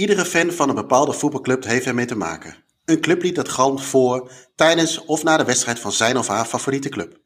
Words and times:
Iedere 0.00 0.24
fan 0.24 0.50
van 0.50 0.68
een 0.68 0.74
bepaalde 0.74 1.12
voetbalclub 1.12 1.64
heeft 1.64 1.86
ermee 1.86 2.04
te 2.04 2.16
maken. 2.16 2.56
Een 2.84 3.00
clublied 3.00 3.34
dat 3.34 3.48
galmt 3.48 3.82
voor, 3.82 4.30
tijdens 4.54 5.04
of 5.04 5.22
na 5.22 5.36
de 5.36 5.44
wedstrijd 5.44 5.78
van 5.78 5.92
zijn 5.92 6.16
of 6.16 6.26
haar 6.26 6.44
favoriete 6.44 6.88
club. 6.88 7.20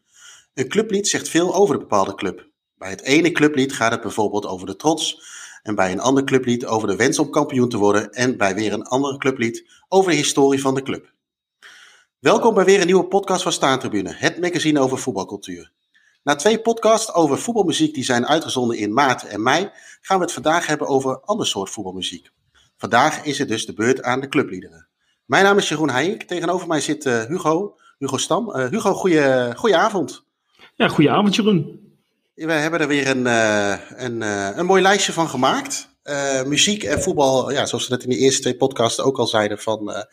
Een 0.54 0.68
clublied 0.68 1.08
zegt 1.08 1.28
veel 1.28 1.54
over 1.54 1.74
een 1.74 1.80
bepaalde 1.80 2.14
club. 2.14 2.48
Bij 2.78 2.90
het 2.90 3.02
ene 3.02 3.32
clublied 3.32 3.72
gaat 3.72 3.92
het 3.92 4.00
bijvoorbeeld 4.00 4.46
over 4.46 4.66
de 4.66 4.76
trots, 4.76 5.22
en 5.62 5.74
bij 5.74 5.92
een 5.92 6.00
ander 6.00 6.24
clublied 6.24 6.66
over 6.66 6.88
de 6.88 6.96
wens 6.96 7.18
om 7.18 7.30
kampioen 7.30 7.68
te 7.68 7.76
worden, 7.76 8.12
en 8.12 8.36
bij 8.36 8.54
weer 8.54 8.72
een 8.72 8.86
ander 8.86 9.18
clublied 9.18 9.70
over 9.88 10.10
de 10.10 10.16
historie 10.16 10.60
van 10.60 10.74
de 10.74 10.82
club. 10.82 11.12
Welkom 12.18 12.54
bij 12.54 12.64
weer 12.64 12.80
een 12.80 12.86
nieuwe 12.86 13.06
podcast 13.06 13.42
van 13.42 13.52
Staantribune, 13.52 14.14
het 14.16 14.40
magazine 14.40 14.80
over 14.80 14.98
voetbalcultuur. 14.98 15.72
Na 16.22 16.34
twee 16.34 16.60
podcasts 16.60 17.12
over 17.12 17.38
voetbalmuziek 17.38 17.94
die 17.94 18.04
zijn 18.04 18.26
uitgezonden 18.26 18.78
in 18.78 18.92
maart 18.92 19.24
en 19.24 19.42
mei, 19.42 19.70
gaan 20.00 20.18
we 20.18 20.24
het 20.24 20.32
vandaag 20.32 20.66
hebben 20.66 20.86
over 20.86 21.20
ander 21.20 21.46
soort 21.46 21.70
voetbalmuziek. 21.70 22.30
Vandaag 22.84 23.24
is 23.24 23.38
het 23.38 23.48
dus 23.48 23.66
de 23.66 23.72
beurt 23.72 24.02
aan 24.02 24.20
de 24.20 24.28
clubliederen. 24.28 24.88
Mijn 25.24 25.44
naam 25.44 25.58
is 25.58 25.68
Jeroen 25.68 25.90
Heijink. 25.90 26.22
Tegenover 26.22 26.68
mij 26.68 26.80
zit 26.80 27.04
uh, 27.04 27.22
Hugo, 27.22 27.76
Hugo 27.98 28.16
Stam. 28.16 28.48
Uh, 28.48 28.68
Hugo, 28.68 28.94
goeie, 28.94 29.54
goeie 29.56 29.76
avond. 29.76 30.24
Ja, 30.74 30.88
goeie 30.88 31.10
avond 31.10 31.34
Jeroen. 31.34 31.80
We 32.34 32.52
hebben 32.52 32.80
er 32.80 32.88
weer 32.88 33.08
een, 33.08 33.26
uh, 33.26 33.74
een, 33.96 34.20
een 34.58 34.66
mooi 34.66 34.82
lijstje 34.82 35.12
van 35.12 35.28
gemaakt. 35.28 35.88
muziek 36.46 36.82
en 36.82 37.02
voetbal, 37.02 37.50
ja, 37.50 37.66
zoals 37.66 37.88
we 37.88 37.94
net 37.94 38.02
in 38.02 38.10
de 38.10 38.16
eerste 38.16 38.40
twee 38.40 38.56
podcasts 38.56 39.00
ook 39.00 39.18
al 39.18 39.26
zeiden, 39.26 39.58
van, 39.58 40.06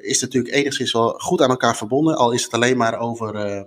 is 0.00 0.20
natuurlijk 0.20 0.54
enigszins 0.54 0.92
wel 0.92 1.08
goed 1.08 1.40
aan 1.40 1.50
elkaar 1.50 1.76
verbonden. 1.76 2.16
Al 2.16 2.32
is 2.32 2.42
het 2.42 2.54
alleen 2.54 2.76
maar 2.76 2.98
over 2.98 3.66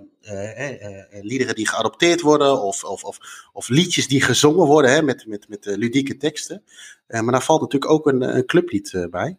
liederen 1.20 1.54
die 1.54 1.68
geadopteerd 1.68 2.20
worden 2.20 2.62
of, 2.62 2.84
of, 2.84 3.04
of, 3.04 3.18
of, 3.52 3.68
liedjes 3.68 4.08
die 4.08 4.22
gezongen 4.22 4.66
worden 4.66 4.90
hè, 4.90 5.02
met, 5.02 5.26
met, 5.26 5.48
met 5.48 5.64
ludieke 5.64 6.16
teksten. 6.16 6.62
maar 7.06 7.32
daar 7.32 7.42
valt 7.42 7.60
natuurlijk 7.60 7.92
ook 7.92 8.06
een, 8.06 8.36
een 8.36 8.46
clublied 8.46 9.06
bij. 9.10 9.38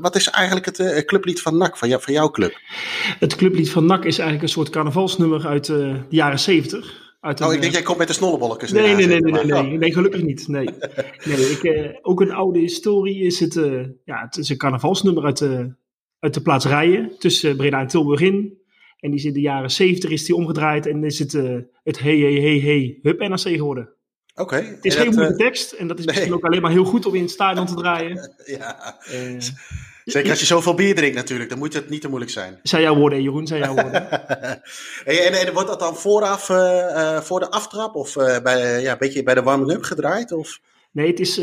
Wat 0.00 0.16
is 0.16 0.30
eigenlijk 0.30 0.66
het 0.66 1.04
clublied 1.04 1.40
van 1.40 1.56
NAC, 1.56 1.76
van, 1.76 1.88
jou, 1.88 2.02
van 2.02 2.12
jouw 2.12 2.30
club? 2.30 2.60
Het 3.18 3.36
clublied 3.36 3.70
van 3.70 3.86
NAC 3.86 4.04
is 4.04 4.18
eigenlijk 4.18 4.42
een 4.42 4.54
soort 4.54 4.70
carnavalsnummer 4.70 5.46
uit 5.46 5.64
de 5.66 6.00
jaren 6.08 6.38
zeventig. 6.38 7.06
Uit 7.20 7.40
oh, 7.40 7.52
ik 7.52 7.60
denk 7.60 7.72
jij 7.72 7.82
komt 7.82 7.98
met 7.98 8.06
de 8.06 8.12
snollebolletjes. 8.12 8.72
Nee, 8.72 8.94
nee, 8.94 9.06
nee, 9.06 9.20
nee, 9.20 9.32
nee, 9.32 9.62
nee, 9.62 9.78
nee, 9.78 9.92
gelukkig 9.92 10.22
niet. 10.22 10.48
Nee. 10.48 10.68
nee 11.24 11.36
ik, 11.36 11.98
ook 12.02 12.20
een 12.20 12.32
oude 12.32 12.58
historie 12.58 13.24
is 13.24 13.40
het, 13.40 13.54
uh, 13.54 13.86
ja, 14.04 14.20
het 14.20 14.36
is 14.36 14.48
een 14.48 14.56
carnavalsnummer 14.56 15.24
uit 15.24 15.38
de, 15.38 15.74
uit 16.18 16.34
de 16.34 16.40
plaats 16.40 16.64
Rijen, 16.64 17.12
tussen 17.18 17.56
Breda 17.56 17.80
en 17.80 17.86
Tilburg 17.86 18.20
in. 18.20 18.58
En 18.98 19.10
die 19.10 19.18
is 19.18 19.24
in 19.24 19.32
de 19.32 19.40
jaren 19.40 19.70
zeventig 19.70 20.10
is 20.10 20.24
die 20.24 20.34
omgedraaid 20.34 20.86
en 20.86 21.04
is 21.04 21.18
het, 21.18 21.32
het 21.82 21.98
hey, 21.98 22.18
hey, 22.18 22.32
hey, 22.32 22.58
hey, 22.58 22.98
hup 23.02 23.28
NAC 23.28 23.40
geworden. 23.40 23.96
Oké. 24.38 24.56
Het 24.56 24.84
is 24.84 24.94
geen 24.94 25.08
moeilijke 25.08 25.36
tekst 25.36 25.72
en 25.72 25.88
dat 25.88 25.98
is 25.98 26.06
misschien 26.06 26.34
ook 26.34 26.44
alleen 26.44 26.62
maar 26.62 26.70
heel 26.70 26.84
goed 26.84 27.06
om 27.06 27.14
in 27.14 27.22
het 27.22 27.30
stadion 27.30 27.66
te 27.66 27.74
draaien. 27.74 28.32
ja. 28.58 28.98
Uh, 29.12 29.40
Zeker 30.04 30.30
als 30.30 30.40
je 30.40 30.46
zoveel 30.46 30.74
bier 30.74 30.94
drinkt 30.94 31.16
natuurlijk, 31.16 31.50
dan 31.50 31.58
moet 31.58 31.74
het 31.74 31.88
niet 31.88 32.00
te 32.00 32.08
moeilijk 32.08 32.32
zijn. 32.32 32.58
Zijn 32.62 32.82
jouw 32.82 32.94
woorden, 32.94 33.22
Jeroen, 33.22 33.46
zijn 33.46 33.60
jouw 33.60 33.74
woorden. 33.74 34.10
en, 35.04 35.32
en, 35.32 35.52
wordt 35.52 35.68
dat 35.68 35.80
dan 35.80 35.96
vooraf, 35.96 36.48
uh, 36.48 37.20
voor 37.20 37.40
de 37.40 37.50
aftrap 37.50 37.94
of 37.94 38.16
uh, 38.16 38.38
bij, 38.38 38.80
ja, 38.80 38.92
een 38.92 38.98
beetje 38.98 39.22
bij 39.22 39.34
de 39.34 39.42
warming-up 39.42 39.82
gedraaid? 39.82 40.32
Of? 40.32 40.60
Nee, 40.92 41.06
het 41.06 41.20
is... 41.20 41.36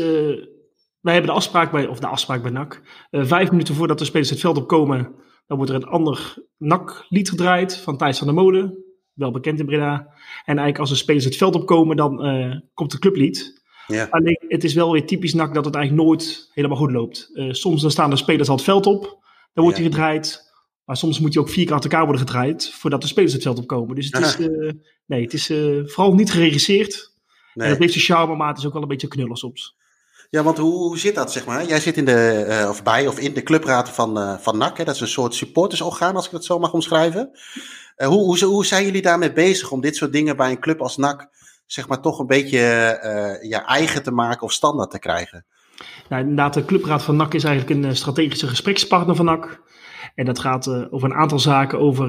wij 1.00 1.12
hebben 1.12 1.26
de 1.26 1.36
afspraak 1.36 1.70
bij, 1.70 1.86
of 1.86 1.98
de 1.98 2.06
afspraak 2.06 2.42
bij 2.42 2.50
NAC. 2.50 2.82
vijf 3.10 3.50
minuten 3.50 3.74
voordat 3.74 3.98
de 3.98 4.04
spelers 4.04 4.30
het 4.30 4.40
veld 4.40 4.56
opkomen, 4.56 5.14
dan 5.46 5.56
wordt 5.56 5.72
er 5.72 5.78
een 5.78 5.88
ander 5.88 6.34
NAC-lied 6.56 7.28
gedraaid 7.28 7.76
van 7.76 7.96
Thijs 7.96 8.18
van 8.18 8.26
der 8.26 8.36
Molen 8.36 8.84
wel 9.16 9.30
bekend 9.30 9.58
in 9.58 9.66
Breda. 9.66 9.94
En 10.44 10.58
eigenlijk 10.58 10.78
als 10.78 10.90
de 10.90 10.96
spelers 10.96 11.24
het 11.24 11.36
veld 11.36 11.54
opkomen, 11.54 11.96
dan 11.96 12.26
uh, 12.26 12.56
komt 12.74 12.90
de 12.90 12.98
clublied. 12.98 13.64
Ja. 13.86 14.06
Alleen 14.10 14.44
het 14.48 14.64
is 14.64 14.74
wel 14.74 14.92
weer 14.92 15.06
typisch 15.06 15.34
NAC 15.34 15.54
dat 15.54 15.64
het 15.64 15.74
eigenlijk 15.74 16.06
nooit 16.06 16.50
helemaal 16.54 16.76
goed 16.76 16.90
loopt. 16.90 17.30
Uh, 17.32 17.52
soms 17.52 17.82
dan 17.82 17.90
staan 17.90 18.10
de 18.10 18.16
spelers 18.16 18.48
al 18.48 18.54
het 18.54 18.64
veld 18.64 18.86
op, 18.86 19.02
dan 19.52 19.64
wordt 19.64 19.78
hij 19.78 19.86
gedraaid. 19.86 20.44
Maar 20.84 20.96
soms 20.96 21.20
moet 21.20 21.32
je 21.32 21.40
ook 21.40 21.48
vier 21.48 21.64
keer 21.64 21.74
achter 21.74 21.90
elkaar 21.90 22.06
worden 22.06 22.26
gedraaid 22.26 22.70
voordat 22.70 23.00
de 23.00 23.06
spelers 23.06 23.32
het 23.32 23.42
veld 23.42 23.58
opkomen. 23.58 23.94
Dus 23.94 24.06
het 24.06 24.24
is, 24.24 24.38
uh, 24.38 24.72
nee, 25.06 25.22
het 25.22 25.32
is 25.32 25.46
vooral 25.92 26.14
niet 26.14 26.30
geregisseerd. 26.30 27.14
Nee. 27.54 27.66
En 27.66 27.72
dat 27.72 27.82
heeft 27.82 27.94
de 27.94 28.00
charme, 28.00 28.36
maar 28.36 28.48
het 28.48 28.58
is 28.58 28.66
ook 28.66 28.72
wel 28.72 28.82
een 28.82 28.88
beetje 28.88 29.08
knullig 29.08 29.38
soms. 29.38 29.76
Ja, 30.30 30.42
want 30.42 30.58
hoe, 30.58 30.98
zit 30.98 31.14
dat, 31.14 31.32
zeg 31.32 31.46
maar? 31.46 31.64
Jij 31.64 31.80
zit 31.80 31.96
in 31.96 32.04
de, 32.04 32.46
uh, 32.48 32.68
of 32.68 32.82
bij 32.82 33.06
of 33.06 33.18
in 33.18 33.34
de 33.34 33.42
clubraad 33.42 33.90
van, 33.90 34.18
uh, 34.18 34.38
van 34.38 34.58
NAC. 34.58 34.78
Hè? 34.78 34.84
Dat 34.84 34.94
is 34.94 35.00
een 35.00 35.08
soort 35.08 35.34
supportersorgaan, 35.34 36.16
als 36.16 36.26
ik 36.26 36.32
dat 36.32 36.44
zo 36.44 36.58
mag 36.58 36.72
omschrijven. 36.72 37.30
Uh, 37.96 38.08
hoe, 38.08 38.24
hoe, 38.24 38.44
hoe 38.44 38.66
zijn 38.66 38.84
jullie 38.84 39.02
daarmee 39.02 39.32
bezig 39.32 39.70
om 39.70 39.80
dit 39.80 39.96
soort 39.96 40.12
dingen 40.12 40.36
bij 40.36 40.50
een 40.50 40.60
club 40.60 40.80
als 40.80 40.96
NAC, 40.96 41.28
zeg 41.66 41.88
maar, 41.88 42.00
toch 42.00 42.18
een 42.18 42.26
beetje 42.26 42.58
ja, 43.42 43.66
eigen 43.66 44.02
te 44.02 44.10
maken 44.10 44.42
of 44.42 44.52
standaard 44.52 44.90
te 44.90 44.98
krijgen? 44.98 45.46
Nou, 46.08 46.22
inderdaad, 46.22 46.54
de 46.54 46.64
clubraad 46.64 47.02
van 47.02 47.16
NAC 47.16 47.34
is 47.34 47.44
eigenlijk 47.44 47.84
een 47.84 47.96
strategische 47.96 48.46
gesprekspartner 48.46 49.16
van 49.16 49.24
NAC. 49.24 49.60
En 50.14 50.24
dat 50.24 50.38
gaat 50.38 50.68
over 50.90 51.10
een 51.10 51.16
aantal 51.16 51.38
zaken, 51.38 51.78
over 51.78 52.08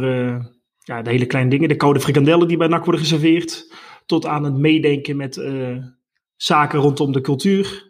ja, 0.77 1.01
de 1.01 1.09
hele 1.09 1.25
kleine 1.25 1.49
dingen. 1.49 1.69
De 1.69 1.75
koude 1.75 1.99
frikandellen 1.99 2.47
die 2.47 2.57
bij 2.57 2.67
NAC 2.67 2.83
worden 2.83 3.01
geserveerd. 3.01 3.73
Tot 4.05 4.25
aan 4.25 4.43
het 4.43 4.57
meedenken 4.57 5.17
met 5.17 5.41
zaken 6.35 6.79
rondom 6.79 7.11
de 7.11 7.21
cultuur. 7.21 7.86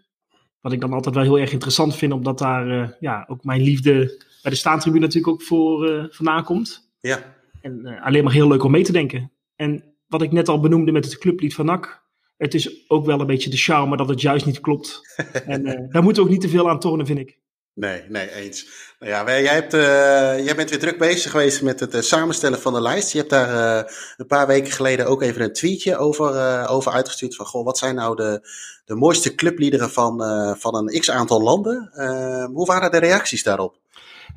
Wat 0.68 0.76
ik 0.76 0.82
dan 0.82 0.94
altijd 0.94 1.16
wel 1.16 1.24
heel 1.24 1.40
erg 1.40 1.52
interessant 1.52 1.96
vind, 1.96 2.14
omdat 2.14 2.38
daar 2.38 2.68
uh, 2.68 2.90
ja, 3.00 3.26
ook 3.28 3.44
mijn 3.44 3.62
liefde 3.62 4.24
bij 4.42 4.52
de 4.52 4.58
staantribune 4.58 5.06
natuurlijk 5.06 5.34
ook 5.34 5.42
voor 5.42 5.90
uh, 5.90 6.04
vandaan 6.10 6.44
komt. 6.44 6.90
Ja. 7.00 7.36
En 7.62 7.82
uh, 7.84 8.06
alleen 8.06 8.24
maar 8.24 8.34
heel 8.34 8.48
leuk 8.48 8.64
om 8.64 8.72
mee 8.72 8.84
te 8.84 8.92
denken. 8.92 9.32
En 9.56 9.84
wat 10.08 10.22
ik 10.22 10.32
net 10.32 10.48
al 10.48 10.60
benoemde 10.60 10.92
met 10.92 11.06
het 11.06 11.18
clublied 11.18 11.54
van 11.54 11.66
NAC. 11.66 12.04
Het 12.38 12.54
is 12.54 12.90
ook 12.90 13.06
wel 13.06 13.20
een 13.20 13.28
beetje 13.28 13.50
de 13.50 13.58
charme 13.58 13.98
dat 13.98 14.10
het 14.10 14.22
juist 14.22 14.46
niet 14.46 14.60
klopt. 14.60 15.02
en 15.46 15.64
daar 15.92 16.04
moeten 16.04 16.24
we 16.24 16.30
ook 16.30 16.36
niet 16.36 16.42
te 16.42 16.50
veel 16.50 16.70
aan 16.70 16.80
tornen, 16.80 17.06
vind 17.06 17.20
ik. 17.20 17.38
Nee, 17.78 18.02
nee, 18.10 18.34
eens. 18.34 18.68
Nou 19.00 19.12
ja, 19.12 19.42
jij, 19.42 19.54
hebt, 19.54 19.74
uh, 19.74 20.46
jij 20.46 20.56
bent 20.56 20.70
weer 20.70 20.80
druk 20.80 20.98
bezig 20.98 21.32
geweest 21.32 21.62
met 21.62 21.80
het 21.80 21.96
uh, 21.96 22.02
samenstellen 22.02 22.60
van 22.60 22.74
de 22.74 22.82
lijst. 22.82 23.12
Je 23.12 23.18
hebt 23.18 23.30
daar 23.30 23.84
uh, 23.84 23.92
een 24.18 24.28
paar 24.28 24.48
weken 24.48 24.72
geleden 24.72 25.08
ook 25.08 25.22
even 25.22 25.42
een 25.42 25.54
tweetje 25.54 25.98
over, 25.98 26.68
over 26.68 26.92
uitgestuurd. 26.92 27.36
Van, 27.36 27.46
goh, 27.46 27.66
wat 27.66 27.78
zijn 27.78 27.96
nou 27.96 28.16
de, 28.16 28.50
de 28.86 28.96
mooiste 28.96 29.36
clubliederen 29.36 29.90
van, 29.90 30.18
van 30.60 30.76
een 30.76 31.00
x-aantal 31.00 31.42
landen? 31.42 31.90
Ehm, 31.94 32.52
hoe 32.52 32.66
waren 32.66 32.92
de 32.92 32.98
reacties 32.98 33.44
daarop? 33.44 33.76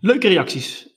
Leuke 0.01 0.29
reacties. 0.29 0.95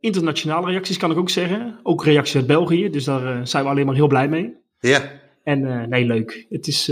internationale 0.00 0.66
reacties 0.70 0.96
kan 0.96 1.10
ik 1.10 1.18
ook 1.18 1.30
zeggen. 1.30 1.80
Ook 1.82 2.04
reacties 2.04 2.36
uit 2.36 2.46
België, 2.46 2.90
dus 2.90 3.04
daar 3.04 3.46
zijn 3.46 3.64
we 3.64 3.70
alleen 3.70 3.86
maar 3.86 3.94
heel 3.94 4.06
blij 4.06 4.28
mee. 4.28 4.54
Ja. 4.80 5.12
En 5.44 5.88
nee, 5.88 6.04
leuk. 6.04 6.46
Het 6.48 6.66
is, 6.66 6.86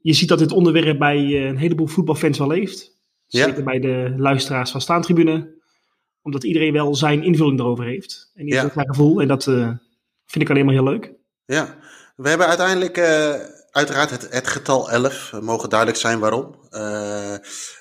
je 0.00 0.12
ziet 0.12 0.28
dat 0.28 0.38
dit 0.38 0.52
onderwerp 0.52 0.98
bij 0.98 1.18
een 1.48 1.56
heleboel 1.56 1.86
voetbalfans 1.86 2.38
wel 2.38 2.48
leeft. 2.48 2.93
Zeker 3.38 3.64
bij 3.64 3.80
de 3.80 4.14
luisteraars 4.16 4.70
van 4.70 4.80
Staantribune. 4.80 5.62
Omdat 6.22 6.44
iedereen 6.44 6.72
wel 6.72 6.94
zijn 6.94 7.22
invulling 7.22 7.58
erover 7.58 7.84
heeft. 7.84 8.30
En 8.34 8.44
iedereen 8.44 8.66
ja. 8.66 8.72
zijn 8.72 8.86
gevoel. 8.86 9.20
En 9.20 9.28
dat 9.28 9.46
uh, 9.46 9.70
vind 10.24 10.44
ik 10.44 10.50
alleen 10.50 10.64
maar 10.64 10.74
heel 10.74 10.84
leuk. 10.84 11.12
Ja, 11.44 11.76
we 12.16 12.28
hebben 12.28 12.46
uiteindelijk 12.46 12.98
uh, 12.98 13.34
uiteraard 13.70 14.10
het, 14.10 14.26
het, 14.30 14.48
getal 14.48 14.90
11. 14.90 15.30
We 15.30 15.40
mogen 15.40 15.68
duidelijk 15.68 15.98
zijn 15.98 16.18
waarom. 16.18 16.54
Uh, 16.70 17.34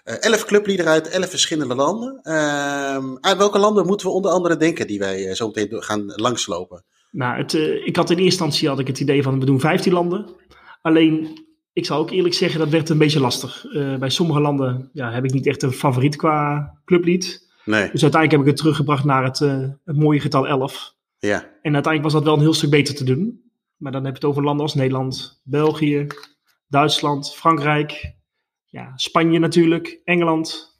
11 0.03 0.45
clubliederen 0.45 0.91
uit 0.91 1.09
11 1.09 1.29
verschillende 1.29 1.75
landen. 1.75 2.19
Ehm, 2.23 3.15
uit 3.19 3.37
welke 3.37 3.59
landen 3.59 3.85
moeten 3.85 4.07
we 4.07 4.13
onder 4.13 4.31
andere 4.31 4.57
denken 4.57 4.87
die 4.87 4.99
wij 4.99 5.35
zo 5.35 5.47
meteen 5.47 5.83
gaan 5.83 6.03
langslopen? 6.15 6.85
Nou, 7.11 7.37
het, 7.37 7.53
ik 7.85 7.95
had 7.95 8.09
in 8.09 8.17
eerste 8.17 8.31
instantie 8.31 8.67
had 8.67 8.79
ik 8.79 8.87
het 8.87 8.99
idee 8.99 9.23
van 9.23 9.39
we 9.39 9.45
doen 9.45 9.59
15 9.59 9.93
landen. 9.93 10.35
Alleen 10.81 11.45
ik 11.73 11.85
zal 11.85 11.99
ook 11.99 12.11
eerlijk 12.11 12.33
zeggen, 12.33 12.59
dat 12.59 12.69
werd 12.69 12.89
een 12.89 12.97
beetje 12.97 13.19
lastig. 13.19 13.65
Uh, 13.65 13.97
bij 13.97 14.09
sommige 14.09 14.39
landen 14.39 14.89
ja, 14.93 15.11
heb 15.11 15.23
ik 15.23 15.33
niet 15.33 15.47
echt 15.47 15.63
een 15.63 15.71
favoriet 15.71 16.15
qua 16.15 16.73
clublied. 16.85 17.51
Nee. 17.65 17.91
Dus 17.91 18.01
uiteindelijk 18.01 18.31
heb 18.31 18.41
ik 18.41 18.47
het 18.47 18.57
teruggebracht 18.57 19.03
naar 19.03 19.23
het, 19.23 19.39
uh, 19.39 19.69
het 19.85 19.97
mooie 19.97 20.19
getal 20.19 20.47
11. 20.47 20.95
Ja. 21.19 21.39
En 21.39 21.73
uiteindelijk 21.73 22.03
was 22.03 22.13
dat 22.13 22.23
wel 22.23 22.33
een 22.33 22.39
heel 22.39 22.53
stuk 22.53 22.69
beter 22.69 22.95
te 22.95 23.03
doen. 23.03 23.41
Maar 23.77 23.91
dan 23.91 24.05
heb 24.05 24.11
je 24.11 24.19
het 24.19 24.29
over 24.29 24.43
landen 24.43 24.65
als 24.65 24.75
Nederland, 24.75 25.41
België, 25.43 26.07
Duitsland, 26.67 27.35
Frankrijk, 27.35 28.15
ja, 28.65 28.91
Spanje 28.95 29.39
natuurlijk, 29.39 30.01
Engeland. 30.03 30.77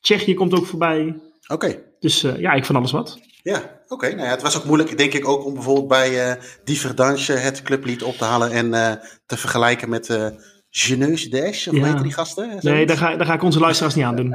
Tsjechië 0.00 0.34
komt 0.34 0.54
ook 0.54 0.66
voorbij. 0.66 1.20
Oké. 1.48 1.82
Dus 2.00 2.24
uh, 2.24 2.38
ja, 2.38 2.52
ik 2.52 2.64
van 2.64 2.76
alles 2.76 2.92
wat. 2.92 3.18
Ja, 3.42 3.80
oké. 3.88 4.08
Nou 4.08 4.22
ja, 4.22 4.30
het 4.30 4.42
was 4.42 4.56
ook 4.56 4.64
moeilijk, 4.64 4.98
denk 4.98 5.12
ik, 5.12 5.28
ook 5.28 5.44
om 5.44 5.54
bijvoorbeeld 5.54 5.88
bij 5.88 6.30
uh, 6.30 6.42
Die 6.64 6.80
Verdansje 6.80 7.32
het 7.32 7.62
clublied 7.62 8.02
op 8.02 8.16
te 8.16 8.24
halen 8.24 8.50
en 8.50 8.66
uh, 8.66 8.92
te 9.26 9.36
vergelijken 9.36 9.88
met 9.88 10.08
uh, 10.08 10.26
Geneus 10.70 11.30
Dash, 11.30 11.66
of 11.66 11.74
ja. 11.74 11.84
heet 11.84 12.02
die 12.02 12.12
gasten? 12.12 12.58
Nee, 12.60 12.86
daar 12.86 12.96
ga, 12.96 13.16
daar 13.16 13.26
ga 13.26 13.34
ik 13.34 13.42
onze 13.42 13.60
luisteraars 13.60 13.94
niet 13.94 14.04
aan 14.04 14.16
doen. 14.16 14.28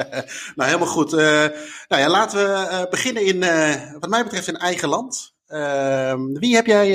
nou, 0.56 0.68
helemaal 0.70 0.86
goed. 0.86 1.10
nou 1.10 1.52
ja, 1.88 2.08
laten 2.08 2.38
we 2.38 2.86
beginnen 2.90 3.26
in, 3.26 3.40
wat 4.00 4.10
mij 4.10 4.22
betreft, 4.22 4.48
in 4.48 4.56
eigen 4.56 4.88
land. 4.88 5.34
Ehm, 5.46 6.32
wie 6.32 6.54
heb 6.54 6.66
jij 6.66 6.92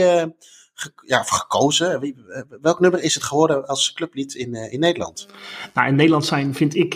ge 0.74 0.92
ja, 1.06 1.24
gekozen? 1.24 2.00
Wie, 2.00 2.16
welk 2.62 2.80
nummer 2.80 3.04
is 3.04 3.14
het 3.14 3.24
geworden 3.24 3.66
als 3.66 3.94
clublied 3.94 4.34
in, 4.34 4.54
in 4.54 4.80
Nederland? 4.80 5.28
Nou, 5.74 5.88
in 5.88 5.96
Nederland 5.96 6.26
zijn, 6.26 6.54
vind 6.54 6.76
ik, 6.76 6.96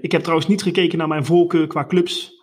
ik 0.00 0.12
heb 0.12 0.20
trouwens 0.20 0.48
niet 0.48 0.62
gekeken 0.62 0.98
naar 0.98 1.08
mijn 1.08 1.24
voorkeur 1.24 1.66
qua 1.66 1.86
clubs. 1.86 2.39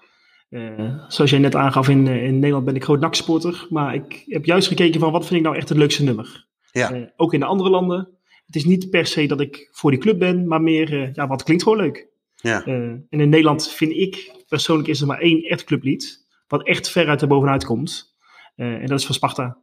Uh, 0.50 1.04
zoals 1.08 1.30
jij 1.30 1.40
net 1.40 1.56
aangaf, 1.56 1.90
in, 1.90 2.08
in 2.08 2.34
Nederland 2.40 2.66
ben 2.66 2.76
ik 2.76 2.84
groot 2.84 3.00
NAC-supporter. 3.00 3.68
Maar 3.70 3.94
ik 3.94 4.24
heb 4.26 4.46
juist 4.46 4.68
gekeken 4.68 5.00
van 5.00 5.12
wat 5.12 5.26
vind 5.26 5.40
ik 5.40 5.46
nou 5.46 5.56
echt 5.56 5.70
het 5.70 5.78
leukste 5.78 6.04
nummer. 6.04 6.46
Ja. 6.72 6.94
Uh, 6.94 7.08
ook 7.16 7.34
in 7.34 7.40
de 7.40 7.46
andere 7.46 7.70
landen. 7.70 8.10
Het 8.46 8.56
is 8.56 8.66
niet 8.66 8.90
per 8.90 9.06
se 9.06 9.28
dat 9.28 9.40
ik 9.40 9.70
voor 9.72 9.92
die 9.92 10.00
club 10.00 10.20
ben, 10.20 10.48
maar 10.48 10.62
meer, 10.62 11.12
ja, 11.14 11.28
wat 11.28 11.44
klinkt 11.44 11.64
gewoon 11.64 11.78
leuk. 11.78 12.08
Ja. 12.36 12.66
en 12.66 13.08
in 13.10 13.30
Nederland 13.30 13.72
vind 13.72 13.92
ik, 13.92 14.44
persoonlijk 14.48 14.88
is 14.88 15.02
er 15.02 15.08
maar 15.08 15.20
één 15.20 15.42
echt 15.42 15.64
clublied, 15.64 16.26
wat 16.48 16.68
echt 16.68 16.90
ver 16.90 17.08
uit 17.08 17.20
de 17.20 17.28
bovenuit 17.28 17.66
komt. 17.66 18.16
en 18.56 18.86
dat 18.86 19.00
is 19.00 19.06
van 19.06 19.16
Sparta 19.16 19.58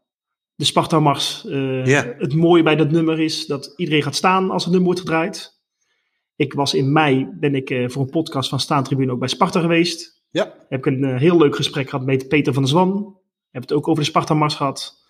de 0.54 0.64
Sparta-mars. 0.64 1.42
Het 2.18 2.34
mooie 2.34 2.62
bij 2.62 2.76
dat 2.76 2.90
nummer 2.90 3.20
is 3.20 3.46
dat 3.46 3.72
iedereen 3.76 4.02
gaat 4.02 4.14
staan 4.14 4.50
als 4.50 4.62
het 4.62 4.72
nummer 4.72 4.92
wordt 4.92 5.00
gedraaid. 5.00 5.62
Ik 6.36 6.52
was 6.52 6.74
in 6.74 6.92
mei, 6.92 7.28
ben 7.40 7.54
ik 7.54 7.84
voor 7.86 8.02
een 8.02 8.10
podcast 8.10 8.48
van 8.48 8.60
Staantribune 8.60 9.12
ook 9.12 9.18
bij 9.18 9.28
Sparta 9.28 9.60
geweest. 9.60 10.13
Ja. 10.34 10.54
Heb 10.68 10.86
ik 10.86 10.86
een 10.86 11.04
uh, 11.04 11.18
heel 11.18 11.38
leuk 11.38 11.56
gesprek 11.56 11.90
gehad 11.90 12.06
met 12.06 12.28
Peter 12.28 12.52
van 12.52 12.62
der 12.62 12.70
Zwan. 12.70 13.18
Heb 13.50 13.62
het 13.62 13.72
ook 13.72 13.88
over 13.88 14.02
de 14.02 14.08
Sparta-mars 14.08 14.54
gehad. 14.54 15.02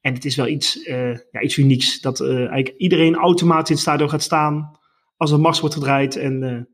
En 0.00 0.14
het 0.14 0.24
is 0.24 0.36
wel 0.36 0.46
iets, 0.46 0.76
uh, 0.76 1.16
ja, 1.30 1.40
iets 1.40 1.56
unieks. 1.56 2.00
Dat 2.00 2.20
eigenlijk 2.20 2.74
iedereen 2.76 3.14
automatisch 3.14 3.68
in 3.68 3.74
het 3.74 3.84
stadion 3.84 4.10
gaat 4.10 4.22
staan 4.22 4.78
als 5.16 5.30
een 5.30 5.40
mars 5.40 5.60
wordt 5.60 5.74
gedraaid. 5.74 6.16
En 6.16 6.68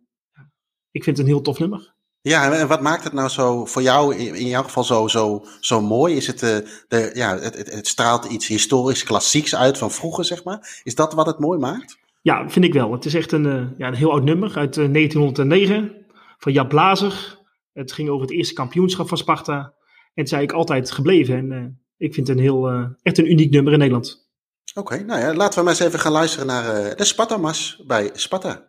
ik 0.91 1.05
vind 1.05 1.17
het 1.17 1.27
een 1.27 1.33
heel 1.33 1.43
tof 1.43 1.59
nummer. 1.59 1.95
Ja, 2.21 2.53
en 2.53 2.69
wat 2.69 2.81
maakt 2.81 3.05
het 3.05 3.13
nou 3.13 3.29
zo 3.29 3.65
voor 3.65 3.83
jou, 3.83 4.17
in 4.17 4.47
jouw 4.47 4.63
geval, 4.63 4.85
zo, 4.85 5.09
zo, 5.09 5.45
zo 5.61 5.81
mooi? 5.81 6.17
Is 6.17 6.27
het, 6.27 6.39
de, 6.39 6.85
de, 6.89 7.11
ja, 7.15 7.39
het, 7.39 7.57
het, 7.57 7.73
het 7.73 7.87
straalt 7.87 8.25
iets 8.25 8.47
historisch 8.47 9.05
klassieks 9.05 9.55
uit 9.57 9.79
van 9.79 9.91
vroeger, 9.91 10.25
zeg 10.25 10.45
maar? 10.45 10.81
Is 10.83 10.95
dat 10.95 11.13
wat 11.13 11.27
het 11.27 11.39
mooi 11.39 11.59
maakt? 11.59 11.99
Ja, 12.23 12.51
vind 12.51 12.65
ik 12.65 12.73
wel. 12.73 12.93
Het 12.93 13.05
is 13.05 13.15
echt 13.15 13.33
een, 13.33 13.75
ja, 13.79 13.87
een 13.87 13.95
heel 13.95 14.11
oud 14.11 14.25
nummer 14.25 14.57
uit 14.57 14.77
uh, 14.77 14.93
1909 14.93 16.07
van 16.39 16.53
Jap 16.53 16.69
Blazer. 16.69 17.38
Het 17.79 17.93
ging 17.93 18.09
over 18.09 18.27
het 18.27 18.37
eerste 18.37 18.55
kampioenschap 18.55 19.09
van 19.09 19.19
Sparta. 19.19 19.59
En 19.59 20.25
het 20.25 20.27
is 20.27 20.33
eigenlijk 20.33 20.53
altijd 20.53 20.91
gebleven. 20.91 21.37
En 21.37 21.51
uh, 21.53 21.65
ik 21.97 22.15
vind 22.15 22.29
het 22.29 22.37
een 22.37 22.43
heel, 22.43 22.69
echt 23.03 23.19
een 23.19 23.31
uniek 23.31 23.51
nummer 23.51 23.73
in 23.73 23.79
Nederland. 23.79 24.31
Oké, 24.75 25.03
nou 25.05 25.21
ja, 25.21 25.35
laten 25.35 25.59
we 25.59 25.65
maar 25.65 25.75
eens 25.75 25.87
even 25.87 25.99
gaan 25.99 26.13
luisteren 26.13 26.47
naar 26.47 26.97
de 26.97 27.05
Sparta-mas 27.05 27.83
bij 27.87 28.11
Sparta. 28.13 28.67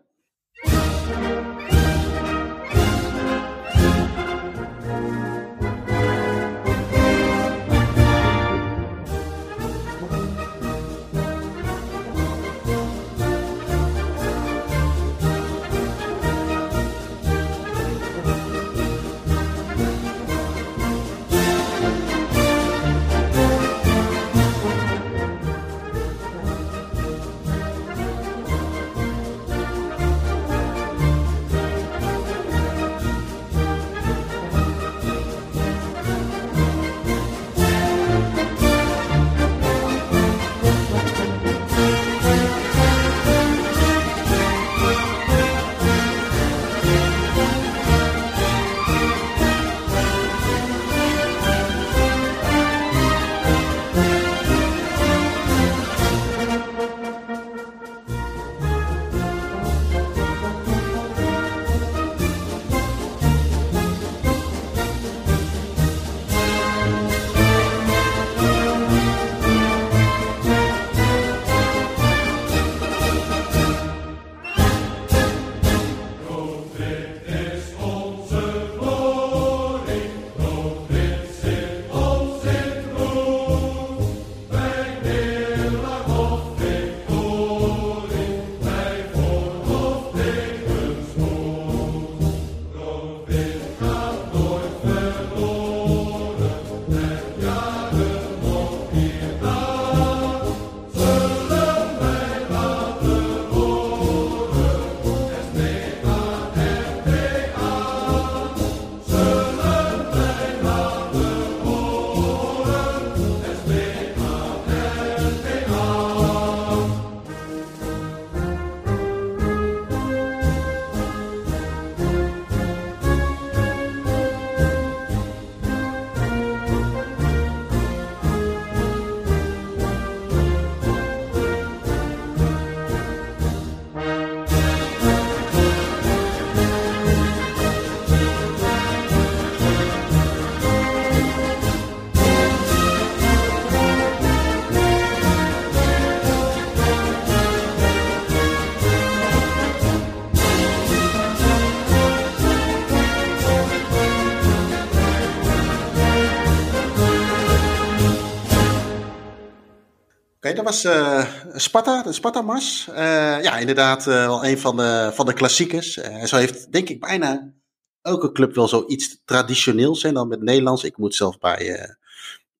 Dat 160.53 160.65
was 160.65 160.85
uh, 160.85 161.25
Sparta, 161.53 162.03
de 162.03 162.13
Sparta-mars. 162.13 162.87
Uh, 162.89 162.95
ja, 163.41 163.57
inderdaad 163.57 164.07
uh, 164.07 164.25
wel 164.25 164.45
een 164.45 164.57
van 164.57 164.77
de, 164.77 165.11
van 165.13 165.25
de 165.25 165.33
klassiekers. 165.33 165.93
zo 166.23 166.35
heeft, 166.35 166.71
denk 166.71 166.89
ik, 166.89 166.99
bijna 166.99 167.53
elke 168.01 168.31
club 168.31 168.55
wel 168.55 168.67
zoiets 168.67 169.21
traditioneels. 169.25 170.03
En 170.03 170.13
dan 170.13 170.27
met 170.27 170.41
Nederlands. 170.41 170.83
Ik 170.83 170.97
moet 170.97 171.15
zelf 171.15 171.37
bij, 171.37 171.95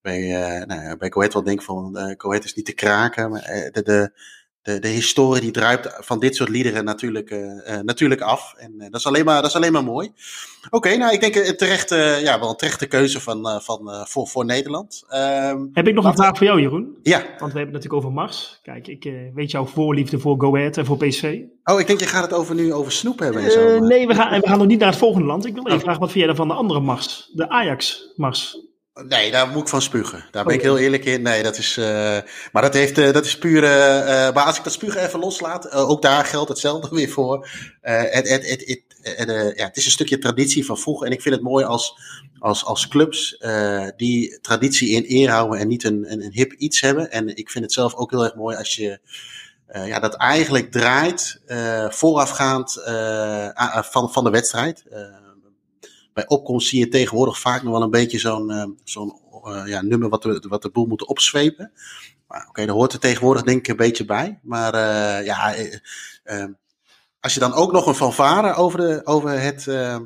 bij, 0.01 0.27
nou, 0.65 0.97
bij 0.97 1.09
Coët 1.09 1.33
wel 1.33 1.43
denken 1.43 1.65
van, 1.65 2.15
Coët 2.17 2.43
is 2.43 2.53
niet 2.53 2.65
te 2.65 2.73
kraken. 2.73 3.29
Maar 3.29 3.69
de, 3.71 3.81
de, 3.83 4.11
de, 4.61 4.79
de 4.79 4.87
historie 4.87 5.41
die 5.41 5.51
druipt 5.51 5.97
van 5.99 6.19
dit 6.19 6.35
soort 6.35 6.49
liederen 6.49 6.85
natuurlijk, 6.85 7.29
uh, 7.29 7.79
natuurlijk 7.81 8.21
af. 8.21 8.53
En 8.57 8.73
uh, 8.77 8.81
dat, 8.81 8.99
is 8.99 9.07
alleen 9.07 9.25
maar, 9.25 9.41
dat 9.41 9.49
is 9.49 9.55
alleen 9.55 9.71
maar 9.71 9.83
mooi. 9.83 10.11
Oké, 10.65 10.75
okay, 10.75 10.95
nou 10.95 11.13
ik 11.13 11.21
denk 11.21 11.35
een 11.35 11.57
terechte, 11.57 12.19
ja, 12.23 12.39
wel 12.39 12.49
een 12.49 12.55
terechte 12.55 12.87
keuze 12.87 13.21
van, 13.21 13.61
van, 13.61 14.05
voor, 14.07 14.27
voor 14.27 14.45
Nederland. 14.45 15.03
Um, 15.13 15.69
Heb 15.73 15.87
ik 15.87 15.93
nog 15.93 16.05
een 16.05 16.13
vraag 16.13 16.37
voor 16.37 16.47
jou, 16.47 16.61
Jeroen? 16.61 16.97
Ja. 17.03 17.17
Want 17.19 17.27
we 17.53 17.59
hebben 17.59 17.59
het 17.59 17.71
natuurlijk 17.71 17.93
over 17.93 18.11
Mars. 18.11 18.59
Kijk, 18.63 18.87
ik 18.87 19.11
weet 19.33 19.51
jouw 19.51 19.65
voorliefde 19.65 20.19
voor 20.19 20.39
Go 20.39 20.55
Ahead 20.55 20.77
en 20.77 20.85
voor 20.85 20.97
PSV. 20.97 21.41
Oh, 21.63 21.79
ik 21.79 21.87
denk 21.87 21.99
je 21.99 22.05
gaat 22.05 22.23
het 22.23 22.33
over 22.33 22.55
nu 22.55 22.73
over 22.73 22.91
snoep 22.91 23.19
hebben 23.19 23.43
en 23.43 23.51
zo. 23.51 23.79
nee, 23.79 24.07
we 24.07 24.15
gaan, 24.15 24.39
we 24.41 24.47
gaan 24.47 24.57
nog 24.57 24.67
niet 24.67 24.79
naar 24.79 24.89
het 24.89 24.97
volgende 24.97 25.27
land. 25.27 25.45
Ik 25.45 25.53
wil 25.53 25.63
even 25.65 25.77
oh. 25.77 25.83
vragen, 25.83 25.99
wat 25.99 26.11
vind 26.11 26.25
jij 26.25 26.27
dan 26.27 26.47
van 26.47 26.47
de 26.47 26.53
andere 26.53 26.79
Mars? 26.79 27.31
De 27.33 27.49
Ajax-Mars. 27.49 28.68
Nee, 29.07 29.31
daar 29.31 29.47
moet 29.47 29.61
ik 29.61 29.67
van 29.67 29.81
spugen. 29.81 30.25
Daar 30.31 30.45
ben 30.45 30.53
ik 30.53 30.61
heel 30.61 30.77
eerlijk 30.77 31.05
in. 31.05 31.21
Nee, 31.21 31.43
dat 31.43 31.57
is. 31.57 31.77
Uh, 31.77 31.85
maar 32.51 32.61
dat, 32.61 32.73
heeft, 32.73 32.97
uh, 32.97 33.13
dat 33.13 33.25
is 33.25 33.37
puur. 33.37 33.63
Uh, 33.63 33.69
maar 34.33 34.43
als 34.43 34.57
ik 34.57 34.63
dat 34.63 34.73
spugen 34.73 35.05
even 35.05 35.19
loslaat, 35.19 35.71
ook 35.71 36.01
daar 36.01 36.25
geldt 36.25 36.49
hetzelfde 36.49 36.95
weer 36.95 37.09
voor. 37.09 37.49
Het, 37.81 38.29
het, 38.29 38.49
het, 38.49 38.81
het, 39.01 39.55
ja, 39.57 39.65
het 39.65 39.77
is 39.77 39.85
een 39.85 39.91
stukje 39.91 40.17
traditie 40.17 40.65
van 40.65 40.77
vroeger. 40.77 41.07
En 41.07 41.13
ik 41.13 41.21
vind 41.21 41.35
het 41.35 41.43
mooi 41.43 41.65
als, 41.65 41.95
als, 42.39 42.65
als 42.65 42.87
clubs 42.87 43.37
die 43.95 44.39
traditie 44.41 44.89
in 44.89 45.05
eer 45.07 45.29
houden 45.29 45.59
en 45.59 45.67
niet 45.67 45.83
een, 45.83 46.11
een, 46.11 46.23
een, 46.23 46.33
hip 46.33 46.51
iets 46.51 46.81
hebben. 46.81 47.11
En 47.11 47.35
ik 47.35 47.49
vind 47.49 47.63
het 47.63 47.73
zelf 47.73 47.95
ook 47.95 48.11
heel 48.11 48.23
erg 48.23 48.35
mooi 48.35 48.57
als 48.57 48.75
je. 48.75 48.99
ja, 49.73 49.99
dat 49.99 50.15
eigenlijk 50.15 50.71
draait 50.71 51.41
voorafgaand 51.89 52.81
van, 53.91 54.11
van 54.11 54.23
de 54.23 54.29
wedstrijd 54.29 54.83
bij 56.19 56.27
opkomst 56.27 56.67
zie 56.67 56.79
je 56.79 56.87
tegenwoordig 56.87 57.39
vaak 57.39 57.63
nog 57.63 57.71
wel 57.73 57.81
een 57.81 57.89
beetje 57.89 58.19
zo'n 58.19 58.77
zo'n 58.83 59.13
uh, 59.47 59.61
ja, 59.65 59.81
nummer 59.81 60.09
wat 60.09 60.21
de, 60.23 60.45
wat 60.49 60.61
de 60.61 60.69
boel 60.69 60.85
moet 60.85 61.05
opzwepen. 61.05 61.71
Maar 62.27 62.45
oké, 62.49 62.65
daar 62.65 62.75
hoort 62.75 62.93
er 62.93 62.99
tegenwoordig 62.99 63.43
denk 63.43 63.59
ik 63.59 63.67
een 63.67 63.75
beetje 63.75 64.05
bij. 64.05 64.39
Maar 64.43 64.73
eh, 64.73 65.25
ja, 65.25 65.53
eh, 65.55 65.73
eh, 66.23 66.49
als 67.19 67.33
je 67.33 67.39
dan 67.39 67.53
ook 67.53 67.71
nog 67.71 67.85
een 67.87 67.95
fanfare 67.95 68.53
over, 68.53 68.79
de, 68.79 69.01
over 69.03 69.41
het 69.41 69.67
eh, 69.67 69.97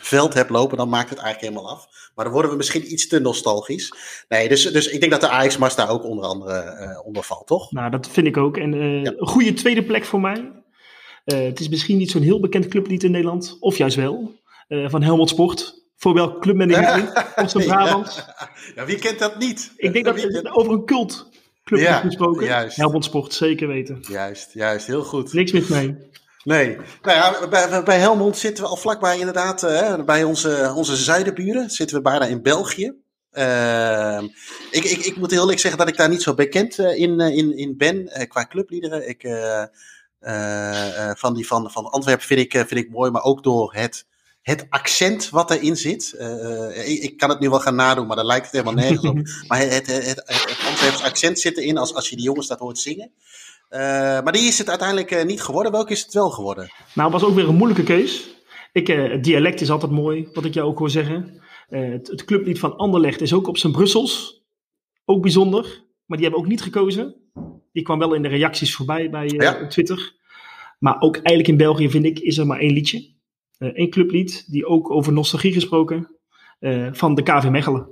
veld 0.00 0.34
hebt 0.34 0.50
lopen, 0.50 0.76
dan 0.76 0.88
maakt 0.88 1.10
het 1.10 1.18
eigenlijk 1.18 1.54
helemaal 1.54 1.72
af. 1.76 1.88
Maar 2.14 2.24
dan 2.24 2.34
worden 2.34 2.50
we 2.50 2.56
misschien 2.56 2.92
iets 2.92 3.08
te 3.08 3.18
nostalgisch. 3.20 3.92
Nee, 4.28 4.48
dus, 4.48 4.62
dus 4.72 4.86
ik 4.88 5.00
denk 5.00 5.12
dat 5.12 5.20
de 5.20 5.28
Ajax-mars 5.28 5.74
daar 5.74 5.90
ook 5.90 6.04
onder 6.04 6.24
andere 6.24 6.54
eh, 6.58 7.06
onder 7.06 7.22
valt, 7.22 7.46
toch? 7.46 7.72
Nou, 7.72 7.90
dat 7.90 8.08
vind 8.08 8.26
ik 8.26 8.36
ook. 8.36 8.56
En 8.56 8.74
eh, 8.74 9.02
Ja. 9.02 9.12
een 9.16 9.26
goede 9.28 9.52
tweede 9.52 9.84
plek 9.84 10.04
voor 10.04 10.20
mij. 10.20 10.52
Eh, 11.24 11.38
het 11.44 11.60
is 11.60 11.68
misschien 11.68 11.96
niet 11.98 12.10
zo'n 12.10 12.22
heel 12.22 12.40
bekend 12.40 12.68
clublied 12.68 13.02
in 13.02 13.10
Nederland, 13.10 13.56
of 13.60 13.76
juist 13.76 13.96
wel. 13.96 14.36
Eh, 14.68 14.88
van 14.88 15.02
Helmond 15.02 15.28
Sport. 15.28 15.82
Voor 15.96 16.14
welk 16.14 16.40
club 16.40 16.56
ben 16.56 16.70
ik 16.70 16.96
in? 16.96 17.08
Oost-Brabant. 17.44 18.26
Ja, 18.74 18.84
wie 18.84 18.98
kent 18.98 19.18
dat 19.18 19.38
niet? 19.38 19.72
Ik 19.76 19.92
denk 19.92 20.04
dat 20.04 20.20
het 20.20 20.50
over 20.50 20.72
een 20.72 20.84
cultclub 20.84 21.80
Ja, 21.80 21.90
wordt 21.90 22.06
gesproken. 22.06 22.46
juist. 22.46 22.76
Helmond 22.76 23.04
Sport, 23.04 23.32
zeker 23.32 23.68
weten. 23.68 24.04
Juist, 24.08 24.52
juist, 24.52 24.86
heel 24.86 25.02
goed. 25.02 25.32
Niks 25.32 25.52
mis 25.52 25.68
mee. 25.68 25.96
Nee, 26.44 26.76
nou 27.02 27.16
ja, 27.16 27.48
bij, 27.48 27.82
bij 27.82 27.98
Helmond 27.98 28.36
zitten 28.36 28.64
we 28.64 28.70
al 28.70 28.76
vlakbij 28.76 29.18
inderdaad, 29.18 29.62
eh, 29.62 30.04
bij 30.04 30.24
onze, 30.24 30.72
onze 30.76 30.96
zuidenburen, 30.96 31.70
zitten 31.70 31.96
we 31.96 32.02
bijna 32.02 32.26
in 32.26 32.42
België. 32.42 32.92
Ehm, 33.30 34.24
ik, 34.70 34.84
ik, 34.84 35.04
ik 35.04 35.16
moet 35.16 35.30
heel 35.30 35.40
eerlijk 35.40 35.60
zeggen 35.60 35.80
dat 35.80 35.88
ik 35.88 35.96
daar 35.96 36.08
niet 36.08 36.22
zo 36.22 36.34
bekend 36.34 36.78
eh, 36.78 36.98
in, 36.98 37.20
in, 37.20 37.56
in 37.56 37.76
ben 37.76 38.10
qua 38.28 38.46
clubliederen. 38.46 39.08
Ik, 39.08 39.28
van 41.18 41.34
die 41.34 41.46
van, 41.46 41.70
van 41.70 41.90
Antwerpen 41.90 42.26
vind 42.26 42.40
ik, 42.40 42.52
vind 42.52 42.80
ik 42.84 42.90
mooi, 42.90 43.10
maar 43.10 43.22
ook 43.22 43.42
door 43.42 43.74
het, 43.74 44.06
het 44.48 44.66
accent 44.68 45.30
wat 45.30 45.50
erin 45.50 45.76
zit. 45.76 46.12
Eh, 46.12 46.90
ik, 46.90 47.02
ik 47.02 47.16
kan 47.16 47.28
het 47.28 47.40
nu 47.40 47.50
wel 47.50 47.60
gaan 47.60 47.74
nadoen, 47.74 48.06
maar 48.06 48.16
daar 48.16 48.24
lijkt 48.24 48.44
het 48.44 48.52
helemaal 48.52 48.84
nergens 48.84 49.08
op. 49.08 49.18
Maar 49.48 49.58
het, 49.58 49.72
het, 49.72 49.86
het, 49.86 50.06
het, 50.06 50.44
het 50.48 50.66
Antwerps 50.68 51.02
accent 51.02 51.38
zit 51.38 51.58
erin 51.58 51.78
als, 51.78 51.94
als 51.94 52.08
je 52.08 52.16
die 52.16 52.24
jongens 52.24 52.46
dat 52.46 52.58
hoort 52.58 52.78
zingen. 52.78 53.10
Eh, 53.68 53.80
maar 54.22 54.32
die 54.32 54.48
is 54.48 54.58
het 54.58 54.68
uiteindelijk 54.68 55.24
niet 55.24 55.42
geworden. 55.42 55.72
Welke 55.72 55.92
is 55.92 56.02
het 56.02 56.14
wel 56.14 56.30
geworden? 56.30 56.70
Nou, 56.94 57.10
was 57.10 57.22
ook 57.22 57.34
weer 57.34 57.48
een 57.48 57.54
moeilijke 57.54 57.82
keus. 57.82 58.28
Ik, 58.72 58.88
eh, 58.88 59.10
het 59.10 59.24
dialect 59.24 59.60
is 59.60 59.70
altijd 59.70 59.92
mooi, 59.92 60.28
wat 60.32 60.44
ik 60.44 60.54
jou 60.54 60.68
ook 60.68 60.78
hoor 60.78 60.90
zeggen. 60.90 61.42
Het, 61.68 62.08
het 62.08 62.24
clublied 62.24 62.58
van 62.58 62.76
Anderlecht 62.76 63.20
is 63.20 63.32
ook 63.32 63.46
op 63.46 63.58
zijn 63.58 63.72
Brussels. 63.72 64.42
Ook 65.04 65.22
bijzonder. 65.22 65.62
Maar 66.06 66.18
die 66.18 66.26
hebben 66.26 66.44
ook 66.44 66.50
niet 66.50 66.62
gekozen. 66.62 67.14
Die 67.72 67.82
kwam 67.82 67.98
wel 67.98 68.14
in 68.14 68.22
de 68.22 68.28
reacties 68.28 68.74
voorbij 68.74 69.10
bij 69.10 69.26
Ja. 69.26 69.66
Twitter. 69.66 70.16
Maar 70.78 71.00
ook 71.00 71.14
eigenlijk 71.14 71.48
in 71.48 71.56
België, 71.56 71.90
vind 71.90 72.04
ik, 72.04 72.18
is 72.18 72.38
er 72.38 72.46
maar 72.46 72.58
één 72.58 72.72
liedje. 72.72 73.16
Eén 73.58 73.90
clublied, 73.90 74.44
die 74.50 74.66
ook 74.66 74.90
over 74.90 75.12
nostalgie 75.12 75.52
gesproken. 75.52 76.16
eh, 76.58 76.88
van 76.92 77.14
de 77.14 77.22
KV 77.22 77.48
Mechelen. 77.48 77.88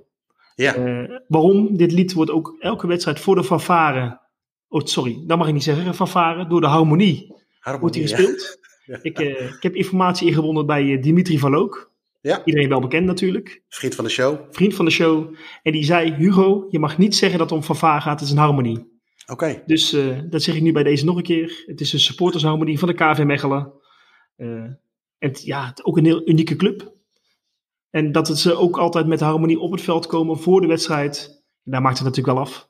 Ja, 0.55 0.75
Eh, 0.75 1.17
waarom? 1.29 1.77
Dit 1.77 1.93
lied 1.93 2.13
wordt 2.13 2.31
ook 2.31 2.57
elke 2.59 2.87
wedstrijd 2.87 3.21
voor 3.21 3.35
de 3.35 3.45
fanfare. 3.45 4.21
Oh, 4.69 4.85
sorry, 4.85 5.23
dat 5.27 5.39
mag 5.39 5.47
ik 5.47 5.53
niet 5.55 5.63
zeggen. 5.63 5.95
Fanfare, 5.95 6.47
door 6.47 6.61
de 6.61 6.67
harmonie 6.67 7.27
wordt 7.29 7.95
die 7.95 8.03
Harmonie, 8.03 8.03
gespeeld. 8.03 8.59
Ik, 9.03 9.19
eh, 9.19 9.47
ik 9.55 9.63
heb 9.63 9.75
informatie 9.75 10.29
ingewonnen 10.29 10.67
bij 10.67 10.93
eh, 10.95 11.03
Dimitri 11.03 11.39
van 11.39 11.51
Look. 11.51 11.93
Ja. 12.21 12.45
Iedereen 12.45 12.69
wel 12.69 12.81
bekend 12.81 13.07
natuurlijk. 13.07 13.63
Vriend 13.69 13.95
van 13.95 14.05
de 14.05 14.11
show. 14.11 14.39
Vriend 14.51 14.75
van 14.75 14.85
de 14.85 14.91
show. 14.91 15.35
En 15.63 15.73
die 15.73 15.85
zei, 15.85 16.13
Hugo, 16.15 16.67
je 16.71 16.79
mag 16.79 16.99
niet 16.99 17.17
zeggen 17.17 17.39
dat 17.39 17.51
het 17.51 17.59
om 17.59 17.65
fanfare 17.65 18.01
gaat. 18.01 18.21
Het 18.21 18.29
is 18.29 18.35
een 18.35 18.41
harmonie. 18.41 19.01
Oké. 19.27 19.63
Dus 19.67 19.93
eh, 19.93 20.19
dat 20.31 20.43
zeg 20.43 20.55
ik 20.55 20.63
nu 20.63 20.73
bij 20.73 20.83
deze 20.83 21.05
nog 21.05 21.17
een 21.17 21.23
keer. 21.23 21.63
Het 21.67 21.81
is 21.81 21.93
een 21.93 22.01
supportersharmonie 22.01 22.79
van 22.79 22.89
de 22.89 22.95
KV 22.95 23.23
Mechelen. 23.25 23.73
Eh, 24.37 24.65
en 25.19 25.29
het- 25.29 25.43
ja, 25.45 25.67
het, 25.67 25.85
ook 25.85 25.97
een 25.97 26.05
heel 26.05 26.29
unieke 26.29 26.57
club. 26.57 26.95
En 27.91 28.13
dat 28.13 28.29
het 28.29 28.39
ze 28.39 28.55
ook 28.57 28.79
altijd 28.79 29.07
met 29.07 29.21
harmonie 29.21 29.59
op 29.61 29.73
het 29.73 29.81
veld 29.81 30.07
komen 30.07 30.39
voor 30.39 30.61
de 30.61 30.67
wedstrijd. 30.67 31.45
Daar 31.63 31.83
maakt 31.83 31.99
het 31.99 32.07
natuurlijk 32.07 32.37
wel 32.37 32.45
af. 32.47 32.69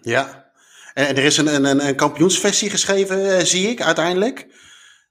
Ja. 0.00 0.52
En, 0.94 1.16
er 1.16 1.24
is 1.24 1.36
een, 1.36 1.64
een, 1.64 1.86
een, 1.86 1.96
kampioensversie 1.96 2.70
geschreven, 2.70 3.36
eh, 3.38 3.44
zie 3.44 3.68
ik 3.68 3.82
uiteindelijk. 3.82 4.62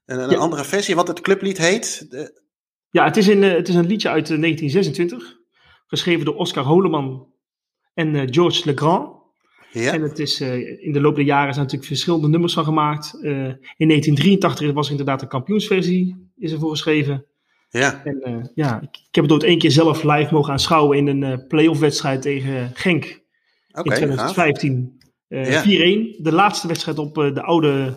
Een, 0.06 0.20
een 0.20 0.30
Ja. 0.30 0.38
andere 0.38 0.64
versie, 0.64 0.96
wat 0.96 1.08
het 1.08 1.22
clublied 1.22 1.58
heet. 1.58 2.10
De- 2.12 2.42
Ja, 2.90 3.04
het 3.06 3.18
is, 3.18 3.28
een, 3.28 3.44
eh, 3.44 3.52
het 3.54 3.68
is 3.70 3.76
een 3.76 3.88
liedje 3.88 4.10
uit 4.10 4.30
eh, 4.30 4.38
1926. 4.40 5.38
Geschreven 5.88 6.26
door 6.26 6.36
Oscar 6.36 6.64
Holeman 6.64 7.34
en 7.94 8.34
Georges 8.34 8.64
Legrand. 8.64 9.22
Ja. 9.74 9.94
En 9.94 10.02
het 10.02 10.20
is, 10.20 10.42
eh, 10.42 10.84
in 10.86 10.92
de 10.92 11.02
loop 11.02 11.16
der 11.16 11.24
jaren 11.24 11.54
zijn 11.54 11.66
natuurlijk 11.66 11.92
verschillende 11.92 12.28
nummers 12.28 12.54
van 12.54 12.64
gemaakt. 12.64 13.14
Eh, 13.22 13.32
in 13.78 13.88
1983 13.88 14.72
was 14.74 14.86
er 14.86 14.92
inderdaad 14.92 15.22
een 15.22 15.28
kampioensversie 15.28 16.32
is 16.38 16.52
ervoor 16.52 16.70
geschreven. 16.70 17.26
ja. 17.70 18.02
En 18.04 18.22
eh, 18.22 18.44
ja, 18.56 18.82
ik, 18.82 18.98
ik 19.10 19.16
heb 19.16 19.24
het 19.24 19.34
ooit 19.34 19.44
één 19.44 19.58
keer 19.58 19.72
zelf 19.72 20.04
live 20.04 20.34
mogen 20.34 20.52
aanschouwen 20.52 20.98
in 20.98 21.08
een 21.08 21.48
play-off 21.48 21.80
wedstrijd 21.80 22.22
tegen 22.22 22.72
Genk 22.74 23.04
in 23.06 23.22
gaaf. 23.72 23.84
2015. 23.84 24.98
Eh, 25.28 25.52
Ja. 25.52 25.62
4-1. 25.62 26.16
De 26.24 26.32
laatste 26.32 26.68
wedstrijd 26.68 26.98
op 26.98 27.16
de 27.16 27.42
oude, 27.42 27.96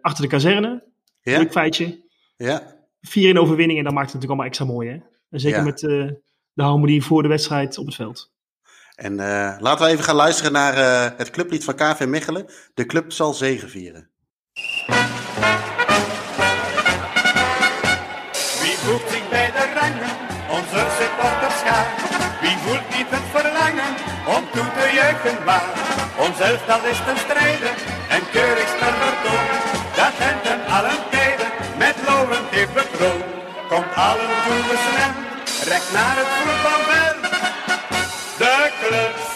achter 0.00 0.22
de 0.22 0.28
kazerne. 0.30 0.86
Ja, 1.22 1.38
Leuk 1.38 1.50
feitje. 1.52 2.06
4-1 3.00 3.34
ja. 3.34 3.38
overwinning 3.40 3.78
en 3.78 3.84
dat 3.84 3.94
maakt 3.94 4.12
het 4.12 4.14
natuurlijk 4.20 4.24
allemaal 4.24 4.46
extra 4.46 4.64
mooi. 4.64 4.88
Hè? 4.88 4.96
En 5.30 5.40
zeker 5.40 5.58
Ja. 5.58 5.64
met 5.64 5.78
de 5.78 6.62
harmonie 6.62 7.02
voor 7.02 7.22
de 7.22 7.28
wedstrijd 7.28 7.78
op 7.78 7.86
het 7.86 7.94
veld. 7.94 8.32
En 8.98 9.20
eh, 9.20 9.54
laten 9.58 9.84
we 9.86 9.92
even 9.92 10.04
gaan 10.04 10.14
luisteren 10.24 10.52
naar 10.52 10.74
eh, 10.76 11.10
het 11.16 11.30
clublied 11.30 11.64
van 11.64 11.74
KV 11.74 12.04
Mechelen. 12.06 12.46
De 12.74 12.86
club 12.86 13.12
zal 13.12 13.32
zegevieren. 13.34 14.10
Wie 18.62 18.76
voegt 18.84 19.10
zich 19.10 19.28
bij 19.28 19.50
de 19.56 19.64
rangen, 19.78 20.12
onze 20.56 20.80
supporterschaar? 20.98 21.86
Wie 22.40 22.56
voelt 22.64 22.88
niet 22.96 23.10
het 23.16 23.26
verlangen 23.36 23.92
om 24.36 24.42
toe 24.52 24.68
te 24.78 24.86
juichen 24.94 25.44
waar? 25.44 25.72
Ons 26.24 26.40
elftal 26.40 26.84
is 26.92 27.00
ten 27.06 27.18
strijde 27.18 27.70
en 28.14 28.22
keurig 28.32 28.68
spel 28.74 28.96
vertoond. 29.04 29.50
Dat 29.98 30.12
Gent 30.20 30.44
en 30.54 30.60
allen 30.76 31.00
tijden 31.10 31.50
met 31.78 31.96
Laurent 32.06 32.48
heeft 32.50 32.74
bekroond. 32.74 33.24
Komt 33.68 33.94
allen 33.94 34.30
toe 34.44 34.76
snel, 34.86 35.12
recht 35.70 35.92
naar 35.92 36.16
het 36.20 36.30
voetbalveld. 36.36 37.07
De 38.90 39.27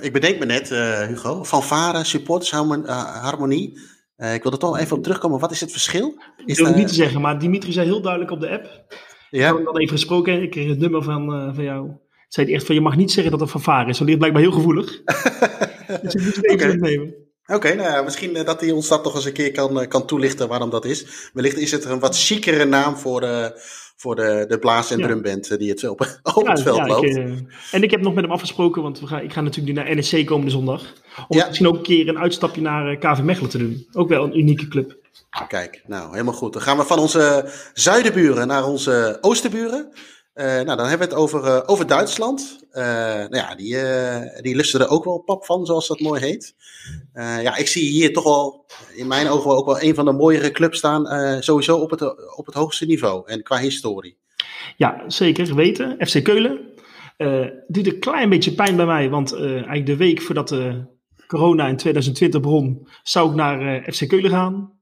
ik 0.00 0.12
bedenk 0.12 0.38
me 0.38 0.44
net, 0.44 0.70
eh, 0.70 1.06
Hugo, 1.06 1.44
fanfare, 1.44 2.04
supporters, 2.04 2.52
eh, 2.52 3.22
harmonie. 3.22 3.78
Eh, 4.16 4.34
ik 4.34 4.42
wil 4.42 4.52
er 4.52 4.58
toch 4.58 4.78
even 4.78 4.96
op 4.96 5.02
terugkomen. 5.02 5.40
Wat 5.40 5.50
is 5.50 5.60
het 5.60 5.70
verschil? 5.70 6.06
Ik 6.36 6.46
Is 6.46 6.56
wil 6.56 6.66
het 6.66 6.74
daar- 6.74 6.82
niet 6.84 6.88
te 6.88 6.94
zeggen, 6.94 7.20
maar 7.20 7.38
Dimitri 7.38 7.72
zei 7.72 7.86
heel 7.86 8.00
duidelijk 8.00 8.32
op 8.32 8.40
de 8.40 8.50
app. 8.50 8.64
Ik 9.30 9.40
ja? 9.40 9.46
had 9.46 9.56
hem 9.56 9.64
dan 9.64 9.78
even 9.78 9.92
gesproken. 9.92 10.42
Ik 10.42 10.50
kreeg 10.50 10.68
het 10.68 10.78
nummer 10.78 11.02
van, 11.02 11.54
van 11.54 11.64
jou. 11.64 11.90
Zei 12.28 12.46
hij 12.46 12.54
echt 12.54 12.66
van, 12.66 12.74
je 12.74 12.80
mag 12.80 12.96
niet 12.96 13.10
zeggen 13.12 13.30
dat 13.32 13.40
het 13.40 13.50
fanfare 13.50 13.88
is. 13.88 13.98
Dat 13.98 14.06
ligt 14.06 14.18
blijkbaar 14.18 14.42
heel 14.42 14.52
gevoelig. 14.52 15.02
dus 16.02 16.14
ik 16.14 16.22
moet 16.24 16.36
het 16.36 16.44
even 16.44 16.66
Oké. 16.66 16.74
opnemen. 16.76 17.14
Oké, 17.46 17.74
nou 17.74 17.90
ja, 17.90 18.02
misschien 18.02 18.32
dat 18.44 18.60
hij 18.60 18.70
ons 18.70 18.88
dat 18.88 19.04
nog 19.04 19.14
eens 19.14 19.24
een 19.24 19.32
keer 19.32 19.50
kan, 19.52 19.88
kan 19.88 20.06
toelichten 20.06 20.48
waarom 20.48 20.70
dat 20.70 20.84
is. 20.84 21.30
Wellicht 21.32 21.56
is 21.56 21.70
het 21.70 21.84
een 21.84 21.98
wat 21.98 22.18
chicere 22.18 22.64
naam 22.64 22.96
voor 22.96 23.20
voor 24.00 24.14
de, 24.16 24.44
de 24.48 24.58
blaas- 24.58 24.90
en 24.90 24.98
Ja. 24.98 25.06
drumband 25.06 25.50
eh, 25.50 25.58
die 25.58 25.70
het 25.70 25.88
op, 25.88 26.00
op 26.34 26.44
Ja, 26.46 26.50
het 26.52 26.62
veld 26.62 26.76
ja, 26.76 26.82
ik, 26.82 26.88
loopt. 26.88 27.16
eh, 27.16 27.24
en 27.72 27.82
ik 27.82 27.90
heb 27.90 28.00
nog 28.00 28.14
met 28.14 28.24
hem 28.24 28.32
afgesproken, 28.32 28.82
want 28.82 29.00
we 29.00 29.06
gaan, 29.06 29.22
ik 29.22 29.32
ga 29.32 29.40
natuurlijk 29.40 29.76
nu 29.76 29.82
naar 29.84 29.94
NEC 29.94 30.26
komende 30.26 30.50
zondag. 30.50 30.92
Om 31.28 31.36
misschien 31.46 31.66
ook 31.68 31.76
een 31.76 31.82
keer 31.82 32.08
een 32.08 32.18
uitstapje 32.18 32.60
naar 32.60 32.90
eh, 32.90 32.98
KV 32.98 33.22
Mechelen 33.22 33.50
te 33.50 33.58
doen. 33.58 33.86
Ook 33.92 34.08
wel 34.08 34.24
een 34.24 34.38
unieke 34.38 34.68
club. 34.68 34.96
Kijk, 35.48 35.82
nou 35.86 36.10
helemaal 36.12 36.34
goed. 36.34 36.52
Dan 36.52 36.62
gaan 36.62 36.76
we 36.76 36.84
van 36.84 36.98
onze 36.98 37.50
zuidenburen 37.74 38.46
naar 38.46 38.66
onze 38.66 39.18
oosterburen. 39.20 39.92
Eh, 40.38 40.46
nou, 40.46 40.76
dan 40.76 40.86
hebben 40.86 41.08
we 41.08 41.14
het 41.14 41.22
over, 41.22 41.44
eh, 41.44 41.60
over 41.66 41.86
Duitsland. 41.86 42.66
Eh, 42.70 42.84
nou 43.14 43.36
ja, 43.36 43.54
die, 43.54 43.76
die 44.42 44.56
lusten 44.56 44.80
er 44.80 44.88
ook 44.88 45.04
wel 45.04 45.18
pap 45.18 45.44
van, 45.44 45.66
zoals 45.66 45.88
dat 45.88 46.00
mooi 46.00 46.20
heet. 46.20 46.54
Ja, 47.14 47.56
ik 47.56 47.68
zie 47.68 47.90
hier 47.90 48.12
toch 48.12 48.24
wel, 48.24 48.66
in 48.94 49.06
mijn 49.06 49.28
ogen 49.28 49.50
ook 49.50 49.66
wel 49.66 49.82
een 49.82 49.94
van 49.94 50.04
de 50.04 50.12
mooiere 50.12 50.50
clubs 50.50 50.78
staan. 50.78 51.06
sowieso 51.42 51.76
op 51.76 51.90
het, 51.90 52.02
op 52.36 52.46
het 52.46 52.54
hoogste 52.54 52.86
niveau 52.86 53.22
en 53.26 53.42
qua 53.42 53.58
historie. 53.58 54.18
Ja, 54.76 55.04
zeker 55.06 55.54
weten. 55.54 55.96
FC 56.06 56.24
Keulen. 56.24 56.60
Doet 57.66 57.86
een 57.86 57.98
klein 57.98 58.28
beetje 58.28 58.54
pijn 58.54 58.76
bij 58.76 58.86
mij, 58.86 59.10
want 59.10 59.34
eigenlijk 59.34 59.86
de 59.86 59.96
week 59.96 60.22
voordat 60.22 60.48
de 60.48 60.84
corona 61.26 61.66
in 61.66 61.76
2020 61.76 62.40
begon, 62.40 62.88
zou 63.02 63.30
ik 63.30 63.36
naar 63.36 63.88
FC 63.92 64.08
Keulen 64.08 64.30
gaan. 64.30 64.72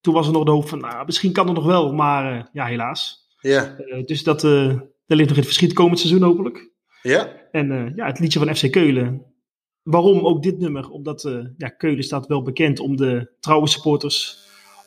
Toen 0.00 0.14
was 0.14 0.26
er 0.26 0.32
nog 0.32 0.44
de 0.44 0.50
hoop 0.50 0.68
van, 0.68 0.80
nou, 0.80 1.04
misschien 1.06 1.32
kan 1.32 1.46
het 1.46 1.56
nog 1.56 1.66
wel, 1.66 1.92
maar 1.92 2.48
ja, 2.52 2.66
helaas. 2.66 3.24
Ja, 3.40 3.76
dus 4.04 4.22
dat, 4.22 4.42
daar 5.06 5.16
ligt 5.16 5.28
nog 5.28 5.38
in 5.38 5.44
het 5.44 5.52
verschiet 5.52 5.72
komend 5.72 5.98
seizoen 5.98 6.22
hopelijk. 6.22 6.70
ja, 7.02 7.48
En 7.50 7.70
eh, 7.72 7.96
ja, 7.96 8.06
het 8.06 8.18
liedje 8.18 8.38
van 8.38 8.56
FC 8.56 8.70
Keulen. 8.70 9.34
Waarom 9.82 10.26
ook 10.26 10.42
dit 10.42 10.58
nummer? 10.58 10.90
Omdat 10.90 11.24
eh, 11.24 11.44
ja, 11.56 11.68
Keulen 11.68 12.04
staat 12.04 12.26
wel 12.26 12.42
bekend 12.42 12.80
om 12.80 12.96
de 12.96 13.32
trouwe 13.40 13.68
supporters, 13.68 14.38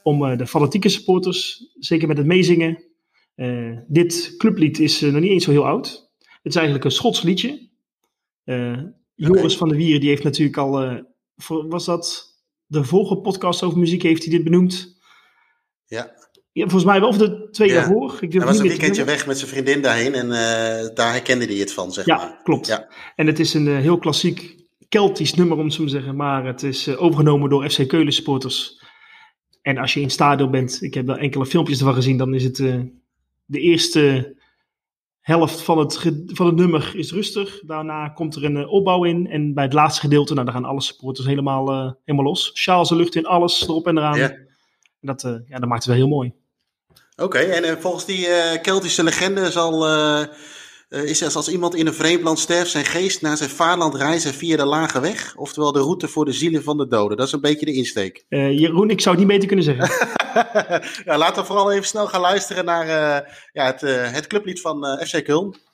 om 0.03 0.25
eh, 0.25 0.37
de 0.37 0.47
fanatieke 0.47 0.89
supporters, 0.89 1.63
zeker 1.79 2.07
met 2.07 2.17
het 2.17 2.25
meezingen. 2.25 2.83
Dit 3.87 4.33
clublied 4.37 4.79
is 4.79 5.01
nog 5.01 5.21
niet 5.21 5.31
eens 5.31 5.43
zo 5.43 5.51
heel 5.51 5.65
oud. 5.65 6.09
Het 6.19 6.51
is 6.51 6.55
eigenlijk 6.55 6.85
een 6.85 6.91
Schots 6.91 7.21
liedje. 7.21 7.69
Joris 9.15 9.57
van 9.57 9.67
der 9.69 9.77
Wieren 9.77 9.99
die 9.99 10.09
heeft 10.09 10.23
natuurlijk 10.23 10.57
al, 10.57 11.03
voor- 11.35 11.67
was 11.67 11.85
dat 11.85 12.35
de 12.65 12.83
vorige 12.83 13.15
podcast 13.17 13.63
over 13.63 13.79
muziek, 13.79 14.01
heeft 14.03 14.23
hij 14.23 14.33
dit 14.35 14.43
benoemd. 14.43 14.99
ja. 15.85 16.17
Ja, 16.59 16.65
volgens 16.65 16.91
mij 16.91 16.99
wel, 16.99 17.09
of 17.09 17.17
de 17.17 17.47
twee 17.51 17.73
daarvoor. 17.73 18.17
Ik 18.19 18.33
Hij 18.33 18.45
was 18.45 18.59
een 18.59 18.67
weekendje 18.67 19.03
weg 19.03 19.27
met 19.27 19.37
zijn 19.37 19.49
vriendin 19.49 19.81
daarheen 19.81 20.13
en 20.13 20.31
eh, 20.31 20.95
daar 20.95 21.11
herkende 21.11 21.45
hij 21.45 21.55
het 21.55 21.73
van, 21.73 21.91
zeg 21.91 22.05
Ja, 22.05 22.15
maar. 22.15 22.39
klopt. 22.43 22.67
Ja. 22.67 22.87
En 23.15 23.27
het 23.27 23.39
is 23.39 23.53
een 23.53 23.67
eh, 23.67 23.77
heel 23.77 23.97
klassiek 23.97 24.57
Keltisch 24.89 25.33
nummer, 25.33 25.57
om 25.57 25.63
het 25.63 25.73
zo 25.73 25.83
te 25.83 25.89
zeggen. 25.89 26.15
Maar 26.15 26.45
het 26.45 26.63
is 26.63 26.87
eh, 26.87 27.01
overgenomen 27.01 27.49
door 27.49 27.69
FC 27.69 27.87
Keulen 27.87 28.13
supporters. 28.13 28.83
En 29.61 29.77
als 29.77 29.93
je 29.93 29.99
in 29.99 30.05
het 30.05 30.13
stadion 30.13 30.51
bent, 30.51 30.81
ik 30.81 30.93
heb 30.93 31.05
wel 31.05 31.17
enkele 31.17 31.45
filmpjes 31.45 31.79
ervan 31.79 31.93
gezien, 31.93 32.17
dan 32.17 32.33
is 32.33 32.43
het 32.43 32.55
de 33.45 33.59
eerste 33.59 34.35
helft 35.19 35.61
van 35.61 35.77
het, 35.77 35.97
van 36.25 36.45
het 36.45 36.55
nummer 36.55 36.91
is 36.95 37.11
rustig. 37.11 37.61
Daarna 37.65 38.09
komt 38.09 38.35
er 38.35 38.43
een 38.43 38.67
opbouw 38.67 39.03
in. 39.03 39.27
En 39.27 39.53
bij 39.53 39.63
het 39.63 39.73
laatste 39.73 40.01
gedeelte, 40.01 40.33
nou, 40.33 40.45
dan 40.45 40.55
gaan 40.55 40.65
alle 40.65 40.81
supporters 40.81 41.27
helemaal, 41.27 41.97
helemaal 42.05 42.27
los. 42.27 42.51
Sjaals 42.53 42.89
de 42.89 42.95
lucht 42.95 43.15
in, 43.15 43.25
alles 43.25 43.61
erop 43.67 43.87
en 43.87 43.97
eraan. 43.97 44.17
Ja. 44.17 44.29
En 44.29 44.47
dat, 45.01 45.21
ja, 45.21 45.59
dat 45.59 45.69
maakt 45.69 45.83
het 45.83 45.85
wel 45.85 45.95
heel 45.95 46.15
mooi. 46.15 46.33
Oké, 47.19 47.37
en 47.37 47.63
eh, 47.63 47.75
volgens 47.79 48.05
die 48.05 48.27
eh, 48.27 48.61
Keltische 48.61 49.03
legende 49.03 49.51
zal, 49.51 49.87
eh, 49.87 50.23
is 50.89 51.21
er 51.21 51.35
als 51.35 51.49
iemand 51.49 51.75
in 51.75 51.87
een 51.87 51.93
vreemd 51.93 52.23
land 52.23 52.39
sterft 52.39 52.71
zijn 52.71 52.85
geest 52.85 53.21
naar 53.21 53.37
zijn 53.37 53.49
vaderland 53.49 53.95
reizen 53.95 54.33
via 54.33 54.57
de 54.57 54.65
lage 54.65 54.99
weg, 54.99 55.35
oftewel 55.35 55.71
de 55.71 55.79
route 55.79 56.07
voor 56.07 56.25
de 56.25 56.31
zielen 56.31 56.63
van 56.63 56.77
de 56.77 56.87
doden. 56.87 57.17
Dat 57.17 57.27
is 57.27 57.33
een 57.33 57.41
beetje 57.41 57.65
de 57.65 57.73
insteek. 57.73 58.25
Jeroen, 58.29 58.89
ik 58.89 59.01
zou 59.01 59.15
het 59.15 59.25
niet 59.25 59.33
beter 59.33 59.47
kunnen 59.47 59.65
zeggen. 59.65 60.07
ja, 61.05 61.17
laten 61.17 61.41
we 61.41 61.47
vooral 61.47 61.71
even 61.71 61.87
snel 61.87 62.07
gaan 62.07 62.21
luisteren 62.21 62.65
naar 62.65 62.87
ja, 63.51 63.65
het, 63.65 63.81
het 64.13 64.27
clublied 64.27 64.61
van 64.61 64.99
FC 65.05 65.23
Köln. 65.23 65.67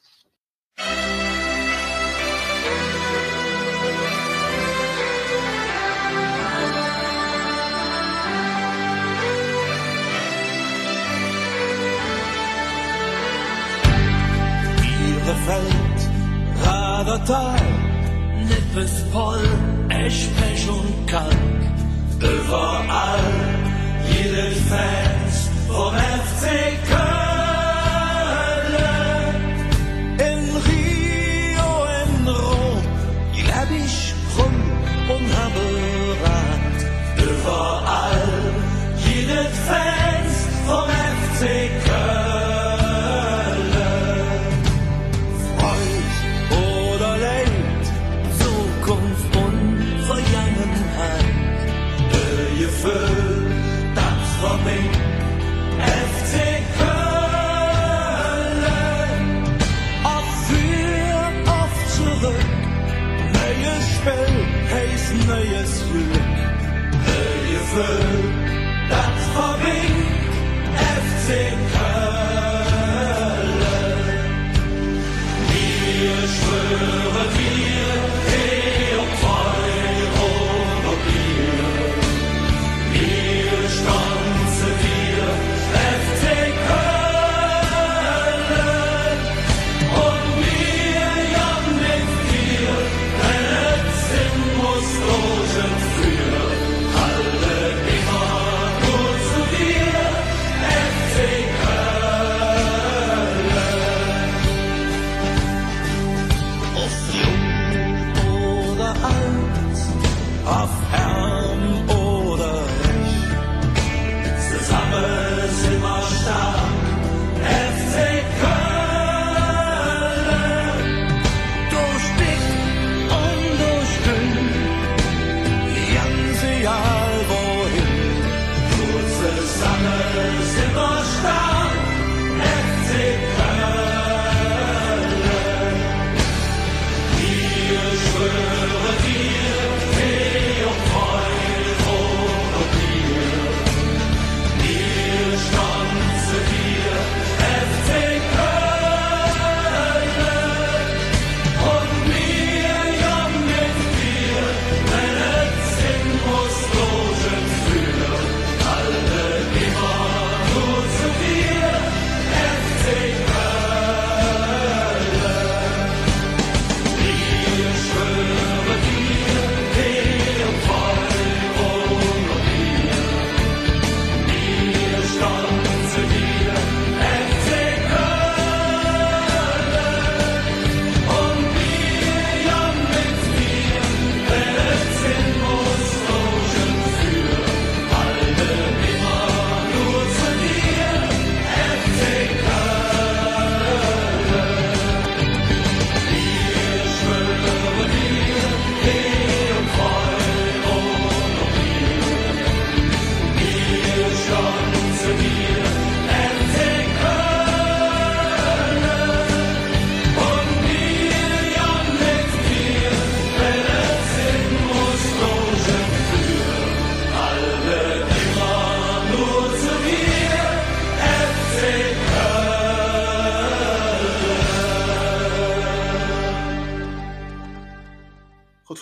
Feld, 15.45 16.09
Radertal, 16.65 17.59
Nippespol, 18.49 19.43
Eschpech 19.89 20.67
und 20.69 20.94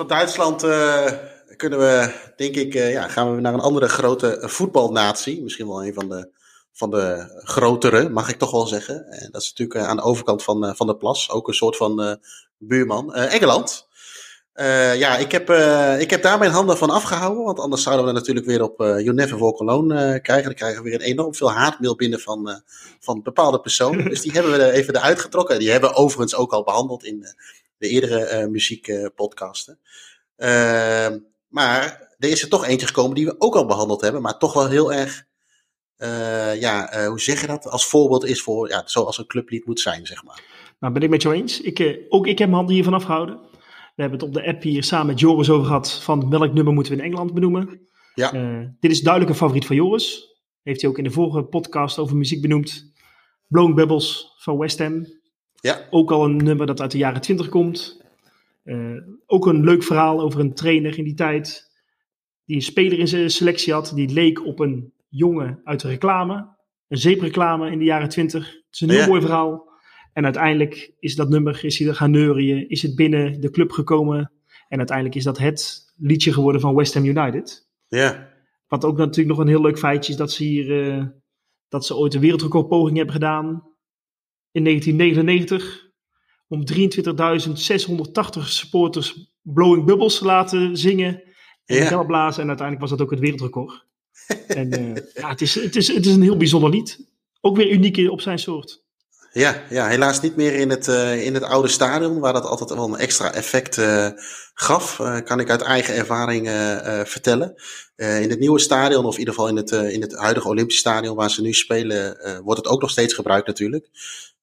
van 0.08 0.18
Duitsland 0.18 0.64
uh, 0.64 1.12
kunnen 1.58 1.80
we, 1.80 2.14
denk 2.36 2.56
ik, 2.56 2.76
uh, 2.76 2.92
ja, 2.92 3.08
gaan 3.08 3.36
we 3.36 3.42
naar 3.42 3.54
een 3.54 3.60
andere 3.60 3.90
grote 3.90 4.42
voetbalnatie. 4.42 5.44
Misschien 5.44 5.68
wel 5.68 5.86
een 5.86 5.94
van 5.94 6.10
de, 6.10 6.30
van 6.72 6.92
de 6.92 7.26
grotere, 7.44 8.10
mag 8.10 8.30
ik 8.30 8.38
toch 8.38 8.52
wel 8.52 8.68
zeggen. 8.68 9.06
En 9.08 9.30
dat 9.32 9.42
is 9.42 9.50
natuurlijk 9.50 9.80
uh, 9.80 9.88
aan 9.88 9.96
de 9.96 10.04
overkant 10.04 10.44
van, 10.44 10.76
van 10.76 10.88
de 10.88 10.96
plas. 10.96 11.30
Ook 11.30 11.48
een 11.48 11.54
soort 11.54 11.78
van 11.78 12.20
buurman. 12.58 13.14
Engeland. 13.14 13.88
ja, 14.96 15.18
ik 15.18 15.32
heb, 15.32 15.50
ik 16.00 16.10
heb 16.10 16.22
daar 16.22 16.38
mijn 16.38 16.52
handen 16.52 16.78
van 16.78 16.90
afgehouden. 16.90 17.44
Want 17.44 17.60
anders 17.60 17.84
zouden 17.84 18.06
we 18.06 18.12
natuurlijk 18.12 18.46
weer 18.46 18.64
op 18.64 18.82
uh, 18.82 18.88
You 18.88 19.14
Never 19.14 19.38
Walk 19.38 19.62
Alone 19.62 20.20
krijgen. 20.22 20.46
Dan 20.46 20.56
krijgen 20.56 20.84
we 20.84 20.90
weer 20.90 21.00
een 21.00 21.06
enorm 21.06 21.36
veel 21.36 21.52
haatmail 21.52 21.96
binnen 21.96 22.20
van, 22.20 22.62
van 23.00 23.22
bepaalde 23.22 23.60
personen. 23.60 24.10
dus 24.10 24.22
die 24.22 24.32
hebben 24.32 24.52
we 24.52 24.58
er 24.58 24.74
even 24.74 24.96
eruit 24.96 25.20
getrokken. 25.20 25.60
Die 25.60 25.72
hebben 25.72 25.90
we 25.90 25.96
overigens 25.96 26.36
ook 26.36 26.54
al 26.54 26.64
behandeld 26.64 27.04
in 27.04 27.26
de 27.84 27.90
eerdere 27.90 28.42
uh, 28.42 28.48
muziekpodcasten. 28.48 29.80
Uh, 30.38 31.08
maar 31.48 32.16
er 32.18 32.30
is 32.30 32.42
er 32.42 32.50
toch 32.50 32.66
eentje 32.66 32.88
gekomen 32.88 33.16
die 33.16 33.26
we 33.26 33.36
ook 33.38 33.56
al 33.56 33.66
behandeld 33.66 34.02
hebben, 34.02 34.22
maar 34.22 34.38
toch 34.38 34.54
wel 34.54 34.70
heel 34.70 34.94
erg, 34.94 35.24
uh, 35.98 36.62
ja, 36.62 37.08
hoe 37.08 37.20
zeg 37.20 37.42
je 37.42 37.48
dat? 37.48 37.68
Als 37.68 37.88
voorbeeld 37.88 38.26
is 38.26 38.42
voor, 38.42 38.70
ja, 38.70 38.84
zoals 38.86 39.18
een 39.18 39.28
clublied 39.28 39.66
moet 39.66 39.80
zijn, 39.80 40.06
zeg 40.06 40.24
maar. 40.24 40.42
Nou, 40.80 40.94
ben 40.94 41.04
ik 41.04 41.10
met 41.10 41.22
jou 41.22 41.36
eens. 41.36 41.62
Ik, 41.62 42.06
ook 42.10 42.28
ik 42.28 42.38
heb 42.38 42.48
mijn 42.48 42.58
handen 42.58 42.76
hiervan 42.76 42.94
afgehouden. 42.94 43.40
We 43.96 44.02
hebben 44.02 44.20
het 44.20 44.28
op 44.28 44.34
de 44.34 44.48
app 44.48 44.62
hier 44.62 44.84
samen 44.84 45.08
met 45.08 45.20
Joris 45.20 45.50
over 45.50 45.66
gehad 45.66 45.92
van 45.92 46.30
welk 46.30 46.54
nummer 46.54 46.74
moeten 46.74 46.94
we 46.94 47.00
in 47.00 47.06
Engeland 47.06 47.34
benoemen. 47.34 47.88
Ja. 48.16 48.32
dit 48.80 48.92
is 48.92 49.02
duidelijk 49.02 49.32
een 49.34 49.40
favoriet 49.40 49.66
van 49.66 49.76
Joris. 49.76 50.38
Heeft 50.64 50.82
hij 50.82 50.90
ook 50.90 50.98
in 50.98 51.04
de 51.04 51.12
vorige 51.12 51.44
podcast 51.44 51.98
over 51.98 52.16
muziek 52.16 52.42
benoemd. 52.42 52.92
Blowing 53.48 53.76
Bubbles 53.76 54.34
van 54.38 54.58
West 54.58 54.80
Ham. 54.80 55.06
Ja. 55.64 55.88
Ook 55.90 56.12
al 56.12 56.26
een 56.26 56.38
nummer 56.38 56.66
dat 56.66 56.82
uit 56.82 56.92
de 56.92 56.98
jaren 56.98 57.22
20 57.22 57.50
komt. 57.50 58.02
Uh, 58.64 58.98
ook 59.26 59.46
een 59.48 59.64
leuk 59.64 59.84
verhaal 59.84 60.22
over 60.22 60.40
een 60.40 60.54
trainer 60.54 60.98
in 60.98 61.04
die 61.04 61.14
tijd. 61.14 61.72
Die 62.46 62.56
een 62.56 62.62
speler 62.62 63.00
in 63.00 63.08
zijn 63.08 63.30
selectie 63.30 63.74
had. 63.74 63.92
Die 63.96 64.10
leek 64.14 64.46
op 64.46 64.60
een 64.60 64.94
jongen 65.10 65.62
uit 65.64 65.82
de 65.82 65.88
reclame. 65.88 66.48
Een 66.88 66.98
zeepreclame 66.98 67.72
in 67.72 67.78
de 67.80 67.84
jaren 67.86 68.10
20. 68.10 68.46
Het 68.48 68.64
is 68.72 68.82
een 68.82 68.90
heel 68.90 69.00
Ja. 69.00 69.08
mooi 69.08 69.22
verhaal. 69.22 69.72
En 70.14 70.24
uiteindelijk 70.24 70.94
is 71.00 71.16
dat 71.16 71.30
nummer, 71.30 71.66
is 71.66 71.80
hij 71.80 71.88
er 71.88 71.96
gaan 71.96 72.12
neurien. 72.12 72.70
Is 72.70 72.82
het 72.82 72.96
binnen 72.96 73.42
de 73.42 73.50
club 73.52 73.72
gekomen. 73.72 74.32
En 74.68 74.78
uiteindelijk 74.78 75.18
is 75.18 75.24
dat 75.24 75.38
het 75.38 75.92
liedje 75.98 76.34
geworden 76.34 76.62
van 76.62 76.76
West 76.76 76.94
Ham 76.94 77.06
United. 77.06 77.68
Ja. 77.88 78.30
Wat 78.68 78.86
ook 78.86 78.98
natuurlijk 78.98 79.28
nog 79.28 79.38
een 79.38 79.52
heel 79.52 79.62
leuk 79.62 79.80
feitje 79.80 80.12
is 80.12 80.18
dat 80.18 80.32
ze 80.32 80.44
hier. 80.44 80.92
eh, 80.92 81.06
dat 81.70 81.86
ze 81.86 81.96
ooit 81.96 82.14
een 82.14 82.22
wereldrecordpoging 82.22 82.96
hebben 82.98 83.14
gedaan. 83.16 83.64
In 84.54 84.64
1999. 84.64 85.82
Om 86.48 86.64
23.680 86.66 88.48
supporters 88.48 89.32
Blowing 89.42 89.86
Bubbles 89.86 90.18
te 90.18 90.26
laten 90.26 90.78
zingen. 90.78 91.24
En 91.66 91.76
Ja. 91.76 92.04
blazen. 92.04 92.42
En 92.42 92.48
uiteindelijk 92.48 92.80
was 92.80 92.90
dat 92.90 93.02
ook 93.02 93.12
het 93.12 93.20
wereldrecord. 93.20 93.86
en 94.48 94.72
eh, 94.72 95.04
ja, 95.14 95.30
het 95.30 95.42
is, 95.42 95.56
het, 95.56 95.76
is, 95.76 95.88
het 95.88 96.06
is 96.06 96.14
een 96.14 96.22
heel 96.22 96.38
bijzonder 96.38 96.70
lied. 96.70 97.00
Ook 97.42 97.58
weer 97.58 97.72
uniek 97.72 98.10
op 98.12 98.22
zijn 98.22 98.40
soort. 98.40 98.82
Ja, 99.32 99.64
ja, 99.70 99.88
helaas 99.88 100.22
niet 100.22 100.36
meer 100.36 100.54
in 100.54 100.70
het, 100.70 100.88
eh, 100.88 101.26
in 101.26 101.34
het 101.34 101.44
oude 101.44 101.68
stadion, 101.68 102.20
waar 102.20 102.34
dat 102.34 102.46
altijd 102.46 102.70
wel 102.70 102.88
een 102.88 103.00
extra 103.00 103.34
effect 103.34 103.78
eh, 103.78 104.08
gaf. 104.54 104.96
Kan 105.24 105.40
ik 105.40 105.50
uit 105.50 105.62
eigen 105.62 105.96
ervaring 105.96 106.50
vertellen. 107.08 107.54
In 107.96 108.30
het 108.30 108.40
nieuwe 108.40 108.60
stadion, 108.60 109.06
of 109.06 109.14
in 109.14 109.20
ieder 109.20 109.34
geval 109.34 109.50
in 109.50 109.56
het, 109.56 109.72
in 109.72 110.02
het 110.02 110.16
huidige 110.16 110.48
Olympisch 110.48 110.78
stadion 110.78 111.16
waar 111.16 111.32
ze 111.32 111.42
nu 111.42 111.54
spelen, 111.54 112.18
wordt 112.44 112.60
het 112.60 112.72
ook 112.72 112.82
nog 112.82 112.90
steeds 112.90 113.14
gebruikt 113.14 113.48
natuurlijk. 113.48 113.90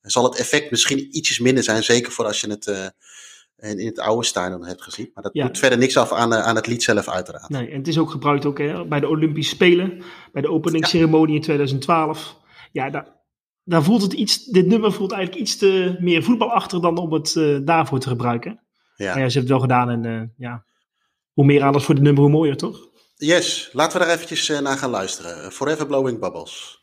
Zal 0.03 0.25
het 0.25 0.37
effect 0.39 0.71
misschien 0.71 1.17
ietsjes 1.17 1.39
minder 1.39 1.63
zijn, 1.65 1.83
zeker 1.83 2.13
voor 2.13 2.25
als 2.25 2.41
je 2.41 2.51
het 2.51 2.67
eh, 2.67 2.85
in 3.71 3.79
in 3.79 3.87
het 3.87 3.99
oude 3.99 4.27
stadion 4.27 4.65
hebt 4.65 4.83
gezien. 4.83 5.11
Maar 5.15 5.23
dat 5.23 5.33
Ja. 5.35 5.47
doet 5.47 5.59
verder 5.59 5.79
niks 5.79 5.97
af 5.97 6.13
aan, 6.13 6.33
eh, 6.35 6.43
aan 6.43 6.57
het 6.57 6.67
lied 6.67 6.83
zelf 6.83 7.09
uiteraard. 7.09 7.49
Nee, 7.49 7.69
en 7.71 7.79
het 7.79 7.89
is 7.89 7.99
ook 7.99 8.11
gebruikt 8.11 8.45
ook, 8.45 8.59
hè, 8.59 8.87
bij 8.87 9.01
de 9.01 9.09
Olympische 9.09 9.55
Spelen. 9.55 10.03
Bij 10.33 10.43
de 10.43 10.51
openingsceremonie 10.51 11.35
in 11.35 11.41
2012. 11.43 12.37
Ja, 12.73 12.91
daar, 12.91 13.07
daar 13.65 13.83
voelt 13.83 14.03
het 14.03 14.13
iets. 14.13 14.45
Dit 14.45 14.67
nummer 14.67 14.93
voelt 14.93 15.13
eigenlijk 15.13 15.43
iets 15.43 15.57
te 15.57 15.97
meer 16.01 16.23
voetbalachtig 16.23 16.81
dan 16.81 16.99
om 16.99 17.13
het 17.13 17.37
eh, 17.37 17.59
daarvoor 17.63 18.01
te 18.01 18.09
gebruiken. 18.09 18.61
Ja. 18.97 19.13
Maar 19.13 19.23
ja, 19.23 19.29
ze 19.29 19.39
hebben 19.39 19.57
het 19.57 19.69
wel 19.69 19.79
gedaan. 19.79 20.05
En 20.05 20.35
ja, 20.37 20.65
hoe 21.33 21.45
meer 21.45 21.63
aandacht 21.63 21.85
voor 21.85 21.95
dit 21.95 22.05
nummer, 22.05 22.23
hoe 22.23 22.33
mooier, 22.33 22.57
toch? 22.57 22.89
Yes, 23.17 23.71
laten 23.73 23.99
we 23.99 24.05
daar 24.05 24.15
eventjes 24.15 24.49
naar 24.61 24.77
gaan 24.77 24.91
luisteren. 24.91 25.53
Forever 25.53 25.87
Blowing 25.87 26.21
Bubbles. 26.21 26.83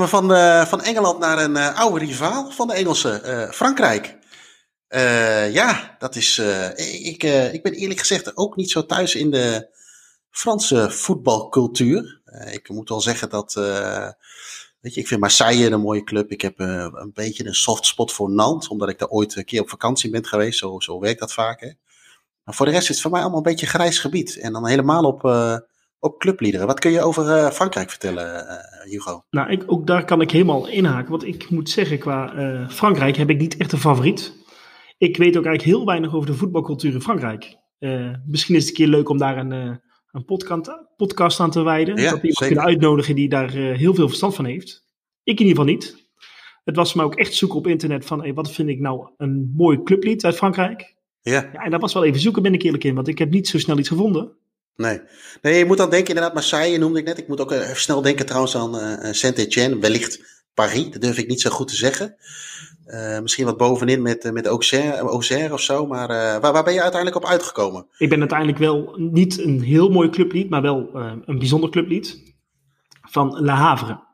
We 0.00 0.06
van, 0.06 0.32
eh, 0.32 0.66
van 0.66 0.82
Engeland 0.82 1.18
naar 1.18 1.38
een 1.38 1.56
eh, 1.56 1.78
oude 1.78 2.04
rivaal 2.04 2.50
van 2.50 2.66
de 2.66 2.74
Engelsen, 2.74 3.24
eh, 3.24 3.50
Frankrijk. 3.50 4.14
Ja, 5.52 5.96
dat 5.98 6.16
is. 6.16 6.38
ik, 7.02 7.22
ik 7.52 7.62
ben 7.62 7.72
eerlijk 7.72 8.00
gezegd 8.00 8.36
ook 8.36 8.56
niet 8.56 8.70
zo 8.70 8.86
thuis 8.86 9.14
in 9.14 9.30
de 9.30 9.74
Franse 10.30 10.90
voetbalcultuur. 10.90 12.20
Ik 12.50 12.68
moet 12.68 12.88
wel 12.88 13.00
zeggen 13.00 13.30
dat. 13.30 13.54
weet 14.80 14.94
je, 14.94 15.00
ik 15.00 15.06
vind 15.06 15.20
Marseille 15.20 15.70
een 15.70 15.80
mooie 15.80 16.04
club. 16.04 16.30
Ik 16.30 16.40
heb 16.40 16.58
een 16.58 17.10
beetje 17.14 17.46
een 17.46 17.54
soft 17.54 17.86
spot 17.86 18.12
voor 18.12 18.30
Nantes, 18.30 18.68
omdat 18.68 18.88
ik 18.88 18.98
daar 18.98 19.08
ooit 19.08 19.36
een 19.36 19.44
keer 19.44 19.60
op 19.60 19.68
vakantie 19.68 20.10
ben 20.10 20.26
geweest. 20.26 20.58
Zo, 20.58 20.80
zo 20.80 21.00
werkt 21.00 21.20
dat 21.20 21.32
vaak. 21.32 21.60
Hè. 21.60 21.70
Maar 22.44 22.54
voor 22.54 22.66
de 22.66 22.72
rest 22.72 22.82
is 22.82 22.88
het 22.88 23.00
voor 23.00 23.10
mij 23.10 23.20
allemaal 23.20 23.38
een 23.38 23.44
beetje 23.44 23.66
grijs 23.66 23.98
gebied. 23.98 24.38
En 24.38 24.52
dan 24.52 24.66
helemaal 24.66 25.04
op, 25.04 25.22
op 25.98 26.18
clubliederen. 26.18 26.66
Wat 26.66 26.80
kun 26.80 26.90
je 26.90 27.02
over 27.02 27.30
eh, 27.30 27.50
Frankrijk 27.50 27.90
vertellen, 27.90 28.48
eh, 28.48 28.90
Hugo? 28.90 29.24
Nou, 29.30 29.50
ik, 29.50 29.62
ook 29.66 29.86
daar 29.86 30.04
kan 30.04 30.20
ik 30.20 30.30
helemaal 30.30 30.68
inhaken. 30.68 31.10
Want 31.10 31.26
ik 31.26 31.50
moet 31.50 31.70
zeggen, 31.70 31.98
qua 31.98 32.34
eh, 32.34 32.68
Frankrijk 32.68 33.16
heb 33.16 33.30
ik 33.30 33.38
niet 33.38 33.56
echt 33.56 33.72
een 33.72 33.78
favoriet. 33.78 34.34
Ik 34.98 35.16
weet 35.16 35.36
ook 35.36 35.44
eigenlijk 35.44 35.76
heel 35.76 35.86
weinig 35.86 36.14
over 36.14 36.26
de 36.26 36.34
voetbalcultuur 36.34 36.92
in 36.92 37.00
Frankrijk. 37.00 37.56
Misschien 38.26 38.54
is 38.54 38.60
het 38.60 38.68
een 38.68 38.74
keer 38.74 38.86
leuk 38.86 39.08
om 39.08 39.18
daar 39.18 39.36
een, 39.36 39.50
een 40.10 40.24
podcast, 40.24 40.70
podcast 40.96 41.40
aan 41.40 41.50
te 41.50 41.62
wijden. 41.62 41.96
Ja, 41.96 42.10
dat 42.10 42.22
iemand 42.22 42.46
kunnen 42.46 42.64
uitnodigen 42.64 43.14
die 43.14 43.28
daar 43.28 43.50
heel 43.50 43.94
veel 43.94 44.08
verstand 44.08 44.34
van 44.34 44.44
heeft. 44.44 44.84
Ik 45.22 45.40
in 45.40 45.46
ieder 45.46 45.62
geval 45.62 45.74
niet. 45.74 46.06
Het 46.64 46.76
was 46.76 46.94
me 46.94 47.02
ook 47.02 47.14
echt 47.14 47.34
zoeken 47.34 47.58
op 47.58 47.66
internet 47.66 48.04
van 48.04 48.20
hey, 48.20 48.34
wat 48.34 48.50
vind 48.50 48.68
ik 48.68 48.80
nou 48.80 49.08
een 49.16 49.52
mooi 49.56 49.82
clublied 49.82 50.24
uit 50.24 50.36
Frankrijk. 50.36 50.96
Ja, 51.20 51.50
Ja, 51.52 51.64
en 51.64 51.70
dat 51.70 51.80
was 51.80 51.94
wel 51.94 52.04
even 52.04 52.20
zoeken, 52.20 52.42
ben 52.42 52.54
ik 52.54 52.62
eerlijk 52.62 52.84
in. 52.84 52.94
Want 52.94 53.08
ik 53.08 53.18
heb 53.18 53.30
niet 53.30 53.48
zo 53.48 53.58
snel 53.58 53.78
iets 53.78 53.88
gevonden. 53.88 54.36
Nee. 54.76 55.00
Nee, 55.42 55.58
je 55.58 55.64
moet 55.64 55.76
dan 55.76 55.90
denken, 55.90 56.08
inderdaad, 56.08 56.34
Marseille 56.34 56.78
noemde 56.78 56.98
ik 56.98 57.04
net. 57.04 57.18
Ik 57.18 57.28
moet 57.28 57.40
ook 57.40 57.52
eh, 57.52 57.62
even 57.62 57.80
snel 57.80 58.02
denken 58.02 58.26
trouwens 58.26 58.56
aan 58.56 58.78
eh, 58.78 59.12
Saint-Etienne, 59.12 59.78
wellicht 59.78 60.44
Paris. 60.54 60.90
Dat 60.90 61.00
durf 61.00 61.18
ik 61.18 61.28
niet 61.28 61.40
zo 61.40 61.50
goed 61.50 61.68
te 61.68 61.76
zeggen. 61.76 62.16
Eh, 62.84 63.20
misschien 63.20 63.44
wat 63.44 63.56
bovenin 63.56 64.02
met, 64.02 64.32
met 64.32 64.46
Auxerre, 64.46 64.96
Auxerre 64.96 65.52
of 65.52 65.60
zo. 65.60 65.86
Maar 65.86 66.08
waar, 66.40 66.52
waar 66.52 66.64
ben 66.64 66.74
je 66.74 66.82
uiteindelijk 66.82 67.24
op 67.24 67.30
uitgekomen? 67.30 67.86
Ik 67.98 68.08
ben 68.08 68.20
uiteindelijk 68.20 68.58
wel 68.58 68.94
niet 68.96 69.38
een 69.38 69.62
heel 69.62 69.88
mooi 69.88 70.10
clublied, 70.10 70.50
maar 70.50 70.62
wel 70.62 70.90
een 71.24 71.38
bijzonder 71.38 71.70
clublied. 71.70 72.34
Van 73.10 73.42
Le 73.42 73.50
Havre. 73.50 74.04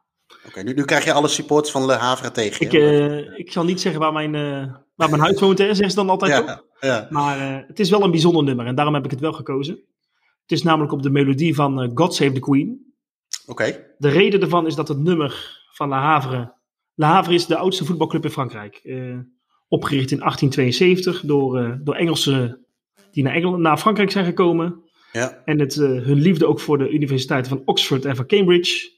Oké, 0.46 0.62
nu, 0.62 0.72
nu 0.72 0.85
krijg 0.85 1.05
je 1.05 1.12
alle 1.12 1.29
supports 1.29 1.70
van 1.70 1.87
Le 1.87 1.92
Havre 1.92 2.31
tegen 2.31 2.66
Ik, 2.66 3.38
ik 3.38 3.53
zal 3.53 3.64
niet 3.64 3.81
zeggen 3.81 4.01
waar 4.01 4.12
mijn, 4.12 4.35
eh, 4.35 4.75
waar 4.94 5.11
mijn 5.11 5.22
huis 5.22 5.40
woont, 5.40 5.59
hè, 5.59 5.64
zeggen 5.64 5.90
ze 5.90 5.96
dan 5.96 6.11
altijd 6.11 6.44
ja, 6.44 6.62
ja. 6.81 7.07
Maar 7.11 7.64
het 7.66 7.81
is 7.81 7.90
wel 7.90 8.03
een 8.03 8.11
bijzonder 8.11 8.44
nummer 8.44 8.66
en 8.66 8.75
daarom 8.75 8.94
heb 8.94 9.05
ik 9.05 9.11
het 9.11 9.20
wel 9.20 9.33
gekozen. 9.33 9.83
Het 10.53 10.61
is 10.61 10.67
namelijk 10.67 10.93
op 10.93 11.03
de 11.03 11.11
melodie 11.11 11.55
van 11.55 11.81
eh, 11.83 11.91
God 11.95 12.15
Save 12.15 12.33
the 12.33 12.41
Queen. 12.41 12.95
Oké, 13.47 13.95
De 13.99 14.09
reden 14.09 14.41
daarvan 14.41 14.67
is 14.67 14.75
dat 14.75 14.88
het 14.88 14.99
nummer 14.99 15.61
van 15.73 15.88
Le 15.88 15.95
Havre... 15.95 16.55
Le 16.95 17.05
Havre 17.05 17.35
is 17.35 17.47
de 17.47 17.57
oudste 17.57 17.85
voetbalclub 17.85 18.25
in 18.25 18.31
Frankrijk. 18.31 18.75
eh, 18.75 19.19
opgericht 19.69 20.11
in 20.11 20.19
1872 20.19 21.21
door, 21.21 21.59
eh, 21.59 21.73
door 21.83 21.95
Engelsen 21.95 22.67
die 23.11 23.23
naar, 23.23 23.35
Engeland, 23.35 23.62
naar 23.62 23.79
Frankrijk 23.79 24.11
zijn 24.11 24.25
gekomen. 24.25 24.83
ja. 25.12 25.43
En 25.45 25.59
het, 25.59 25.75
hun 25.75 26.21
liefde 26.21 26.47
ook 26.47 26.61
voor 26.61 26.79
de 26.79 26.91
universiteiten 26.91 27.51
van 27.57 27.62
Oxford 27.65 28.05
en 28.05 28.17
van 28.17 28.27
Cambridge. 28.27 28.91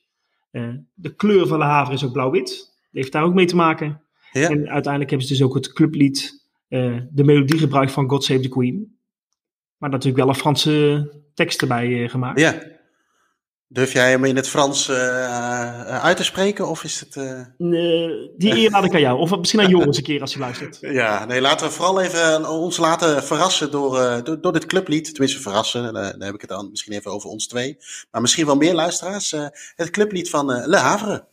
De 0.94 1.14
kleur 1.16 1.46
van 1.46 1.58
Le 1.58 1.64
Havre 1.64 1.94
is 1.94 2.04
ook 2.04 2.12
blauw-wit. 2.12 2.46
Dat 2.46 2.88
heeft 2.92 3.12
daar 3.12 3.24
ook 3.24 3.34
mee 3.34 3.46
te 3.46 3.56
maken. 3.56 4.02
Ja. 4.32 4.48
En 4.48 4.68
uiteindelijk 4.68 5.10
hebben 5.10 5.28
ze 5.28 5.34
dus 5.34 5.42
ook 5.42 5.54
het 5.54 5.72
clublied, 5.72 6.46
de 6.68 7.24
melodie 7.24 7.58
gebruikt 7.58 7.92
van 7.92 8.08
God 8.08 8.24
Save 8.24 8.40
the 8.40 8.48
Queen. 8.48 8.98
Maar 9.76 9.90
natuurlijk 9.90 10.24
wel 10.24 10.28
een 10.28 10.40
Franse 10.40 11.23
tekst 11.34 11.60
erbij 11.60 12.02
eh, 12.02 12.10
gemaakt. 12.10 12.40
ja. 12.40 12.72
Durf 13.74 13.92
jij 13.92 14.10
hem 14.10 14.24
in 14.24 14.36
het 14.36 14.48
Frans 14.48 14.88
eh, 14.88 15.24
eh, 15.24 16.04
uit 16.04 16.16
te 16.16 16.24
spreken? 16.24 16.68
Of 16.68 16.84
is 16.84 17.00
het... 17.00 17.16
Eh, 17.16 17.40
die 18.36 18.56
eer 18.56 18.70
laat 18.70 18.84
ik 18.84 18.94
aan 18.94 19.00
jou. 19.00 19.18
Of 19.18 19.38
misschien 19.38 19.60
aan 19.60 19.68
Joris 19.68 19.96
een 19.96 20.02
keer 20.02 20.20
als 20.20 20.32
je 20.32 20.38
luistert. 20.38 20.78
Ja, 21.00 21.24
nee, 21.24 21.40
laten 21.40 21.66
we 21.66 21.72
vooral 21.72 22.00
even 22.00 22.48
ons 22.50 22.76
laten 22.76 23.24
verrassen 23.24 23.70
door, 23.70 24.22
door, 24.24 24.40
door 24.40 24.52
dit 24.52 24.66
clublied. 24.66 25.04
Tenminste, 25.10 25.40
verrassen. 25.40 25.92
dan 25.92 26.22
heb 26.22 26.34
ik 26.34 26.40
het 26.40 26.50
dan 26.50 26.70
misschien 26.70 26.92
even 26.92 27.10
over 27.10 27.30
ons 27.30 27.46
twee. 27.46 27.78
Maar 28.10 28.20
misschien 28.20 28.46
wel 28.46 28.56
meer 28.56 28.74
luisteraars. 28.74 29.30
het 29.76 29.90
clublied 29.90 30.30
van 30.30 30.46
Le 30.46 30.76
Havre. 30.76 31.24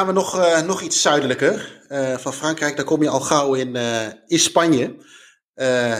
Gaan 0.00 0.14
we 0.14 0.20
nog, 0.20 0.38
eh, 0.38 0.62
nog 0.62 0.80
iets 0.80 1.00
zuidelijker. 1.02 1.78
eh, 1.88 2.16
van 2.16 2.32
Frankrijk, 2.32 2.76
dan 2.76 2.84
kom 2.84 3.02
je 3.02 3.08
al 3.08 3.20
gauw 3.20 3.54
in, 3.54 3.76
in 4.26 4.38
Spanje. 4.38 4.96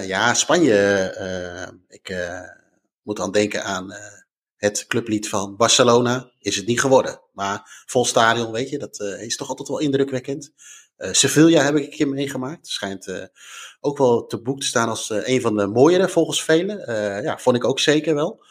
Ja, 0.06 0.34
Spanje. 0.34 1.82
ik 1.88 2.14
moet 3.02 3.16
dan 3.16 3.32
denken 3.32 3.64
aan 3.64 3.94
het 4.56 4.86
clublied 4.86 5.28
van 5.28 5.56
Barcelona. 5.56 6.32
Is 6.38 6.56
het 6.56 6.66
niet 6.66 6.80
geworden. 6.80 7.20
Maar 7.32 7.84
vol 7.86 8.04
stadion, 8.04 8.52
weet 8.52 8.70
je, 8.70 8.78
dat 8.78 9.00
is 9.00 9.36
toch 9.36 9.48
altijd 9.48 9.68
wel 9.68 9.78
indrukwekkend. 9.78 10.52
Sevilla 10.96 11.62
heb 11.62 11.76
ik 11.76 11.84
een 11.84 11.90
keer 11.90 12.08
meegemaakt. 12.08 12.68
Schijnt 12.68 13.30
ook 13.80 13.98
wel 13.98 14.26
te 14.26 14.42
boek 14.42 14.60
te 14.60 14.66
staan 14.66 14.88
als 14.88 15.10
een 15.10 15.40
van 15.40 15.56
de 15.56 15.66
mooiere 15.66 16.08
volgens 16.08 16.44
velen. 16.44 16.92
Ja, 17.22 17.38
vond 17.38 17.56
ik 17.56 17.64
ook 17.64 17.80
zeker 17.80 18.14
wel. 18.14 18.44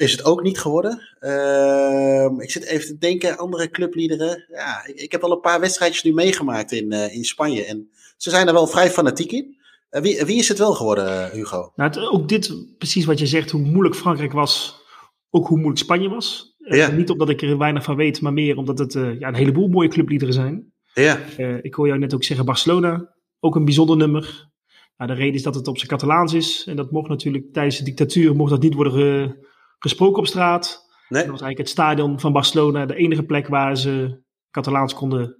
Is 0.00 0.12
het 0.12 0.24
ook 0.24 0.42
niet 0.42 0.58
geworden. 0.58 1.00
Ehm, 1.18 2.40
ik 2.40 2.50
zit 2.50 2.64
even 2.64 2.86
te 2.86 2.98
denken, 2.98 3.38
andere 3.38 3.70
clubliederen. 3.70 4.44
Ja, 4.48 4.86
ik, 4.86 5.00
ik 5.00 5.12
heb 5.12 5.22
al 5.22 5.32
een 5.32 5.40
paar 5.40 5.60
wedstrijdjes 5.60 6.02
nu 6.02 6.12
meegemaakt 6.12 6.72
in, 6.72 6.92
eh, 6.92 7.14
in 7.14 7.24
Spanje. 7.24 7.64
En 7.64 7.90
ze 8.16 8.30
zijn 8.30 8.46
er 8.46 8.52
wel 8.52 8.66
vrij 8.66 8.90
fanatiek 8.90 9.32
in. 9.32 9.56
Eh, 9.90 10.02
wie, 10.02 10.24
wie 10.24 10.38
is 10.38 10.48
het 10.48 10.58
wel 10.58 10.74
geworden, 10.74 11.24
eh, 11.24 11.32
Hugo? 11.32 11.72
Nou, 11.76 11.90
het, 11.90 11.98
ook 11.98 12.28
dit, 12.28 12.54
precies 12.78 13.04
wat 13.04 13.18
je 13.18 13.26
zegt, 13.26 13.50
hoe 13.50 13.60
moeilijk 13.60 13.94
Frankrijk 13.94 14.32
was, 14.32 14.82
ook 15.30 15.46
hoe 15.46 15.56
moeilijk 15.56 15.82
Spanje 15.82 16.08
was. 16.08 16.56
Ja. 16.58 16.90
niet 16.90 17.10
omdat 17.10 17.28
ik 17.28 17.42
er 17.42 17.58
weinig 17.58 17.82
van 17.82 17.96
weet, 17.96 18.20
maar 18.20 18.32
meer 18.32 18.56
omdat 18.56 18.78
het 18.78 18.92
ja, 18.92 19.28
een 19.28 19.34
heleboel 19.34 19.68
mooie 19.68 19.88
clubliederen 19.88 20.34
zijn. 20.34 20.72
Ja, 20.94 21.18
ik 21.62 21.74
hoor 21.74 21.86
jou 21.86 21.98
net 21.98 22.14
ook 22.14 22.24
zeggen 22.24 22.46
Barcelona, 22.46 23.14
ook 23.40 23.54
een 23.54 23.64
bijzonder 23.64 23.96
nummer. 23.96 24.48
Nou, 24.96 25.10
de 25.10 25.16
reden 25.16 25.34
is 25.34 25.42
dat 25.42 25.54
het 25.54 25.68
op 25.68 25.76
zijn 25.76 25.90
Catalaans 25.90 26.32
is. 26.32 26.64
En 26.66 26.76
dat 26.76 26.90
mocht 26.90 27.08
natuurlijk 27.08 27.52
tijdens 27.52 27.78
de 27.78 27.84
dictatuur 27.84 28.36
mocht 28.36 28.50
dat 28.50 28.62
niet 28.62 28.74
worden 28.74 29.38
gesproken 29.80 30.18
op 30.18 30.26
straat. 30.26 30.88
nee. 31.08 31.22
Dat 31.22 31.30
was 31.30 31.40
eigenlijk 31.40 31.58
het 31.58 31.68
stadion 31.68 32.20
van 32.20 32.32
Barcelona 32.32 32.86
de 32.86 32.94
enige 32.94 33.22
plek 33.22 33.46
waar 33.48 33.76
ze 33.76 34.20
Catalaans 34.50 34.94
konden 34.94 35.36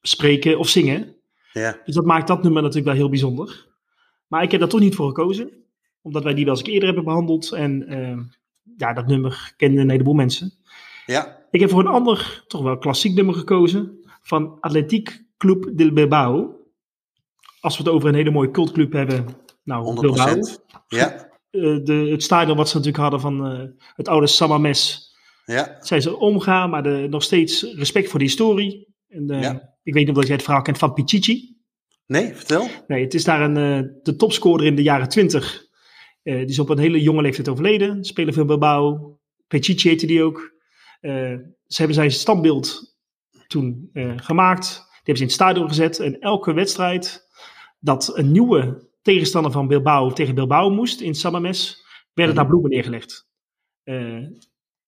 spreken 0.00 0.58
of 0.58 0.68
zingen. 0.68 1.16
Ja, 1.52 1.80
Dus 1.84 1.94
dat 1.94 2.04
maakt 2.04 2.26
dat 2.28 2.42
nummer 2.42 2.62
natuurlijk 2.62 2.88
wel 2.88 2.96
heel 2.96 3.08
bijzonder. 3.08 3.66
Maar 4.26 4.42
ik 4.42 4.50
heb 4.50 4.60
daar 4.60 4.68
toch 4.68 4.80
niet 4.80 4.94
voor 4.94 5.06
gekozen. 5.06 5.50
Omdat 6.02 6.22
wij 6.22 6.34
die 6.34 6.44
wel 6.44 6.54
eens 6.56 6.64
eerder 6.64 6.84
hebben 6.84 7.04
behandeld. 7.04 7.52
En 7.52 7.86
eh, 7.88 8.18
ja, 8.76 8.92
dat 8.92 9.06
nummer 9.06 9.52
kenden 9.56 9.82
een 9.82 9.90
heleboel 9.90 10.14
mensen. 10.14 10.52
ja, 11.06 11.38
Ik 11.50 11.60
heb 11.60 11.70
voor 11.70 11.80
een 11.80 11.86
ander, 11.86 12.44
toch 12.46 12.62
wel 12.62 12.78
klassiek 12.78 13.14
nummer 13.14 13.34
gekozen. 13.34 14.00
Van 14.22 14.56
Atletiek 14.60 15.24
Club 15.36 15.70
del 15.72 15.92
Bilbao. 15.92 16.56
Als 17.60 17.76
we 17.76 17.82
het 17.82 17.92
over 17.92 18.08
een 18.08 18.14
hele 18.14 18.30
mooie 18.30 18.50
cultclub 18.50 18.92
hebben. 18.92 19.26
Nou, 19.64 19.96
100%. 19.96 20.00
Bilbao. 20.00 20.40
Ja, 20.88 21.28
de, 21.60 22.08
het 22.10 22.22
stadion 22.22 22.56
wat 22.56 22.68
ze 22.68 22.76
natuurlijk 22.76 23.02
hadden 23.02 23.20
van 23.20 23.46
eh, 23.46 23.68
het 23.94 24.08
oude 24.08 24.26
Samames. 24.26 25.10
ja, 25.44 25.76
Zijn 25.80 26.02
ze 26.02 26.16
omgaan, 26.18 26.70
maar 26.70 26.82
de, 26.82 27.06
nog 27.10 27.22
steeds 27.22 27.62
respect 27.62 28.08
voor 28.08 28.18
de 28.18 28.24
historie. 28.24 28.94
En, 29.08 29.30
eh, 29.30 29.42
Ja. 29.42 29.70
Ik 29.82 29.94
weet 29.94 30.06
niet 30.06 30.16
of 30.16 30.22
jij 30.24 30.34
het 30.34 30.42
verhaal 30.44 30.62
kent 30.62 30.78
van 30.78 30.92
Pichichi. 30.92 31.56
nee, 32.06 32.34
vertel. 32.34 32.68
Nee, 32.86 33.02
het 33.04 33.14
is 33.14 33.24
daar 33.24 33.40
een, 33.40 33.56
eh, 33.56 33.90
de 34.02 34.16
topscorer 34.16 34.66
in 34.66 34.74
de 34.76 34.82
jaren 34.82 35.08
20. 35.08 35.64
Eh, 36.22 36.36
die 36.36 36.46
is 36.46 36.58
op 36.58 36.68
een 36.68 36.78
hele 36.78 37.02
jonge 37.02 37.22
leeftijd 37.22 37.48
overleden. 37.48 38.04
Speler 38.04 38.32
veel 38.32 38.44
Bilbao. 38.44 39.18
Pichichi 39.48 39.88
heette 39.88 40.06
die 40.06 40.22
ook. 40.22 40.52
Eh, 41.00 41.12
ze 41.66 41.76
hebben 41.76 41.94
zijn 41.94 42.10
standbeeld 42.10 42.96
toen 43.46 43.90
eh, 43.92 44.12
gemaakt. 44.16 44.64
Die 44.64 45.12
hebben 45.12 45.16
ze 45.16 45.22
in 45.22 45.26
het 45.28 45.32
stadion 45.32 45.68
gezet. 45.68 45.98
En 46.00 46.18
elke 46.20 46.52
wedstrijd 46.52 47.28
dat 47.80 48.16
een 48.16 48.32
nieuwe 48.32 48.90
tegenstander 49.02 49.52
van 49.52 49.66
Bilbao 49.68 50.10
tegen 50.12 50.34
Bilbao 50.34 50.70
moest 50.70 51.00
in 51.00 51.14
Samames, 51.14 51.84
werden 52.14 52.34
daar 52.34 52.46
bloemen 52.46 52.70
neergelegd. 52.70 53.30
eh, 53.82 54.16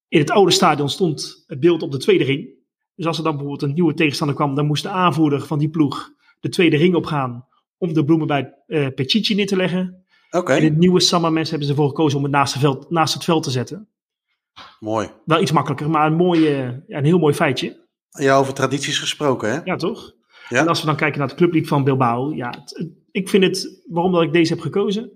in 0.08 0.20
het 0.20 0.30
oude 0.30 0.50
stadion 0.52 0.88
stond 0.88 1.44
het 1.46 1.60
beeld 1.60 1.82
op 1.82 1.92
de 1.92 1.98
tweede 1.98 2.24
ring. 2.24 2.48
Dus 2.94 3.06
als 3.06 3.18
er 3.18 3.24
dan 3.24 3.32
bijvoorbeeld 3.32 3.62
een 3.62 3.74
nieuwe 3.74 3.94
tegenstander 3.94 4.36
kwam, 4.36 4.54
dan 4.54 4.66
moest 4.66 4.82
de 4.82 4.88
aanvoerder 4.88 5.40
van 5.40 5.58
die 5.58 5.68
ploeg 5.70 6.10
de 6.40 6.48
tweede 6.48 6.76
ring 6.76 6.94
opgaan 6.94 7.46
om 7.78 7.92
de 7.92 8.04
bloemen 8.04 8.26
bij 8.26 8.54
Pecici 8.94 9.34
neer 9.34 9.46
te 9.46 9.56
leggen. 9.56 10.04
Oké, 10.30 10.54
In 10.54 10.64
het 10.64 10.76
nieuwe 10.76 11.00
Samames 11.00 11.48
hebben 11.50 11.66
ze 11.68 11.72
ervoor 11.74 11.88
gekozen 11.88 12.18
om 12.18 12.24
het 12.24 12.32
naast, 12.32 12.52
het 12.52 12.62
veld, 12.62 12.90
naast 12.90 13.14
het 13.14 13.24
veld 13.24 13.42
te 13.42 13.50
zetten. 13.50 13.88
mooi. 14.80 15.10
Wel 15.24 15.40
iets 15.40 15.52
makkelijker, 15.52 15.90
maar 15.90 16.06
een, 16.06 16.16
mooi, 16.16 16.40
ja, 16.48 16.82
een 16.88 17.04
heel 17.04 17.18
mooi 17.18 17.34
feitje. 17.34 17.86
Ja, 18.10 18.36
over 18.36 18.54
tradities 18.54 18.98
gesproken, 18.98 19.50
hè? 19.52 19.60
Ja, 19.64 19.76
toch? 19.76 20.12
Ja. 20.48 20.60
En 20.60 20.68
als 20.68 20.80
we 20.80 20.86
dan 20.86 20.96
kijken 20.96 21.18
naar 21.18 21.28
het 21.28 21.36
clublied 21.36 21.68
van 21.68 21.84
Bilbao. 21.84 22.34
Ja, 22.34 22.50
het- 22.50 22.90
ik 23.14 23.28
vind 23.28 23.44
het, 23.44 23.84
waarom 23.88 24.12
dat 24.12 24.22
ik 24.22 24.32
deze 24.32 24.52
heb 24.52 24.62
gekozen. 24.62 25.10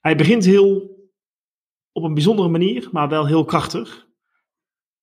Hij 0.00 0.16
begint 0.16 0.44
heel 0.44 0.92
op 1.92 2.02
een 2.02 2.14
bijzondere 2.14 2.48
manier, 2.48 2.88
maar 2.92 3.08
wel 3.08 3.26
heel 3.26 3.44
krachtig. 3.44 4.06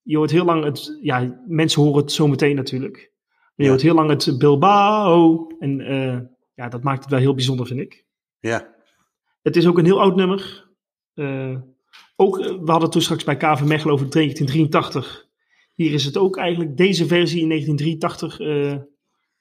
Je 0.02 0.18
hoort 0.18 0.32
heel 0.32 0.46
lang 0.46 0.64
het, 0.64 0.98
ja, 1.02 1.42
mensen 1.48 1.82
horen 1.82 2.02
het 2.02 2.12
zo 2.12 2.28
meteen 2.28 2.56
natuurlijk. 2.56 2.96
Maar 2.96 3.52
je 3.56 3.64
Ja. 3.64 3.70
hoort 3.70 3.82
heel 3.82 3.94
lang 3.94 4.10
het 4.10 4.38
Bilbao. 4.38 5.48
En 5.60 5.80
eh, 5.82 6.20
ja, 6.54 6.70
dat 6.70 6.84
maakt 6.84 7.02
het 7.02 7.10
wel 7.12 7.20
heel 7.20 7.34
bijzonder, 7.34 7.66
vind 7.68 7.80
ik. 7.80 8.06
Ja, 8.40 8.76
Het 9.42 9.56
is 9.56 9.68
ook 9.68 9.78
een 9.78 9.86
heel 9.86 10.02
oud 10.02 10.16
nummer. 10.16 10.70
Eh, 11.14 11.56
ook, 12.16 12.40
eh, 12.40 12.58
we 12.64 12.72
hadden 12.72 12.90
toen 12.90 13.02
straks 13.02 13.24
bij 13.24 13.38
KV 13.38 13.62
Mechelen 13.64 13.94
over 13.94 14.10
1983. 14.10 15.28
Hier 15.76 15.94
is 15.94 16.06
het 16.06 16.18
ook 16.18 16.38
eigenlijk 16.38 16.78
deze 16.78 17.06
versie 17.08 17.42
in 17.42 17.48
1983 17.48 18.40
eh, 18.40 18.72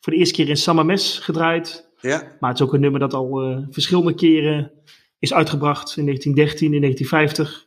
voor 0.00 0.12
de 0.12 0.18
eerste 0.18 0.34
keer 0.34 0.48
in 0.48 0.56
Samames 0.56 1.18
gedraaid. 1.18 1.89
Ja, 2.00 2.22
Maar 2.40 2.50
het 2.50 2.58
is 2.60 2.66
ook 2.66 2.72
een 2.74 2.80
nummer 2.80 3.00
dat 3.00 3.14
al 3.14 3.40
eh, 3.42 3.58
verschillende 3.70 4.14
keren 4.14 4.70
is 5.18 5.32
uitgebracht. 5.34 5.96
In 5.96 6.04
1913, 6.04 6.74
in 6.74 6.80
1950. 6.80 7.66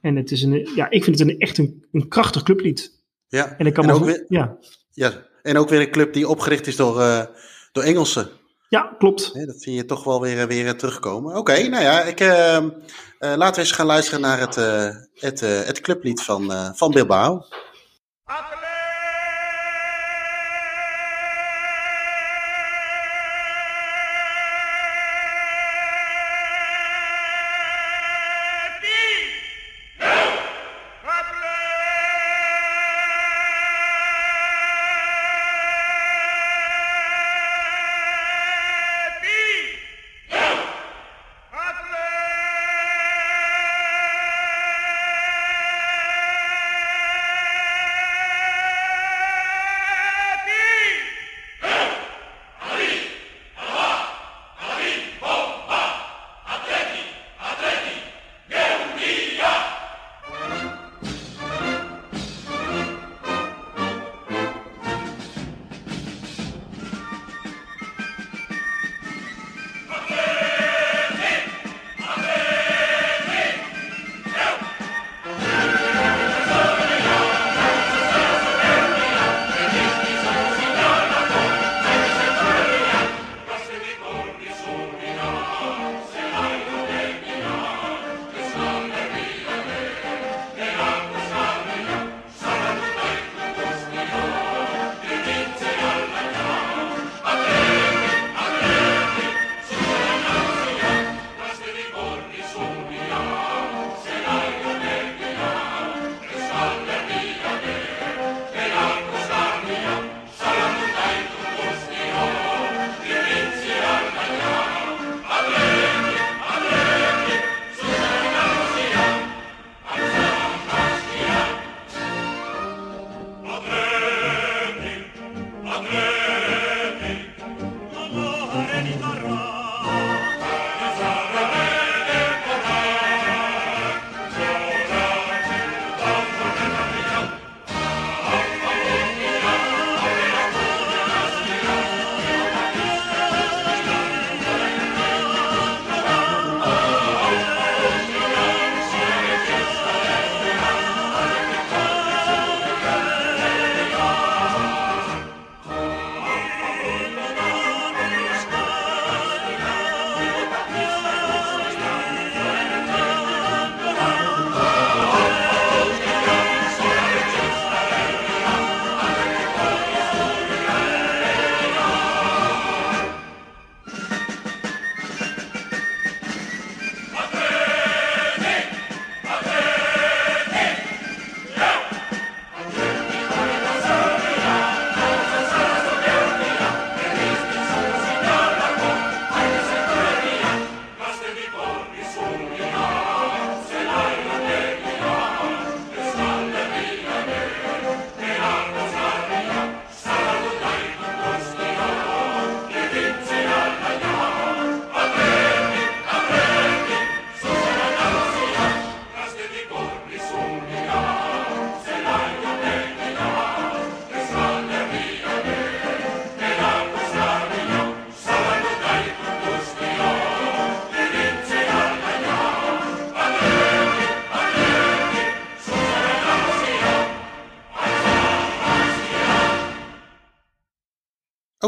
En 0.00 0.16
het 0.16 0.30
is 0.30 0.42
een, 0.42 0.68
ja, 0.74 0.90
ik 0.90 1.04
vind 1.04 1.18
het 1.18 1.28
een, 1.28 1.38
echt 1.38 1.58
een, 1.58 1.84
een 1.92 2.08
krachtig 2.08 2.42
clublied. 2.42 3.02
ja. 3.28 3.54
En 3.58 3.66
ik 3.66 3.74
kan 3.74 3.84
En 3.84 3.90
ook 3.90 4.04
weer- 4.04 4.24
ja. 4.28 4.56
ja. 4.90 5.12
En 5.42 5.56
ook 5.58 5.68
weer 5.68 5.80
een 5.80 5.90
club 5.90 6.12
die 6.12 6.28
opgericht 6.28 6.66
is 6.66 6.76
door, 6.76 7.00
eh, 7.00 7.24
door 7.72 7.82
Engelsen. 7.82 8.28
ja, 8.68 8.94
klopt. 8.98 9.30
Hè, 9.32 9.46
dat 9.46 9.62
zie 9.62 9.74
je 9.74 9.84
toch 9.84 10.04
wel 10.04 10.20
weer, 10.20 10.46
weer 10.46 10.76
terugkomen. 10.76 11.36
Oké, 11.36 11.68
nou 11.68 11.82
ja, 11.82 12.02
ik, 12.02 12.20
eh, 12.20 12.56
eh, 12.56 12.62
laten 13.18 13.54
we 13.54 13.60
eens 13.60 13.72
gaan 13.72 13.86
luisteren 13.86 14.20
naar 14.20 14.40
het, 14.40 14.56
eh, 14.56 14.88
het, 15.14 15.42
eh, 15.42 15.62
het 15.62 15.80
clublied 15.80 16.22
van, 16.22 16.52
eh, 16.52 16.70
van 16.74 16.90
Bilbao. 16.90 17.44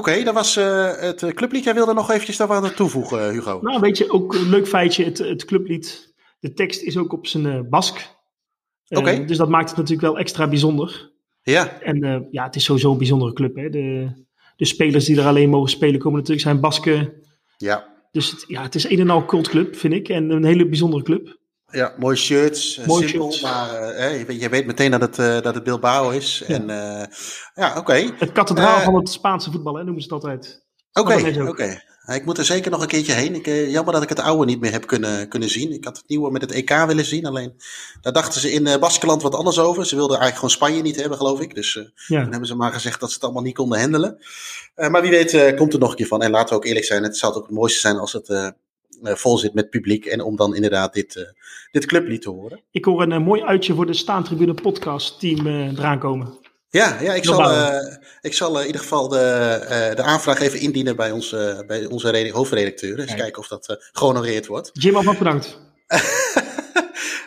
Oké, 0.06 0.22
dat 0.22 0.34
was 0.34 0.56
eh, 0.56 0.96
het 0.96 1.22
eh, 1.22 1.30
clublied. 1.30 1.64
Jij 1.64 1.74
wilde 1.74 1.94
nog 1.94 2.10
eventjes 2.10 2.36
daar 2.36 2.46
wat 2.46 2.64
aan 2.64 2.74
toevoegen, 2.74 3.30
Hugo. 3.30 3.58
Nou, 3.62 3.80
weet 3.80 3.98
je, 3.98 4.10
ook 4.10 4.34
een 4.34 4.48
leuk 4.48 4.68
feitje. 4.68 5.04
Het, 5.04 5.18
het 5.18 5.44
clublied, 5.44 6.14
de 6.40 6.52
tekst 6.52 6.82
is 6.82 6.96
ook 6.96 7.12
op 7.12 7.26
zijn 7.26 7.46
eh, 7.46 7.60
Bask. 7.68 8.14
Eh, 8.88 8.98
Oké. 8.98 9.24
Dus 9.24 9.36
dat 9.36 9.48
maakt 9.48 9.68
het 9.68 9.78
natuurlijk 9.78 10.06
wel 10.08 10.18
extra 10.18 10.48
bijzonder. 10.48 11.12
Ja, 11.42 11.80
En 11.80 12.02
eh, 12.02 12.20
ja, 12.30 12.44
het 12.44 12.56
is 12.56 12.64
sowieso 12.64 12.92
een 12.92 12.98
bijzondere 12.98 13.32
club. 13.32 13.56
Hè? 13.56 13.68
De, 13.70 14.12
de 14.56 14.64
spelers 14.64 15.04
die 15.04 15.18
er 15.20 15.26
alleen 15.26 15.50
mogen 15.50 15.70
spelen 15.70 15.98
komen 16.00 16.18
natuurlijk 16.18 16.46
zijn 16.46 16.60
Basken. 16.60 17.12
ja. 17.56 17.94
Dus 18.12 18.30
het, 18.30 18.44
ja, 18.48 18.62
het 18.62 18.74
is 18.74 18.90
een 18.90 19.00
en 19.00 19.10
al 19.10 19.24
cultclub, 19.24 19.76
vind 19.76 19.94
ik. 19.94 20.08
En 20.08 20.30
een 20.30 20.44
hele 20.44 20.68
bijzondere 20.68 21.02
club. 21.02 21.38
Ja, 21.70 21.94
mooie 21.98 22.16
shirts. 22.16 22.78
eh, 22.78 22.86
Mooie 22.86 23.08
simpel, 23.08 23.32
shirts. 23.32 23.42
maar 23.42 23.74
eh, 23.82 24.18
je, 24.18 24.24
weet, 24.24 24.40
je 24.40 24.48
weet 24.48 24.66
meteen 24.66 24.90
dat 24.90 25.00
het, 25.00 25.18
eh, 25.18 25.40
dat 25.40 25.54
het 25.54 25.64
Bilbao 25.64 26.10
is. 26.10 26.42
Ja. 26.46 26.54
En 26.54 26.66
ja, 27.54 27.78
oké. 27.78 28.10
Het 28.18 28.32
kathedraal 28.32 28.80
van 28.80 28.94
het 28.94 29.08
Spaanse 29.08 29.50
voetbal, 29.50 29.74
hè, 29.74 29.84
noemen 29.84 30.02
ze 30.02 30.14
het 30.14 30.24
altijd. 30.24 30.64
Oké, 30.92 31.40
ook. 31.40 31.48
oké. 31.48 31.80
Ik 32.06 32.24
moet 32.24 32.38
er 32.38 32.44
zeker 32.44 32.70
nog 32.70 32.80
een 32.82 32.86
keertje 32.88 33.12
heen. 33.12 33.34
Ik, 33.34 33.46
eh, 33.46 33.70
jammer 33.70 33.92
dat 33.92 34.02
ik 34.02 34.08
het 34.08 34.20
oude 34.20 34.44
niet 34.44 34.60
meer 34.60 34.72
heb 34.72 34.86
kunnen, 34.86 35.28
kunnen 35.28 35.48
zien. 35.48 35.72
Ik 35.72 35.84
had 35.84 35.96
het 35.96 36.08
nieuwe 36.08 36.30
met 36.30 36.40
het 36.42 36.50
EK 36.52 36.70
willen 36.86 37.04
zien. 37.04 37.26
Alleen 37.26 37.54
daar 38.00 38.12
dachten 38.12 38.40
ze 38.40 38.52
in 38.52 38.66
eh 38.66 38.78
Baskeland 38.78 39.22
wat 39.22 39.34
anders 39.34 39.58
over. 39.58 39.86
Ze 39.86 39.94
wilden 39.96 40.18
eigenlijk 40.18 40.36
gewoon 40.52 40.68
Spanje 40.70 40.82
niet 40.82 41.00
hebben, 41.00 41.18
geloof 41.18 41.40
ik. 41.40 41.54
Dus 41.54 41.74
Ja. 42.06 42.20
toen 42.22 42.30
hebben 42.30 42.48
ze 42.48 42.54
maar 42.54 42.72
gezegd 42.72 43.00
dat 43.00 43.08
ze 43.08 43.14
het 43.14 43.24
allemaal 43.24 43.42
niet 43.42 43.54
konden 43.54 43.80
handelen. 43.80 44.18
Maar 44.74 45.02
wie 45.02 45.10
weet 45.10 45.54
komt 45.56 45.72
er 45.72 45.78
nog 45.78 45.90
een 45.90 45.96
keer 45.96 46.06
van. 46.06 46.22
En 46.22 46.30
laten 46.30 46.48
we 46.48 46.54
ook 46.54 46.64
eerlijk 46.64 46.84
zijn, 46.86 47.02
het 47.02 47.16
zou 47.16 47.32
het 47.32 47.40
ook 47.42 47.46
het 47.48 47.56
mooiste 47.56 47.80
zijn 47.80 47.96
als 47.98 48.12
het 48.12 48.54
vol 49.02 49.38
zit 49.38 49.54
met 49.54 49.70
publiek. 49.70 50.04
En 50.04 50.20
om 50.20 50.36
dan 50.36 50.54
inderdaad 50.54 50.94
dit, 50.94 51.16
eh, 51.16 51.24
dit 51.70 51.86
clublied 51.86 52.22
te 52.22 52.30
horen. 52.30 52.60
Ik 52.70 52.84
hoor 52.84 53.02
een 53.02 53.12
eh, 53.12 53.24
mooi 53.24 53.42
uitje 53.42 53.74
voor 53.74 53.86
de 53.86 53.94
Staantribune 53.94 54.54
podcast 54.54 55.20
team 55.20 55.46
eh, 55.46 55.78
eraan 55.78 55.98
komen. 55.98 56.38
Ja, 56.70 57.00
ja 57.00 57.14
ik, 57.14 57.24
zal, 57.24 57.50
eh, 57.50 57.96
ik 58.20 58.34
zal 58.34 58.54
eh, 58.54 58.60
in 58.60 58.66
ieder 58.66 58.80
geval 58.80 59.08
de, 59.08 59.18
eh, 59.18 59.96
de 59.96 60.02
aanvraag 60.02 60.40
even 60.40 60.60
indienen 60.60 60.96
bij, 60.96 61.10
ons, 61.10 61.32
eh, 61.32 61.58
bij 61.66 61.86
onze 61.86 62.30
hoofdredacteur. 62.32 62.98
Eens 62.98 63.06
Kijk. 63.06 63.18
kijken 63.18 63.42
of 63.42 63.48
dat 63.48 63.68
eh, 63.68 63.76
gehonoreerd 63.92 64.46
wordt. 64.46 64.70
Jim, 64.72 64.96
alvast 64.96 65.18
bedankt. 65.18 65.58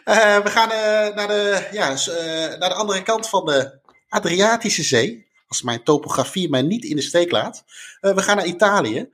Eh, 0.04 0.40
we 0.44 0.50
gaan 0.50 0.72
eh, 0.72 1.16
naar, 1.16 1.28
de, 1.28 1.68
ja, 1.72 1.90
eh, 1.92 2.60
naar 2.60 2.70
de 2.70 2.76
andere 2.76 3.04
kant 3.04 3.30
van 3.30 3.46
de 3.46 3.80
Adriatische 4.10 4.84
Zee. 4.84 5.28
Als 5.48 5.62
mijn 5.62 5.84
topografie 5.84 6.50
mij 6.50 6.62
niet 6.62 6.84
in 6.84 6.96
de 6.96 7.02
steek 7.02 7.32
laat. 7.32 7.64
Eh, 8.00 8.16
we 8.16 8.22
gaan 8.22 8.36
naar 8.36 8.46
Italië. 8.46 9.10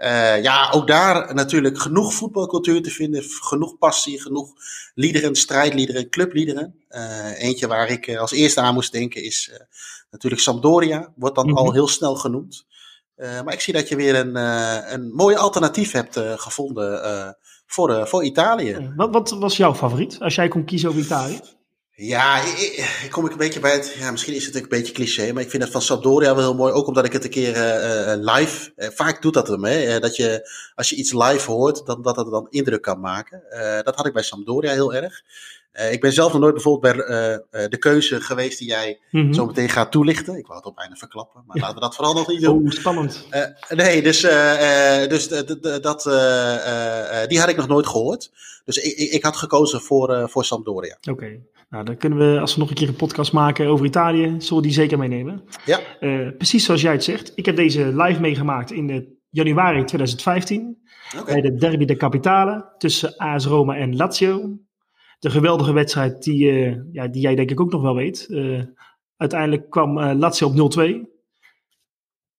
Eh, 0.00 0.42
ja, 0.42 0.70
ook 0.70 0.86
daar 0.86 1.34
natuurlijk 1.34 1.78
genoeg 1.78 2.14
voetbalcultuur 2.14 2.82
te 2.82 2.90
vinden. 2.90 3.22
Genoeg 3.22 3.78
passie, 3.78 4.20
genoeg 4.20 4.52
liederen, 4.94 5.34
strijdliederen, 5.36 6.08
clubliederen. 6.08 6.74
Eh, 6.88 7.42
eentje 7.42 7.66
waar 7.66 7.88
ik 7.88 8.06
eh, 8.06 8.20
als 8.20 8.32
eerste 8.32 8.60
aan 8.60 8.74
moest 8.74 8.92
denken 8.92 9.22
is 9.24 9.52
natuurlijk 10.10 10.42
Sampdoria. 10.42 11.12
Wordt 11.16 11.36
dan 11.36 11.46
Mhm. 11.46 11.56
al 11.56 11.72
heel 11.72 11.88
snel 11.88 12.14
genoemd. 12.14 12.66
Maar 13.16 13.52
ik 13.52 13.60
zie 13.60 13.72
dat 13.74 13.88
je 13.88 13.96
weer 13.96 14.14
een, 14.14 14.36
een 14.92 15.12
mooi 15.14 15.36
alternatief 15.36 15.92
hebt 15.92 16.20
gevonden 16.36 17.36
voor, 17.66 18.08
voor 18.08 18.24
Italië. 18.24 18.92
Wat, 18.96 19.10
wat 19.12 19.30
was 19.30 19.56
jouw 19.56 19.74
favoriet 19.74 20.20
als 20.20 20.34
jij 20.34 20.48
kon 20.48 20.64
kiezen 20.64 20.88
over 20.88 21.00
Italië? 21.00 21.40
Ja, 22.02 22.40
ik, 22.40 23.08
kom 23.10 23.24
ik 23.24 23.30
een 23.32 23.38
beetje 23.38 23.60
bij 23.60 23.72
het. 23.72 23.94
Ja, 23.98 24.10
misschien 24.10 24.34
is 24.34 24.46
het 24.46 24.54
een 24.54 24.68
beetje 24.68 24.92
cliché, 24.92 25.32
maar 25.32 25.42
ik 25.42 25.50
vind 25.50 25.62
het 25.62 25.72
van 25.72 25.82
Sampdoria 25.82 26.34
wel 26.34 26.44
heel 26.44 26.54
mooi. 26.54 26.72
Ook 26.72 26.86
omdat 26.86 27.04
ik 27.04 27.12
het 27.12 27.24
een 27.24 27.30
keer 27.30 27.54
eh, 27.54 28.12
eh, 28.12 28.20
live. 28.20 28.72
eh, 28.76 28.88
vaak 28.90 29.22
doet 29.22 29.34
dat 29.34 29.48
hem, 29.48 29.64
hè? 29.64 30.00
dat 30.00 30.16
je 30.16 30.50
als 30.74 30.90
je 30.90 30.96
iets 30.96 31.12
live 31.12 31.50
hoort, 31.50 31.86
dan, 31.86 32.02
dat 32.02 32.16
het 32.16 32.30
dan 32.30 32.46
indruk 32.50 32.82
kan 32.82 33.00
maken. 33.00 33.42
Dat 33.84 33.96
had 33.96 34.06
ik 34.06 34.12
bij 34.12 34.22
Sampdoria 34.22 34.72
heel 34.72 34.94
erg. 34.94 35.22
Eh, 35.72 35.92
ik 35.92 36.00
ben 36.00 36.12
zelf 36.12 36.32
nog 36.32 36.40
nooit 36.40 36.54
bijvoorbeeld 36.54 36.96
bij 36.96 37.04
eh, 37.04 37.34
eh, 37.34 37.70
de 37.70 37.78
keuze 37.78 38.20
geweest 38.20 38.58
die 38.58 38.68
jij 38.68 39.00
Mhm. 39.10 39.32
zo 39.32 39.46
meteen 39.46 39.68
gaat 39.68 39.92
toelichten. 39.92 40.36
Ik 40.38 40.46
wou 40.46 40.58
het 40.58 40.68
op 40.68 40.76
bijna 40.76 40.94
verklappen, 40.94 41.42
maar 41.46 41.56
laten 41.58 41.74
we 41.74 41.80
dat 41.80 41.94
vooral 41.94 42.14
nog 42.14 42.28
niet 42.28 42.40
doen. 42.40 42.64
Oh, 42.64 42.70
spannend. 42.70 43.26
Nee, 43.68 44.02
dus, 44.02 44.20
dus 45.08 45.28
dat, 45.80 46.02
die 47.28 47.40
had 47.40 47.48
ik 47.48 47.56
nog 47.56 47.68
nooit 47.68 47.86
gehoord. 47.86 48.30
Dus 48.64 48.76
ik, 48.76 49.10
ik, 49.12 49.24
had 49.24 49.36
gekozen 49.36 49.80
voor, 49.80 50.28
voor 50.30 50.44
Sampdoria. 50.44 50.96
Oké. 51.10 51.38
Nou, 51.70 51.84
dan 51.84 51.96
kunnen 51.96 52.18
we, 52.18 52.40
als 52.40 52.54
we 52.54 52.60
nog 52.60 52.68
een 52.68 52.74
keer 52.74 52.88
een 52.88 52.96
podcast 52.96 53.32
maken 53.32 53.66
over 53.66 53.86
Italië, 53.86 54.34
zullen 54.38 54.62
we 54.62 54.68
die 54.68 54.72
zeker 54.76 54.98
meenemen. 54.98 55.44
Ja, 55.64 55.80
precies 56.36 56.64
zoals 56.64 56.80
jij 56.82 56.92
het 56.92 57.04
zegt. 57.04 57.32
Ik 57.34 57.46
heb 57.46 57.56
deze 57.56 57.96
live 57.96 58.20
meegemaakt 58.20 58.70
in 58.70 59.16
januari 59.30 59.84
2015. 59.84 60.78
oké. 61.18 61.32
Bij 61.32 61.40
de 61.40 61.54
Derby 61.54 61.84
de 61.84 61.96
Capitale 61.96 62.74
tussen 62.78 63.16
AS 63.16 63.44
Roma 63.46 63.76
en 63.76 63.96
Lazio. 63.96 64.58
De 65.20 65.30
geweldige 65.30 65.72
wedstrijd 65.72 66.22
die, 66.22 66.50
eh, 66.50 66.76
ja, 66.92 67.08
die 67.08 67.22
jij 67.22 67.34
denk 67.34 67.50
ik 67.50 67.60
ook 67.60 67.72
nog 67.72 67.82
wel 67.82 67.94
weet. 67.94 68.26
Eh, 68.30 68.62
uiteindelijk 69.16 69.70
kwam 69.70 69.98
eh, 69.98 70.18
Lazio 70.18 70.46
op 70.46 70.54
0-2. 70.54 71.08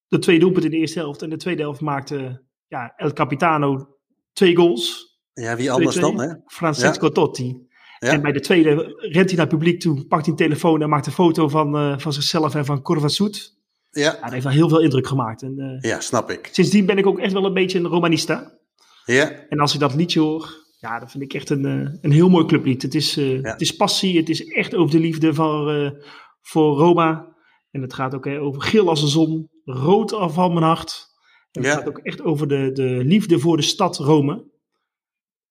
De 0.08 0.20
twee 0.20 0.40
doelpunten 0.40 0.70
in 0.70 0.76
de 0.76 0.82
eerste 0.82 1.00
helft. 1.00 1.22
En 1.22 1.30
de 1.30 1.38
tweede 1.38 1.62
helft 1.62 1.82
maakte 1.82 2.44
ja, 2.68 2.94
El 2.96 3.14
Capitano 3.14 3.98
twee 4.34 4.56
goals. 4.56 5.20
Ja, 5.34 5.56
wie 5.56 5.72
anders 5.72 5.96
2-2. 5.96 6.00
dan, 6.00 6.20
hè? 6.20 6.34
Francesco 6.46 7.10
Totti. 7.10 7.70
Ja. 8.00 8.12
En 8.12 8.22
bij 8.22 8.32
de 8.32 8.40
tweede 8.40 8.74
rent 8.98 9.30
hij 9.30 9.38
naar 9.38 9.46
het 9.46 9.56
publiek 9.56 9.80
toe, 9.80 10.06
pakt 10.08 10.26
hij 10.26 10.32
een 10.32 10.40
telefoon 10.40 10.82
en 10.82 10.90
maakt 10.90 11.06
een 11.06 11.12
foto 11.12 11.48
van, 11.48 12.02
van 12.02 12.14
zichzelf 12.14 12.56
en 12.56 12.66
van 12.66 12.82
Corvazoet. 12.82 13.60
Ja, 13.90 14.02
Ja, 14.02 14.22
dat 14.22 14.32
heeft 14.32 14.44
wel 14.44 14.54
heel 14.54 14.70
veel 14.70 14.82
indruk 14.82 15.08
gemaakt. 15.08 15.42
En, 15.42 15.78
ja, 15.82 16.00
snap 16.00 16.30
ik. 16.30 16.50
sindsdien 16.52 16.86
ben 16.86 16.98
ik 16.98 17.06
ook 17.06 17.20
echt 17.20 17.34
wel 17.34 17.46
een 17.46 17.54
beetje 17.54 17.80
een 17.80 17.88
Romanista. 17.88 18.60
Ja, 19.06 19.32
En 19.50 19.60
als 19.60 19.74
ik 19.74 19.80
dat 19.80 19.96
liedje 19.96 20.20
hoor, 20.20 20.61
ja, 20.82 21.00
dat 21.00 21.12
vind 21.12 21.24
ik 21.24 21.34
echt 21.34 21.50
een, 21.50 21.66
eh, 21.66 21.94
een 22.02 22.12
heel 22.12 22.30
mooi 22.30 22.46
clublied. 22.46 22.82
Het 22.82 22.96
is, 22.96 23.18
eh, 23.18 23.42
Ja. 23.42 23.52
het 23.52 23.62
is 23.62 23.76
passie, 23.76 24.18
het 24.18 24.30
is 24.30 24.46
echt 24.46 24.76
over 24.76 24.92
de 24.92 25.00
liefde 25.02 25.34
voor, 25.34 25.72
eh, 25.74 25.92
voor 26.42 26.78
Roma. 26.78 27.36
En 27.72 27.82
het 27.82 27.94
gaat 27.94 28.16
ook 28.16 28.28
over 28.28 28.62
geel 28.62 28.90
als 28.90 29.02
de 29.02 29.08
zon, 29.08 29.50
rood 29.64 30.14
af 30.14 30.34
van 30.34 30.54
mijn 30.54 30.66
hart. 30.66 31.08
En 31.52 31.62
het 31.62 31.72
Ja. 31.72 31.78
gaat 31.78 31.88
ook 31.88 31.98
echt 31.98 32.22
over 32.22 32.48
de, 32.48 32.72
de 32.74 33.02
liefde 33.06 33.40
voor 33.40 33.58
de 33.58 33.64
stad 33.64 33.98
Rome. 33.98 34.50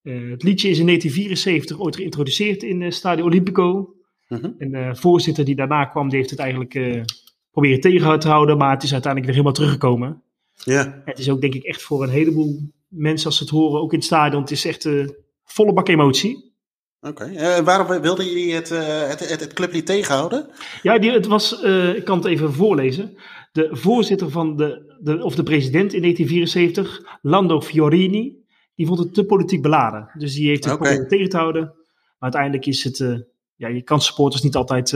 Het 0.03 0.43
liedje 0.43 0.69
is 0.69 0.79
in 0.79 0.85
1974 0.87 1.79
ooit 1.81 1.97
geïntroduceerd 1.97 2.63
in 2.63 2.93
Stadio 2.93 3.25
Olimpico. 3.25 3.95
Mhm. 4.29 4.51
En 4.59 4.71
de 4.71 4.91
voorzitter 4.97 5.45
die 5.45 5.55
daarna 5.57 5.85
kwam, 5.85 6.09
die 6.09 6.19
heeft 6.19 6.31
het 6.31 6.39
eigenlijk 6.39 7.05
proberen 7.51 7.81
tegen 7.81 8.19
te 8.19 8.29
houden. 8.29 8.59
Maar 8.59 8.71
het 8.71 8.83
is 8.83 8.93
uiteindelijk 8.93 9.33
weer 9.33 9.43
helemaal 9.45 9.53
teruggekomen. 9.61 10.23
ja, 10.65 11.03
Het 11.05 11.19
is 11.19 11.31
ook 11.31 11.41
denk 11.41 11.55
ik 11.55 11.63
echt 11.63 11.83
voor 11.83 12.03
een 12.03 12.09
heleboel 12.09 12.61
mensen 12.91 13.27
als 13.27 13.37
ze 13.37 13.43
het 13.43 13.53
horen, 13.53 13.81
ook 13.81 13.93
in 13.93 13.99
het 13.99 14.07
stadion. 14.07 14.41
Het 14.41 14.51
is 14.51 14.65
echt 14.65 14.85
eh, 14.85 15.09
volle 15.45 15.73
bak 15.73 15.89
emotie. 15.89 16.55
oké. 17.01 17.25
Eh, 17.25 17.59
waarom 17.59 18.01
wilden 18.01 18.27
jullie 18.27 18.55
het, 18.55 18.71
eh, 18.71 19.09
het, 19.09 19.29
het, 19.29 19.41
het 19.41 19.53
clublied 19.53 19.87
tegenhouden? 19.87 20.51
Ja, 20.83 20.99
die, 20.99 21.11
het 21.11 21.27
was, 21.27 21.63
ik 21.95 22.05
kan 22.05 22.17
het 22.17 22.27
even 22.27 22.53
voorlezen. 22.53 23.17
De 23.53 23.69
voorzitter 23.71 24.31
van 24.31 24.57
de, 24.57 24.99
de, 25.01 25.25
of 25.25 25.35
de 25.35 25.43
president 25.43 25.93
in 25.93 26.01
1974, 26.01 27.19
Lando 27.23 27.61
Fiorini, 27.61 28.37
die 28.75 28.87
vond 28.87 28.99
het 28.99 29.15
te 29.15 29.25
politiek 29.25 29.63
beladen. 29.63 30.11
Dus 30.19 30.35
die 30.35 30.49
heeft 30.49 30.65
het 30.65 30.73
Oké. 30.73 30.83
proberen 30.83 31.09
tegen 31.09 31.29
te 31.29 31.37
houden. 31.37 31.63
Maar 31.63 32.33
uiteindelijk 32.33 32.67
is 32.67 32.85
het, 32.85 33.25
ja, 33.55 33.69
je 33.69 33.83
kan 33.83 34.01
supporters 34.01 34.43
niet 34.43 34.57
altijd 34.57 34.91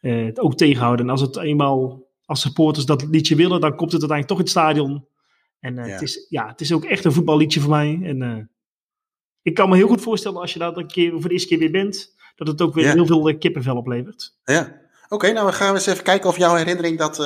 het 0.00 0.40
ook 0.40 0.56
tegenhouden. 0.56 1.04
En 1.04 1.10
als 1.10 1.20
het 1.20 1.36
eenmaal, 1.36 2.06
als 2.24 2.40
supporters 2.40 2.86
dat 2.86 3.06
liedje 3.10 3.36
willen, 3.36 3.60
dan 3.60 3.76
komt 3.76 3.92
het 3.92 4.00
uiteindelijk 4.00 4.28
toch 4.28 4.38
in 4.38 4.44
het 4.44 4.52
stadion. 4.52 5.06
En 5.60 5.78
eh, 5.78 5.86
Ja. 5.86 5.92
het, 5.92 6.02
is, 6.02 6.26
ja, 6.28 6.48
het 6.48 6.60
is 6.60 6.72
ook 6.72 6.84
echt 6.84 7.04
een 7.04 7.12
voetballiedje 7.12 7.60
voor 7.60 7.70
mij. 7.70 8.00
En 8.02 8.22
eh, 8.22 8.44
ik 9.42 9.54
kan 9.54 9.68
me 9.68 9.76
heel 9.76 9.88
goed 9.88 10.00
voorstellen 10.02 10.40
als 10.40 10.52
je 10.52 10.58
daar 10.58 10.76
een 10.76 10.86
keer 10.86 11.10
voor 11.10 11.20
de 11.20 11.28
eerste 11.30 11.48
keer 11.48 11.58
weer 11.58 11.70
bent, 11.70 12.14
dat 12.36 12.46
het 12.48 12.62
ook 12.62 12.74
weer 12.74 12.84
Ja. 12.84 12.92
heel 12.92 13.06
veel 13.06 13.28
eh, 13.28 13.38
kippenvel 13.38 13.76
oplevert. 13.76 14.36
Ja. 14.44 14.86
Oké, 15.08 15.32
nou 15.32 15.46
we 15.46 15.52
gaan 15.52 15.74
eens 15.74 15.86
even 15.86 16.04
kijken 16.04 16.28
of 16.28 16.36
jouw 16.36 16.54
herinnering 16.54 16.98
dat 16.98 17.18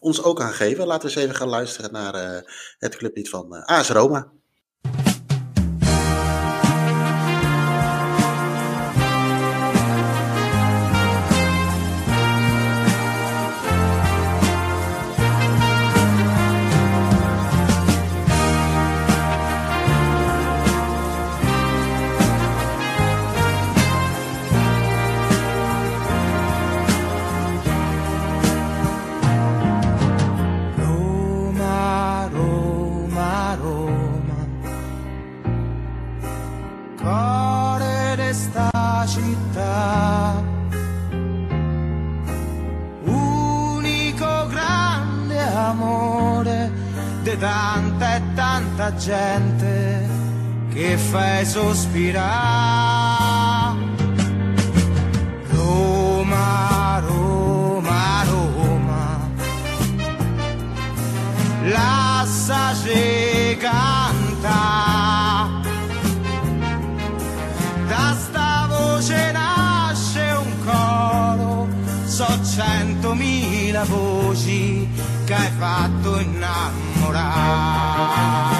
ons 0.00 0.22
ook 0.22 0.36
kan 0.36 0.52
geven. 0.52 0.86
Laten 0.86 1.08
we 1.08 1.14
eens 1.14 1.24
even 1.24 1.36
gaan 1.36 1.48
luisteren 1.48 1.92
naar 1.92 2.14
eh, 2.14 2.42
het 2.78 2.96
clublied 2.96 3.28
van 3.28 3.54
eh 3.56 3.64
AS. 3.78 3.88
Roma, 3.90 4.32
tanta 47.46 48.16
e 48.16 48.22
tanta 48.34 48.94
gente 48.96 50.08
che 50.72 50.96
fai 50.96 51.46
sospirare. 51.46 52.24
Roma, 55.52 57.00
Roma, 57.06 58.24
Roma, 58.24 59.28
lassa 61.62 62.74
ci 62.82 63.56
da 67.86 68.16
sta 68.24 68.66
voce 68.68 69.30
nasce 69.32 70.24
un 70.44 70.52
coro, 70.64 71.68
so 72.06 72.26
centomila 72.56 73.84
voci 73.84 74.88
che 75.24 75.34
hai 75.34 75.50
fatto 75.56 76.18
innamorare. 76.18 76.85
Roma, 77.06 78.55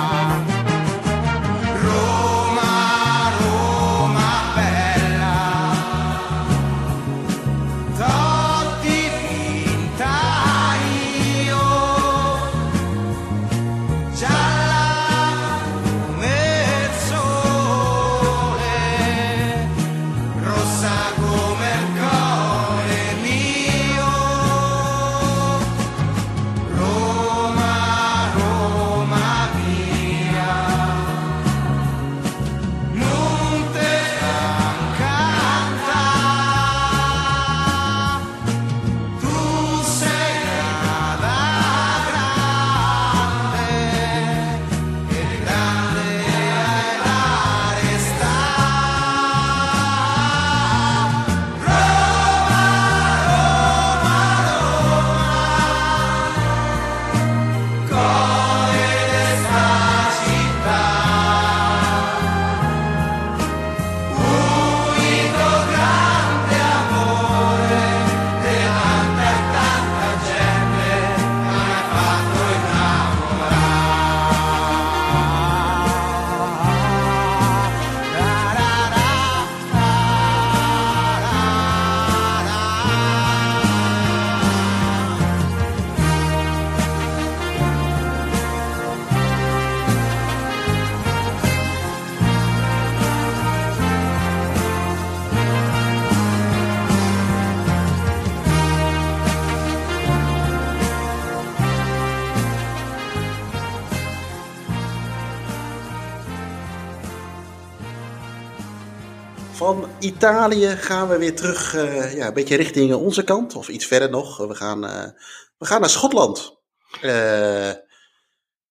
Italië 110.06 110.66
gaan 110.66 111.08
we 111.08 111.18
weer 111.18 111.34
terug, 111.36 111.74
eh, 111.74 112.16
ja, 112.16 112.26
een 112.26 112.34
beetje 112.34 112.56
richting 112.56 112.94
onze 112.94 113.24
kant, 113.24 113.56
of 113.56 113.68
iets 113.68 113.86
verder 113.86 114.10
nog. 114.10 114.36
We 114.36 114.54
gaan, 114.54 114.84
eh, 114.86 115.10
we 115.58 115.66
gaan 115.66 115.80
naar 115.80 115.90
Schotland. 115.90 116.62
Eh, 117.00 117.70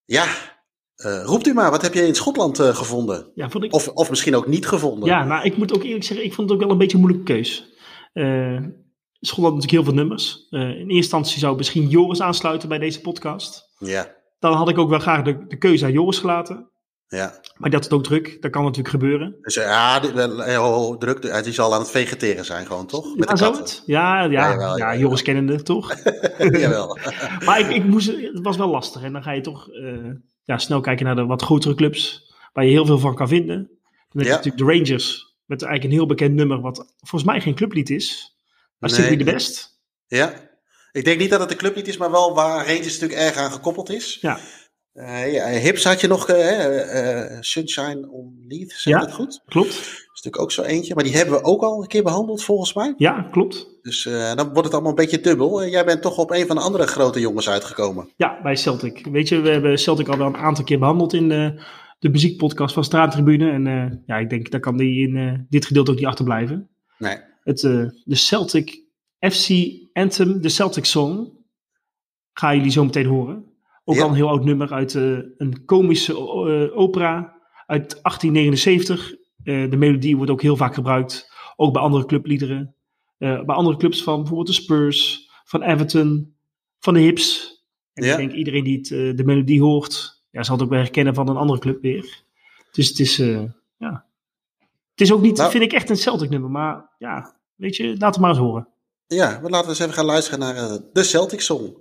ja, 0.05 0.25
roept 1.23 1.47
u 1.47 1.53
maar, 1.53 1.71
wat 1.71 1.81
heb 1.81 1.93
je 1.93 2.07
in 2.07 2.15
Schotland 2.15 2.59
gevonden? 2.59 3.31
Ja, 3.35 3.49
vond 3.49 3.63
ik, 3.63 3.73
Of, 3.73 3.87
of 3.87 4.09
misschien 4.09 4.35
ook 4.35 4.47
niet 4.47 4.67
gevonden? 4.67 5.09
ja, 5.09 5.23
nou, 5.23 5.45
ik 5.45 5.57
moet 5.57 5.75
ook 5.75 5.83
eerlijk 5.83 6.03
zeggen, 6.03 6.25
ik 6.25 6.33
vond 6.33 6.49
het 6.49 6.57
ook 6.57 6.63
wel 6.63 6.73
een 6.73 6.77
beetje 6.77 6.97
een 6.97 7.03
moeilijke 7.03 7.33
keus. 7.33 7.73
Schotland 9.19 9.55
natuurlijk 9.55 9.71
heel 9.71 9.83
veel 9.83 10.03
nummers. 10.03 10.47
In 10.49 10.59
eerste 10.59 10.93
instantie 10.93 11.39
zou 11.39 11.57
misschien 11.57 11.87
Joris 11.87 12.21
aansluiten 12.21 12.69
bij 12.69 12.77
deze 12.77 13.01
podcast. 13.01 13.73
ja, 13.79 14.15
Dan 14.39 14.53
had 14.53 14.69
ik 14.69 14.77
ook 14.77 14.89
wel 14.89 14.99
graag 14.99 15.23
de, 15.23 15.45
de 15.47 15.57
keuze 15.57 15.85
aan 15.85 15.91
Joris 15.91 16.19
gelaten. 16.19 16.69
Ja. 17.15 17.39
Maar 17.57 17.69
dat 17.69 17.85
is 17.85 17.89
ook 17.91 18.03
druk, 18.03 18.41
dat 18.41 18.51
kan 18.51 18.61
natuurlijk 18.63 18.89
gebeuren. 18.89 19.35
Dus 19.41 19.53
ja, 19.53 20.01
heel 20.43 20.97
druk. 20.97 21.23
Hij 21.23 21.51
zal 21.51 21.73
aan 21.73 21.79
het 21.79 21.91
vegeteren 21.91 22.45
zijn 22.45 22.65
gewoon, 22.65 22.87
toch? 22.87 23.15
Met 23.15 23.29
Ja, 23.29 23.35
de 23.35 23.41
katten. 23.41 23.63
het? 23.63 23.83
Ja, 23.85 24.23
ja, 24.23 24.53
Ja, 24.53 24.77
ja, 24.77 24.95
Joris 24.97 25.21
kennende, 25.21 25.63
toch? 25.63 25.93
Jawel. 26.37 26.97
Maar 27.45 27.59
ik, 27.59 27.67
ik 27.69 27.83
moest, 27.83 28.07
het 28.07 28.39
was 28.41 28.57
wel 28.57 28.69
lastig. 28.69 29.01
En 29.03 29.13
dan 29.13 29.23
ga 29.23 29.31
je 29.31 29.41
toch 29.41 29.69
eh, 29.69 30.11
ja, 30.43 30.57
snel 30.57 30.81
kijken 30.81 31.05
naar 31.05 31.15
de 31.15 31.25
wat 31.25 31.41
grotere 31.41 31.75
clubs. 31.75 32.33
Waar 32.53 32.65
je 32.65 32.71
heel 32.71 32.85
veel 32.85 32.99
van 32.99 33.15
kan 33.15 33.27
vinden. 33.27 33.55
Dan 34.09 34.23
heb 34.23 34.25
je 34.25 34.29
natuurlijk 34.29 34.57
de 34.57 34.71
Rangers. 34.77 35.35
Met 35.45 35.61
eigenlijk 35.61 35.83
een 35.93 35.99
heel 35.99 36.07
bekend 36.07 36.33
nummer. 36.35 36.61
Wat 36.61 36.93
volgens 36.97 37.23
mij 37.31 37.41
geen 37.41 37.55
clublied 37.55 37.89
is. 37.89 38.37
Maar 38.77 38.89
Nee. 38.89 38.99
Simply 38.99 39.25
the 39.25 39.31
Best. 39.31 39.79
Ja. 40.07 40.33
Ik 40.91 41.05
denk 41.05 41.19
niet 41.19 41.29
dat 41.29 41.39
het 41.39 41.51
een 41.51 41.57
clublied 41.57 41.87
is, 41.87 41.97
maar 41.97 42.11
wel 42.11 42.35
waar 42.35 42.67
Rangers 42.67 42.99
natuurlijk 42.99 43.19
erg 43.19 43.35
aan 43.35 43.51
gekoppeld 43.51 43.89
is. 43.89 44.17
Ja, 44.21 44.39
Eh, 44.95 45.33
ja, 45.33 45.47
Hips 45.47 45.83
had 45.83 46.01
je 46.01 46.07
nog, 46.07 46.29
eh, 46.29 47.29
eh, 47.31 47.37
Sunshine 47.41 48.09
on 48.11 48.45
Leith, 48.47 48.71
zeg 48.71 48.93
Ja. 48.93 48.99
dat 48.99 49.13
goed? 49.13 49.41
klopt. 49.45 49.69
Dat 49.69 49.79
is 49.83 50.07
natuurlijk 50.23 50.39
ook 50.41 50.51
zo 50.51 50.61
eentje, 50.61 50.95
maar 50.95 51.03
die 51.03 51.15
hebben 51.15 51.35
we 51.35 51.43
ook 51.43 51.61
al 51.61 51.81
een 51.81 51.87
keer 51.87 52.03
behandeld 52.03 52.43
volgens 52.43 52.73
mij. 52.73 52.93
Ja, 52.97 53.27
klopt. 53.31 53.67
Dus 53.81 54.03
dan 54.03 54.45
wordt 54.47 54.63
het 54.63 54.71
allemaal 54.73 54.89
een 54.89 54.95
beetje 54.95 55.19
dubbel. 55.19 55.65
Jij 55.67 55.85
bent 55.85 56.01
toch 56.01 56.17
op 56.17 56.31
een 56.31 56.47
van 56.47 56.55
de 56.55 56.61
andere 56.61 56.87
grote 56.87 57.19
jongens 57.19 57.49
uitgekomen. 57.49 58.09
Ja, 58.15 58.39
bij 58.43 58.55
Celtic. 58.55 59.07
Weet 59.11 59.29
je, 59.29 59.39
we 59.39 59.49
hebben 59.49 59.77
Celtic 59.79 60.07
al 60.07 60.17
wel 60.17 60.27
een 60.27 60.37
aantal 60.37 60.63
keer 60.63 60.79
behandeld 60.79 61.13
in 61.13 61.29
de, 61.29 61.63
de 61.99 62.09
muziekpodcast 62.09 62.73
van 62.73 62.83
Straattribune. 62.83 63.51
En 63.51 64.03
ja, 64.05 64.17
ik 64.17 64.29
denk, 64.29 64.51
daar 64.51 64.59
kan 64.59 64.77
die 64.77 65.07
in 65.07 65.45
dit 65.49 65.65
gedeelte 65.65 65.91
ook 65.91 65.97
niet 65.97 66.05
achterblijven. 66.05 66.69
Nee. 66.97 67.17
Het, 67.43 67.59
de 68.03 68.15
Celtic 68.15 68.83
FC 69.19 69.49
Anthem, 69.93 70.41
de 70.41 70.49
Celtic 70.49 70.85
Song, 70.85 71.29
gaan 72.33 72.55
jullie 72.55 72.71
zo 72.71 72.83
meteen 72.83 73.05
horen. 73.05 73.45
Ook 73.87 73.95
Ja. 73.95 74.01
al 74.03 74.09
een 74.09 74.15
heel 74.15 74.29
oud 74.29 74.43
nummer 74.45 74.73
uit 74.73 74.95
eh, 74.95 75.17
een 75.37 75.65
komische 75.65 76.11
eh, 76.13 76.77
opera 76.77 77.35
uit 77.65 77.99
1879. 78.01 79.13
Eh, 79.43 79.69
de 79.69 79.77
melodie 79.77 80.15
wordt 80.17 80.31
ook 80.31 80.41
heel 80.41 80.55
vaak 80.55 80.73
gebruikt, 80.73 81.31
ook 81.55 81.73
bij 81.73 81.81
andere 81.81 82.05
clubliederen. 82.05 82.75
Bij 83.17 83.45
andere 83.45 83.77
clubs 83.77 84.03
van 84.03 84.15
bijvoorbeeld 84.17 84.47
de 84.47 84.53
Spurs, 84.53 85.29
van 85.45 85.61
Everton, 85.61 86.35
van 86.79 86.93
de 86.93 86.99
Hips. 86.99 87.59
En 87.93 88.03
Ja. 88.05 88.11
ik 88.11 88.17
denk 88.17 88.31
iedereen 88.31 88.63
die 88.63 88.77
het, 88.77 89.17
de 89.17 89.23
melodie 89.25 89.61
hoort, 89.61 90.23
ja, 90.31 90.43
zal 90.43 90.55
het 90.55 90.63
ook 90.63 90.69
wel 90.69 90.79
herkennen 90.79 91.13
van 91.13 91.29
een 91.29 91.35
andere 91.37 91.59
club 91.59 91.81
weer. 91.81 92.23
Dus 92.71 92.87
het 92.89 92.99
is, 92.99 93.17
ja. 93.77 94.05
Het 94.91 95.01
is 95.01 95.11
ook 95.11 95.21
niet, 95.21 95.37
Nou- 95.37 95.51
vind 95.51 95.63
ik, 95.63 95.73
echt 95.73 95.89
een 95.89 95.97
Celtic 95.97 96.29
nummer, 96.29 96.49
maar 96.49 96.89
ja, 96.97 97.35
weet 97.55 97.75
je, 97.75 97.95
laat 97.97 98.13
het 98.13 98.19
maar 98.21 98.29
eens 98.29 98.39
horen. 98.39 98.67
Ja, 99.07 99.39
maar 99.41 99.51
laten 99.51 99.63
we 99.65 99.69
eens 99.69 99.79
even 99.79 99.93
gaan 99.93 100.05
luisteren 100.05 100.39
naar 100.39 100.79
de 100.93 101.03
Celtic 101.03 101.41
Song. 101.41 101.75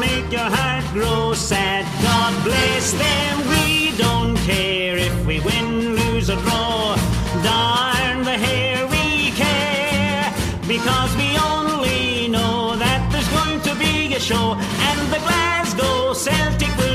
Make 0.00 0.32
your 0.32 0.50
heart 0.56 0.84
grow 0.94 1.34
sad. 1.34 1.84
God 2.02 2.32
bless 2.42 2.92
them, 2.92 3.34
we 3.52 3.96
don't 3.98 4.36
care 4.38 4.96
if 4.96 5.14
we 5.26 5.40
win, 5.40 5.94
lose, 5.94 6.30
or 6.30 6.36
draw. 6.36 6.96
Darn 7.44 8.24
the 8.24 8.38
hair 8.46 8.86
we 8.88 9.30
care, 9.32 10.32
because 10.66 11.14
we 11.16 11.28
only 11.36 12.28
know 12.28 12.76
that 12.76 13.00
there's 13.12 13.28
going 13.38 13.60
to 13.68 13.74
be 13.78 14.14
a 14.14 14.20
show, 14.20 14.54
and 14.88 15.00
the 15.12 15.18
Glasgow 15.18 16.14
Celtic 16.14 16.72
will 16.78 16.89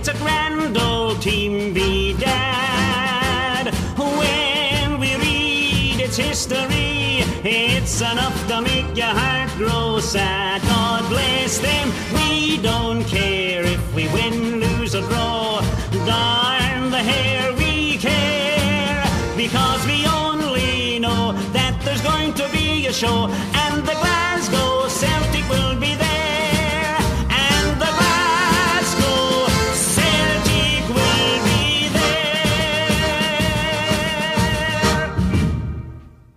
it's 0.00 0.08
a 0.08 0.14
grand 0.14 0.78
old 0.78 1.20
team, 1.20 1.74
V 1.74 2.14
Dad. 2.14 3.66
When 3.98 4.98
we 4.98 5.14
read 5.16 6.00
its 6.00 6.16
history, 6.16 7.20
it's 7.44 8.00
enough 8.00 8.48
to 8.48 8.62
make 8.62 8.96
your 8.96 9.12
heart 9.20 9.50
grow 9.58 10.00
sad. 10.00 10.62
God 10.62 11.06
bless 11.10 11.58
them, 11.58 11.92
we 12.14 12.56
don't 12.62 13.04
care 13.04 13.62
if 13.62 13.94
we 13.94 14.08
win, 14.08 14.60
lose, 14.60 14.94
or 14.94 15.02
draw. 15.02 15.60
Darn 16.06 16.90
the 16.90 17.02
hair 17.12 17.52
we 17.52 17.98
care, 17.98 19.04
because 19.36 19.86
we 19.86 20.06
only 20.06 20.98
know 20.98 21.32
that 21.52 21.78
there's 21.84 22.00
going 22.00 22.32
to 22.34 22.48
be 22.48 22.86
a 22.86 22.92
show, 22.92 23.28
and 23.28 23.79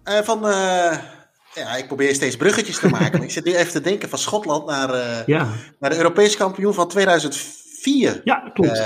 Eh, 0.03 0.19
van, 0.21 0.47
eh, 0.47 0.97
ja, 1.53 1.75
ik 1.75 1.87
probeer 1.87 2.15
steeds 2.15 2.35
bruggetjes 2.37 2.79
te 2.79 2.89
maken. 2.89 3.23
ik 3.23 3.31
zit 3.31 3.45
nu 3.45 3.55
even 3.55 3.71
te 3.71 3.81
denken 3.81 4.09
van 4.09 4.19
Schotland 4.19 4.65
naar, 4.65 5.23
Ja, 5.25 5.47
naar 5.79 5.89
de 5.89 5.97
Europese 5.97 6.37
kampioen 6.37 6.73
van 6.73 6.87
2004. 6.87 8.21
ja 8.23 8.49
klopt. 8.53 8.81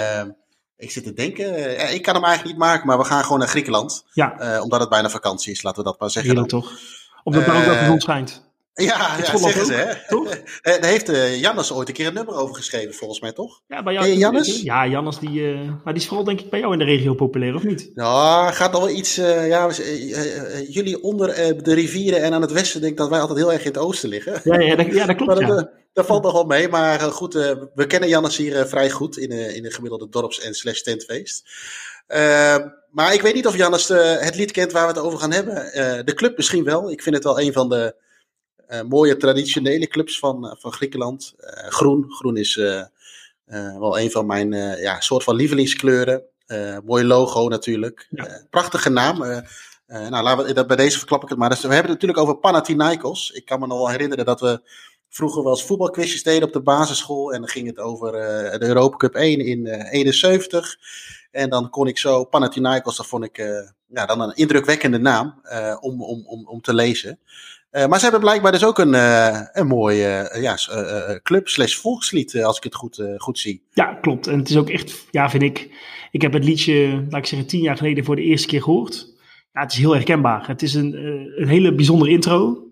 Ik 0.78 0.91
zit 0.91 1.03
te 1.03 1.13
denken, 1.13 1.47
ik 1.93 2.01
kan 2.01 2.13
hem 2.15 2.24
eigenlijk 2.24 2.43
niet 2.55 2.65
maken, 2.65 2.88
maar 2.88 2.97
we 2.97 3.03
gaan 3.03 3.24
gewoon 3.24 3.39
naar 3.39 3.47
Griekenland. 3.47 4.05
ja, 4.11 4.61
omdat 4.61 4.80
het 4.80 4.89
bijna 4.89 5.09
vakantie 5.09 5.51
is, 5.51 5.63
laten 5.63 5.84
we 5.84 5.89
dat 5.89 5.99
maar 5.99 6.09
zeggen. 6.09 6.32
heerlijk 6.32 6.51
dan. 6.51 6.61
toch? 6.61 6.72
Omdat 7.24 7.45
daar 7.45 7.57
ook 7.57 7.65
wel 7.65 7.80
de 7.80 7.86
zon 7.86 7.99
schijnt. 7.99 8.47
Ja, 8.86 9.16
ja 9.18 9.38
zeggen 9.38 9.66
ze 9.66 9.74
hè. 9.74 9.94
toch? 10.08 10.30
Eh, 10.62 10.82
Daar 10.82 10.90
heeft 10.92 11.10
eh, 11.10 11.40
Jannes 11.42 11.72
ooit 11.74 11.88
een 11.88 11.94
keer 11.94 12.08
een 12.08 12.14
nummer 12.14 12.36
over 12.36 12.56
geschreven, 12.56 12.94
volgens 12.94 13.20
mij 13.22 13.32
toch? 13.32 13.62
Ja, 13.68 13.84
bij 13.84 13.94
jou, 13.94 14.08
Jannes? 14.08 14.62
Ja, 14.62 14.88
Jannes, 14.88 15.20
die, 15.20 15.52
eh, 15.52 15.60
maar 15.84 15.94
die 15.94 16.02
is 16.02 16.08
vooral 16.08 16.26
denk 16.26 16.40
ik 16.42 16.50
bij 16.50 16.60
jou 16.60 16.74
in 16.74 16.80
de 16.80 16.86
regio 16.86 17.14
populair, 17.14 17.56
of 17.56 17.64
niet? 17.64 17.92
Ja, 17.94 18.52
gaat 18.52 18.74
al 18.74 18.80
wel 18.82 18.90
iets. 18.96 19.18
eh, 19.18 19.48
ja, 19.48 19.70
jullie 20.68 21.04
onder 21.04 21.30
eh, 21.30 21.54
de 21.64 21.74
rivieren 21.74 22.22
en 22.22 22.34
aan 22.34 22.42
het 22.42 22.52
westen 22.52 22.80
denk 22.82 22.92
ik 22.92 22.98
dat 22.98 23.10
wij 23.10 23.20
altijd 23.20 23.38
heel 23.40 23.52
erg 23.54 23.62
in 23.62 23.68
het 23.72 23.78
oosten 23.78 24.10
liggen. 24.10 24.42
Ja, 24.44 24.60
ja, 24.60 24.76
dat, 24.76 24.86
ja, 24.86 25.06
dat 25.06 25.16
klopt, 25.16 25.40
Maar 25.40 25.48
dat, 25.48 25.60
ja. 25.60 25.70
dat 25.94 26.06
valt 26.06 26.24
nog 26.24 26.34
wel 26.34 26.46
mee. 26.46 26.68
Maar 26.70 27.00
goed, 27.00 27.34
we 27.74 27.86
kennen 27.88 28.10
Jannes 28.10 28.38
hier 28.38 28.66
vrij 28.68 28.90
goed 28.90 29.18
in, 29.18 29.32
eh, 29.32 29.56
in 29.56 29.66
een 29.66 29.72
gemiddelde 29.72 30.10
dorps- 30.10 30.40
en 30.40 30.54
slash 30.54 30.82
tentfeest. 30.82 31.44
Eh, 32.08 32.56
maar 32.92 33.14
ik 33.14 33.22
weet 33.22 33.34
niet 33.34 33.48
of 33.48 33.58
Jannes 33.58 33.90
eh, 33.90 34.16
het 34.20 34.36
lied 34.36 34.52
kent 34.52 34.72
waar 34.72 34.88
we 34.88 34.94
het 34.94 35.02
over 35.02 35.20
gaan 35.20 35.32
hebben. 35.32 35.72
Eh, 35.74 36.00
de 36.06 36.14
club 36.14 36.38
misschien 36.38 36.64
wel. 36.64 36.92
Ik 36.92 37.02
vind 37.02 37.16
het 37.16 37.24
wel 37.24 37.40
een 37.42 37.54
van 37.54 37.70
de 37.70 37.96
mooie 38.88 39.18
traditionele 39.18 39.88
clubs 39.88 40.20
van, 40.20 40.47
eh, 40.49 40.55
van 40.57 40.72
Griekenland. 40.74 41.34
Eh, 41.38 41.68
groen. 41.70 42.05
Groen 42.09 42.38
is 42.38 42.57
eh, 42.57 42.80
eh, 43.45 43.78
wel 43.80 43.99
een 43.99 44.11
van 44.11 44.26
mijn 44.26 44.53
eh, 44.53 44.82
ja, 44.82 44.99
soort 44.99 45.24
van 45.24 45.36
lievelingskleuren. 45.36 46.24
Eh, 46.45 46.78
mooi 46.86 47.03
logo 47.05 47.47
natuurlijk. 47.47 48.07
Ja. 48.09 48.26
Eh, 48.28 48.43
prachtige 48.49 48.89
naam. 48.89 49.24
Eh, 49.24 49.38
eh, 49.86 50.07
nou, 50.09 50.24
laten 50.24 50.45
we, 50.45 50.53
dat- 50.53 50.68
bij 50.68 50.76
deze 50.76 50.97
verklap 50.97 51.24
ik 51.24 51.30
het 51.30 51.38
maar. 51.38 51.49
Dus 51.49 51.61
we 51.61 51.74
hebben 51.74 51.91
het 51.91 52.01
natuurlijk 52.01 52.20
over 52.20 52.36
Panathinaikos. 52.38 53.32
Ik 53.32 53.45
kan 53.45 53.59
me 53.59 53.68
nog 53.68 53.78
wel 53.78 53.89
herinneren 53.89 54.26
dat 54.26 54.39
we 54.39 54.61
vroeger 55.09 55.43
wel 55.43 55.51
eens 55.51 55.63
voetbalquizjes 55.63 56.24
deden 56.24 56.47
op 56.47 56.53
de 56.53 56.61
basisschool. 56.61 57.34
En 57.34 57.39
dan 57.39 57.49
ging 57.49 57.68
het 57.68 57.80
over 57.80 58.13
eh, 58.13 58.59
de 58.59 58.65
Europa 58.65 58.97
Cup 58.97 59.15
1 59.15 59.39
in 59.39 59.65
eh 59.68 59.93
71. 59.93 60.78
En 61.32 61.49
dan 61.49 61.70
kon 61.70 61.88
ik 61.88 61.97
zo 61.97 62.24
Panathinaikos, 62.24 62.97
dat 62.97 63.07
vond 63.07 63.24
ik 63.24 63.38
eh, 63.38 63.70
ja, 63.88 64.05
dan 64.05 64.22
een 64.22 64.36
indrukwekkende 64.36 64.97
naam 64.97 65.39
eh, 65.43 65.78
om, 65.80 66.03
om, 66.03 66.24
om, 66.28 66.47
om 66.47 66.61
te 66.61 66.74
lezen. 66.74 67.20
Eh, 67.70 67.88
maar 67.88 67.97
ze 67.97 68.03
hebben 68.03 68.22
blijkbaar 68.22 68.51
dus 68.51 68.65
ook 68.65 68.80
een, 68.80 68.93
eh, 68.93 69.41
een 69.51 69.68
mooie 69.68 70.05
eh, 70.05 70.41
ja, 70.41 70.57
club 71.24 71.47
slash 71.47 71.76
volkslied, 71.76 72.43
als 72.43 72.57
ik 72.57 72.63
het 72.63 72.76
goed, 72.76 73.03
goed 73.18 73.39
zie. 73.39 73.63
Ja, 73.74 73.93
klopt. 73.93 74.28
En 74.28 74.39
het 74.39 74.49
is 74.49 74.57
ook 74.57 74.70
echt, 74.70 75.07
ja, 75.11 75.30
vind 75.30 75.43
ik. 75.43 75.70
Ik 76.11 76.22
heb 76.22 76.34
het 76.34 76.43
liedje, 76.43 77.05
laat 77.09 77.20
ik 77.20 77.26
zeggen, 77.26 77.47
tien 77.47 77.61
jaar 77.61 77.78
geleden 77.78 78.03
voor 78.03 78.15
de 78.15 78.22
eerste 78.22 78.47
keer 78.47 78.61
gehoord. 78.61 79.15
Ja, 79.53 79.61
het 79.61 79.72
is 79.72 79.78
heel 79.78 79.93
herkenbaar. 79.93 80.47
Het 80.47 80.61
is 80.61 80.74
een, 80.74 80.93
een 81.41 81.47
hele 81.47 81.76
bijzondere 81.76 82.11
intro. 82.11 82.72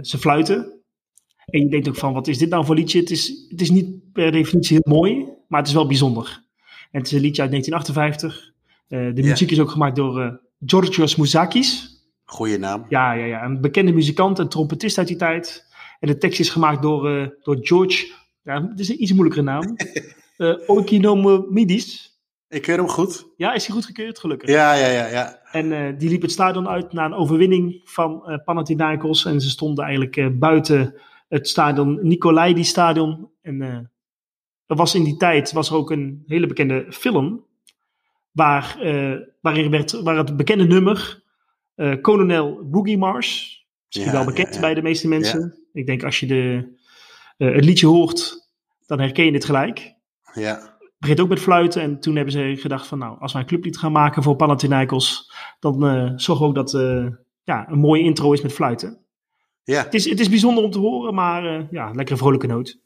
Ze 0.00 0.18
fluiten. 0.18 0.80
En 1.46 1.60
je 1.60 1.68
denkt 1.68 1.88
ook 1.88 1.96
van, 1.96 2.12
wat 2.12 2.28
is 2.28 2.38
dit 2.38 2.48
nou 2.48 2.64
voor 2.64 2.74
liedje? 2.74 3.00
Het 3.00 3.10
is, 3.10 3.46
het 3.48 3.60
is 3.60 3.70
niet 3.70 4.12
per 4.12 4.32
definitie 4.32 4.78
heel 4.82 4.94
mooi, 4.94 5.26
maar 5.48 5.58
het 5.58 5.68
is 5.68 5.74
wel 5.74 5.86
bijzonder. 5.86 6.42
En 6.90 6.98
het 6.98 7.06
is 7.06 7.12
een 7.12 7.20
liedje 7.20 7.42
uit 7.42 7.50
1958. 7.50 8.52
Eh, 8.88 9.14
de 9.14 9.22
muziek 9.22 9.50
is 9.50 9.60
ook 9.60 9.70
gemaakt 9.70 9.96
door 9.96 10.20
eh 10.20 10.32
Georgios 10.66 11.16
Mouzakis. 11.16 11.89
Goeie 12.30 12.58
naam. 12.58 12.86
Ja, 12.88 13.12
ja, 13.12 13.24
ja, 13.24 13.44
een 13.44 13.60
bekende 13.60 13.92
muzikant 13.92 14.38
en 14.38 14.48
trompetist 14.48 14.98
uit 14.98 15.06
die 15.06 15.16
tijd. 15.16 15.66
En 16.00 16.08
de 16.08 16.18
tekst 16.18 16.40
is 16.40 16.50
gemaakt 16.50 16.82
door, 16.82 17.08
eh, 17.08 17.28
door 17.42 17.58
George, 17.60 18.12
ja, 18.42 18.68
het 18.68 18.80
is 18.80 18.88
een 18.88 19.02
iets 19.02 19.12
moeilijkere 19.12 19.44
naam, 19.44 19.76
eh 20.36 20.54
Oikonomidis. 20.66 22.18
Ik 22.48 22.62
keur 22.62 22.76
hem 22.76 22.88
goed. 22.88 23.26
Ja, 23.36 23.52
is 23.52 23.66
hij 23.66 23.74
goedgekeurd? 23.74 24.18
Gelukkig. 24.18 24.48
Ja, 24.48 24.74
ja, 24.74 24.86
ja, 24.86 25.06
ja. 25.06 25.40
En 25.52 25.72
eh, 25.72 25.98
die 25.98 26.08
liep 26.08 26.22
het 26.22 26.30
stadion 26.30 26.68
uit 26.68 26.92
na 26.92 27.04
een 27.04 27.14
overwinning 27.14 27.80
van 27.84 28.26
eh 28.26 28.44
Panathinaikos. 28.44 29.24
En 29.24 29.40
ze 29.40 29.50
stonden 29.50 29.84
eigenlijk 29.84 30.38
buiten 30.38 30.94
het 31.28 31.48
stadion, 31.48 31.98
Nicolaidi 32.02 32.64
stadion. 32.64 33.30
En 33.42 33.60
er 34.66 34.76
was 34.76 34.94
in 34.94 35.04
die 35.04 35.16
tijd 35.16 35.52
was 35.52 35.70
er 35.70 35.76
ook 35.76 35.90
een 35.90 36.22
hele 36.26 36.46
bekende 36.46 36.86
film. 36.88 37.44
Waar, 38.32 38.76
waarin 39.40 39.70
werd, 39.70 40.02
waar 40.02 40.16
het 40.16 40.36
bekende 40.36 40.64
nummer 40.64 41.19
Kolonel 42.00 42.60
Boogie 42.64 42.98
Mars. 42.98 43.58
Is 43.88 44.04
Ja, 44.04 44.12
wel 44.12 44.24
bekend 44.24 44.54
ja, 44.54 44.60
bij 44.60 44.74
de 44.74 44.82
meeste 44.82 45.08
mensen. 45.08 45.68
Ik 45.72 45.86
denk 45.86 46.04
als 46.04 46.20
je 46.20 46.26
de, 46.26 46.74
eh, 47.36 47.54
het 47.54 47.64
liedje 47.64 47.86
hoort, 47.86 48.48
dan 48.86 49.00
herken 49.00 49.24
je 49.24 49.32
dit 49.32 49.44
gelijk 49.44 49.94
ja. 50.34 50.78
begint 50.98 51.20
ook 51.20 51.28
met 51.28 51.40
fluiten. 51.40 51.82
En 51.82 52.00
toen 52.00 52.16
hebben 52.16 52.32
ze 52.32 52.56
gedacht 52.56 52.86
van 52.86 52.98
nou, 52.98 53.20
als 53.20 53.32
wij 53.32 53.42
een 53.42 53.48
clublied 53.48 53.78
gaan 53.78 53.92
maken 53.92 54.22
voor 54.22 54.36
Panathinaikos, 54.36 55.32
dan 55.60 55.86
eh 55.86 56.12
zorgen 56.16 56.44
we 56.44 56.50
ook 56.50 56.54
dat 56.54 56.74
eh 56.74 57.06
ja, 57.44 57.68
een 57.70 57.78
mooie 57.78 58.02
intro 58.02 58.32
is 58.32 58.40
met 58.40 58.52
fluiten. 58.52 58.98
ja. 59.64 59.82
Het 59.84 59.94
is, 59.94 60.08
het 60.08 60.20
is 60.20 60.28
bijzonder 60.28 60.64
om 60.64 60.70
te 60.70 60.78
horen, 60.78 61.14
maar 61.14 61.44
eh, 61.44 61.70
ja, 61.70 61.90
lekker 61.90 62.12
een 62.12 62.20
vrolijke 62.20 62.46
noot. 62.46 62.78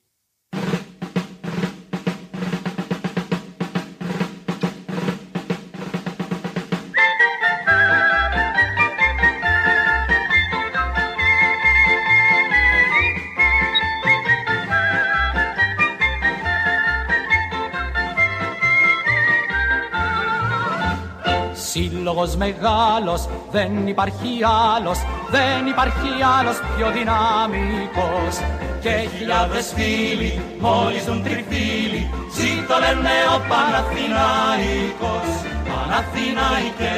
Σύλλογος 22.25 22.37
μεγάλος, 22.37 23.22
δεν 23.51 23.87
υπάρχει 23.87 24.31
άλλος, 24.75 24.99
δεν 25.35 25.61
υπάρχει 25.72 26.11
άλλος 26.39 26.57
πιο 26.72 26.87
δυναμικός. 26.97 28.35
Και 28.83 28.95
χιλιάδες 29.14 29.66
φίλοι, 29.77 30.33
μόλις 30.64 31.05
δουν 31.07 31.20
τριφύλι, 31.27 32.03
ζήτω 32.37 32.75
λένε 32.83 33.16
ο 33.37 33.39
Παναθηναϊκός. 33.51 35.29
Παναθηναϊκέ, 35.68 36.95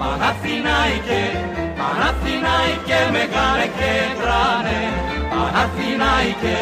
Παναθηναϊκέ, 0.00 1.24
Παναθηναϊκέ 1.80 3.00
μεγάλε 3.16 3.66
και 3.78 3.92
τράνε. 4.20 4.80
Παναθηναϊκέ, 5.32 6.58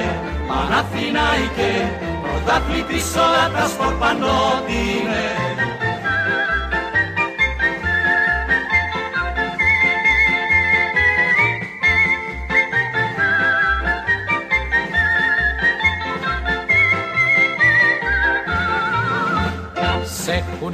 Παναθηναϊκέ, 0.51 1.75
πρωταθλητής 2.23 3.09
όλα 3.25 3.45
τα 3.55 3.65
σπορ 3.73 3.93
πανότινε. 4.01 5.25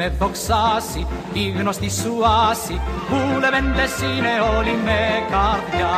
Έχουνε 0.01 0.16
δοξάσει 0.18 1.07
οι 1.32 1.51
γνωστοί 1.59 1.90
σου 1.90 2.14
άσοι 2.51 2.80
που 3.09 3.18
λεβέντες 3.42 3.94
είναι 4.09 4.34
όλοι 4.57 4.74
με 4.86 5.01
καρδιά. 5.32 5.94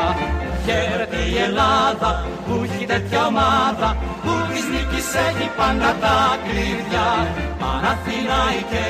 Χαίρεται 0.65 1.21
η 1.33 1.37
Ελλάδα 1.47 2.11
που 2.47 2.53
έχει 2.65 2.85
τέτοια 2.93 3.27
ομάδα 3.27 3.89
που 4.23 4.33
της 4.51 4.65
νίκης 4.73 5.09
έχει 5.27 5.47
πάντα 5.59 5.91
τα 6.03 6.19
κλειδιά. 6.45 7.09
Παναθηναϊκέ, 7.61 8.89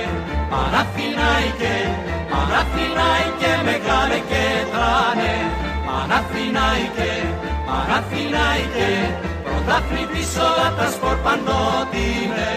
Παναθηναϊκέ, 0.52 1.76
Παναθηναϊκέ 2.32 3.52
μεγάλε 3.68 4.18
και 4.30 4.44
τράνε. 4.72 5.34
Παναθηναϊκέ, 5.86 7.12
Παναθηναϊκέ, 7.68 8.92
πρωταθλητής 9.44 10.32
όλα 10.48 10.68
τα 10.78 10.86
σπορ 10.94 11.16
παντότινε. 11.24 12.50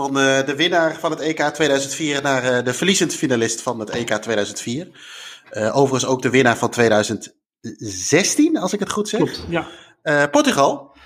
Van 0.00 0.18
eh, 0.18 0.46
de 0.46 0.56
winnaar 0.56 0.96
van 0.98 1.10
het 1.10 1.20
EK 1.20 1.40
2004 1.40 2.22
naar 2.22 2.44
eh, 2.44 2.64
de 2.64 2.74
verliezend 2.74 3.14
finalist 3.14 3.62
van 3.62 3.80
het 3.80 3.90
EK 3.90 4.10
2004. 4.12 4.88
Eh, 5.50 5.76
overigens 5.76 6.10
ook 6.10 6.22
de 6.22 6.30
winnaar 6.30 6.56
van 6.56 6.70
2016, 6.70 8.56
als 8.58 8.72
ik 8.72 8.80
het 8.80 8.90
goed 8.90 9.08
zeg. 9.08 9.20
Klopt, 9.20 9.44
ja. 9.48 9.66
Portugal. 10.26 10.96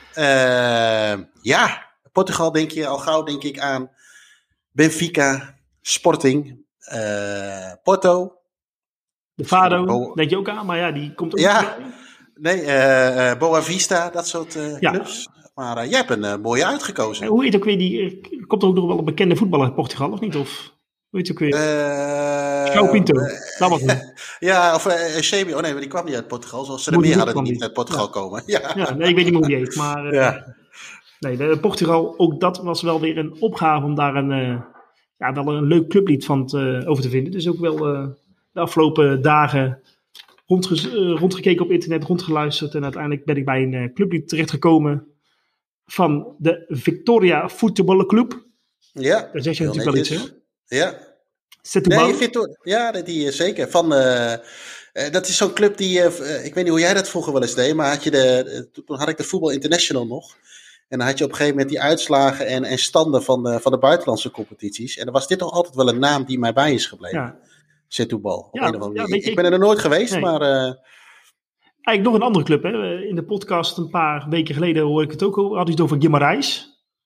Ja, 1.43 1.87
Portugal 2.13 2.53
denk 2.53 2.71
je 2.71 2.87
al 2.87 2.99
gauw 2.99 3.23
denk 3.23 3.43
ik 3.43 3.59
aan 3.59 3.91
Benfica, 4.71 5.55
Sporting, 5.83 6.65
Porto. 7.83 8.39
De 9.35 9.45
Fado, 9.45 9.85
Oh. 9.85 10.15
denk 10.15 10.31
je 10.31 10.39
ook 10.39 10.49
aan, 10.49 10.67
maar 10.67 10.79
ja, 10.79 10.91
die 10.93 11.15
komt 11.15 11.33
ook 11.33 11.39
Ja. 11.39 11.77
bij. 11.77 12.55
Nee, 12.65 13.37
Boa 13.37 13.63
Vista, 13.63 14.11
dat 14.11 14.29
soort 14.29 14.57
Ja. 14.81 15.07
Maar 15.55 15.77
eh, 15.77 15.91
jij 15.91 15.99
hebt 15.99 16.11
een 16.11 16.25
eh, 16.25 16.37
mooie 16.37 16.67
uitgekozen. 16.67 17.25
En 17.25 17.31
hoe 17.31 17.45
heet 17.45 17.57
ook 17.57 17.65
weer 17.65 17.79
die, 17.79 18.01
eh, 18.01 18.47
komt 18.47 18.63
er 18.63 18.69
ook 18.69 18.75
nog 18.75 18.87
wel 18.87 18.99
een 18.99 19.05
bekende 19.05 19.37
voetballer 19.37 19.67
uit 19.67 19.75
Portugal, 19.75 20.11
of 20.11 20.21
niet? 20.21 20.37
Of 20.37 20.73
hoe 21.11 21.19
heet 21.21 21.29
het 21.29 21.31
ook 21.31 21.43
weer? 21.43 21.55
João 22.75 22.91
Pinto, 22.91 23.15
dat 23.59 23.71
was 23.71 23.83
het. 23.83 24.13
Ja, 24.39 24.75
of 24.75 24.87
uh, 24.87 25.15
Eusebio. 25.15 25.57
Oh 25.57 25.63
nee, 25.63 25.73
maar 25.73 25.81
die 25.81 25.91
kwam 25.91 26.05
niet 26.05 26.15
uit 26.15 26.29
Portugal. 26.29 26.65
Zoals 26.65 26.85
ze 26.85 26.91
er 26.91 27.01
meer 27.01 27.17
hadden 27.17 27.45
die 27.45 27.53
niet 27.53 27.63
uit 27.63 27.73
Portugal 27.73 28.09
komen. 28.09 28.43
Ja. 28.47 28.73
Ja, 28.75 28.95
nee, 28.95 29.09
ik 29.09 29.15
weet 29.15 29.25
niet 29.25 29.33
meer 29.33 29.43
hoe 29.43 29.47
die 29.47 29.57
heet, 29.57 29.77
maar... 29.77 30.15
Ja. 30.15 30.55
Nee, 31.19 31.37
de, 31.37 31.59
Portugal, 31.61 32.15
ook 32.19 32.41
dat 32.41 32.59
was 32.59 32.83
wel 32.83 33.01
weer 33.01 33.19
een 33.19 33.41
opgave 33.41 33.85
om 33.85 33.95
daar 33.95 34.15
een, 34.15 34.63
ja, 35.19 35.33
wel 35.33 35.49
een 35.49 35.65
leuk 35.65 35.89
clublied 35.89 36.25
van 36.25 36.47
te, 36.47 36.83
over 36.87 37.03
te 37.03 37.09
vinden. 37.09 37.33
Dus 37.33 37.49
ook 37.49 37.59
wel 37.59 37.77
de 38.53 38.61
afgelopen 38.61 39.23
dagen 39.23 39.81
rondge, 40.47 41.15
rondgekeken 41.15 41.65
op 41.65 41.71
internet, 41.71 42.05
rondgeluisterd. 42.05 42.75
En 42.75 42.83
uiteindelijk 42.83 43.25
ben 43.25 43.37
ik 43.37 43.45
bij 43.45 43.63
een 43.63 43.95
clublied 43.95 44.29
terechtgekomen 44.29 45.14
van 45.87 46.35
de 46.39 46.65
Victoria 46.69 47.49
Voetbalclub. 47.49 48.45
ja. 48.93 49.29
Daar 49.33 49.43
zeg 49.43 49.59
je 49.59 49.65
natuurlijk 49.65 49.91
wel 49.91 50.01
iets, 50.01 50.09
hè? 50.67 50.77
Ja. 50.77 50.99
Setúbal. 51.63 52.05
Nee, 52.07 52.15
Victor, 52.15 52.59
ja, 52.63 52.93
die 52.93 53.27
is 53.27 53.37
zeker. 53.37 53.71
Van, 53.71 53.95
eh, 53.95 54.33
eh, 54.33 54.41
dat 55.13 55.27
is 55.29 55.37
zo'n 55.37 55.53
club 55.53 55.77
die, 55.77 56.01
eh, 56.01 56.07
eh, 56.37 56.45
ik 56.45 56.55
weet 56.55 56.65
niet 56.65 56.73
hoe 56.73 56.81
jij 56.83 56.95
dat 56.95 57.09
vroeger 57.09 57.33
wel 57.33 57.43
eens 57.43 57.55
deed, 57.55 57.75
maar 57.75 57.91
had 57.91 58.05
je 58.05 58.11
de, 58.11 58.27
eh, 58.73 58.83
toen 58.85 58.99
had 58.99 59.09
ik 59.09 59.17
de 59.17 59.25
Voetbal 59.25 59.51
International 59.51 60.07
nog. 60.07 60.37
En 60.89 60.99
dan 60.99 61.09
had 61.09 61.19
je 61.19 61.25
op 61.25 61.31
een 61.31 61.37
gegeven 61.37 61.57
moment 61.59 61.75
die 61.75 61.83
uitslagen 61.85 62.47
en, 62.47 62.65
en 62.65 62.79
standen 62.79 63.23
van 63.23 63.43
de, 63.43 63.61
van 63.61 63.73
de 63.73 63.79
buitenlandse 63.79 64.31
competities. 64.31 64.97
En 64.97 65.05
dan 65.05 65.15
was 65.15 65.29
dit 65.29 65.39
toch 65.39 65.53
altijd 65.53 65.75
wel 65.75 65.89
een 65.89 65.99
naam 65.99 66.25
die 66.25 66.39
mij 66.39 66.53
bij 66.53 66.75
is 66.75 66.87
gebleven. 66.87 67.19
Ja. 67.19 67.39
Setúbal. 67.89 68.39
op 68.39 68.55
Ja, 68.61 68.67
een 68.69 68.75
of 68.77 68.81
andere 68.83 68.95
ja, 68.95 69.03
manier. 69.03 69.15
weet 69.21 69.27
ik, 69.27 69.35
ben 69.35 69.45
er 69.45 69.51
nog 69.51 69.61
nooit 69.61 69.79
geweest, 69.79 70.13
Nee. 70.13 70.21
maar 70.21 70.41
eh, 70.41 70.73
Eigenlijk 71.85 72.03
nog 72.05 72.15
een 72.15 72.27
andere 72.27 72.45
club. 72.45 72.63
Hè? 72.63 72.99
In 73.03 73.15
de 73.15 73.25
podcast 73.25 73.79
een 73.79 73.89
paar 73.89 74.27
weken 74.29 74.55
geleden 74.55 74.83
hoorde 74.83 75.05
ik 75.05 75.11
het 75.11 75.23
ook. 75.23 75.37
al, 75.37 75.57
Had 75.57 75.69
het 75.69 75.81
over 75.81 75.97
Guimarães. 76.01 76.63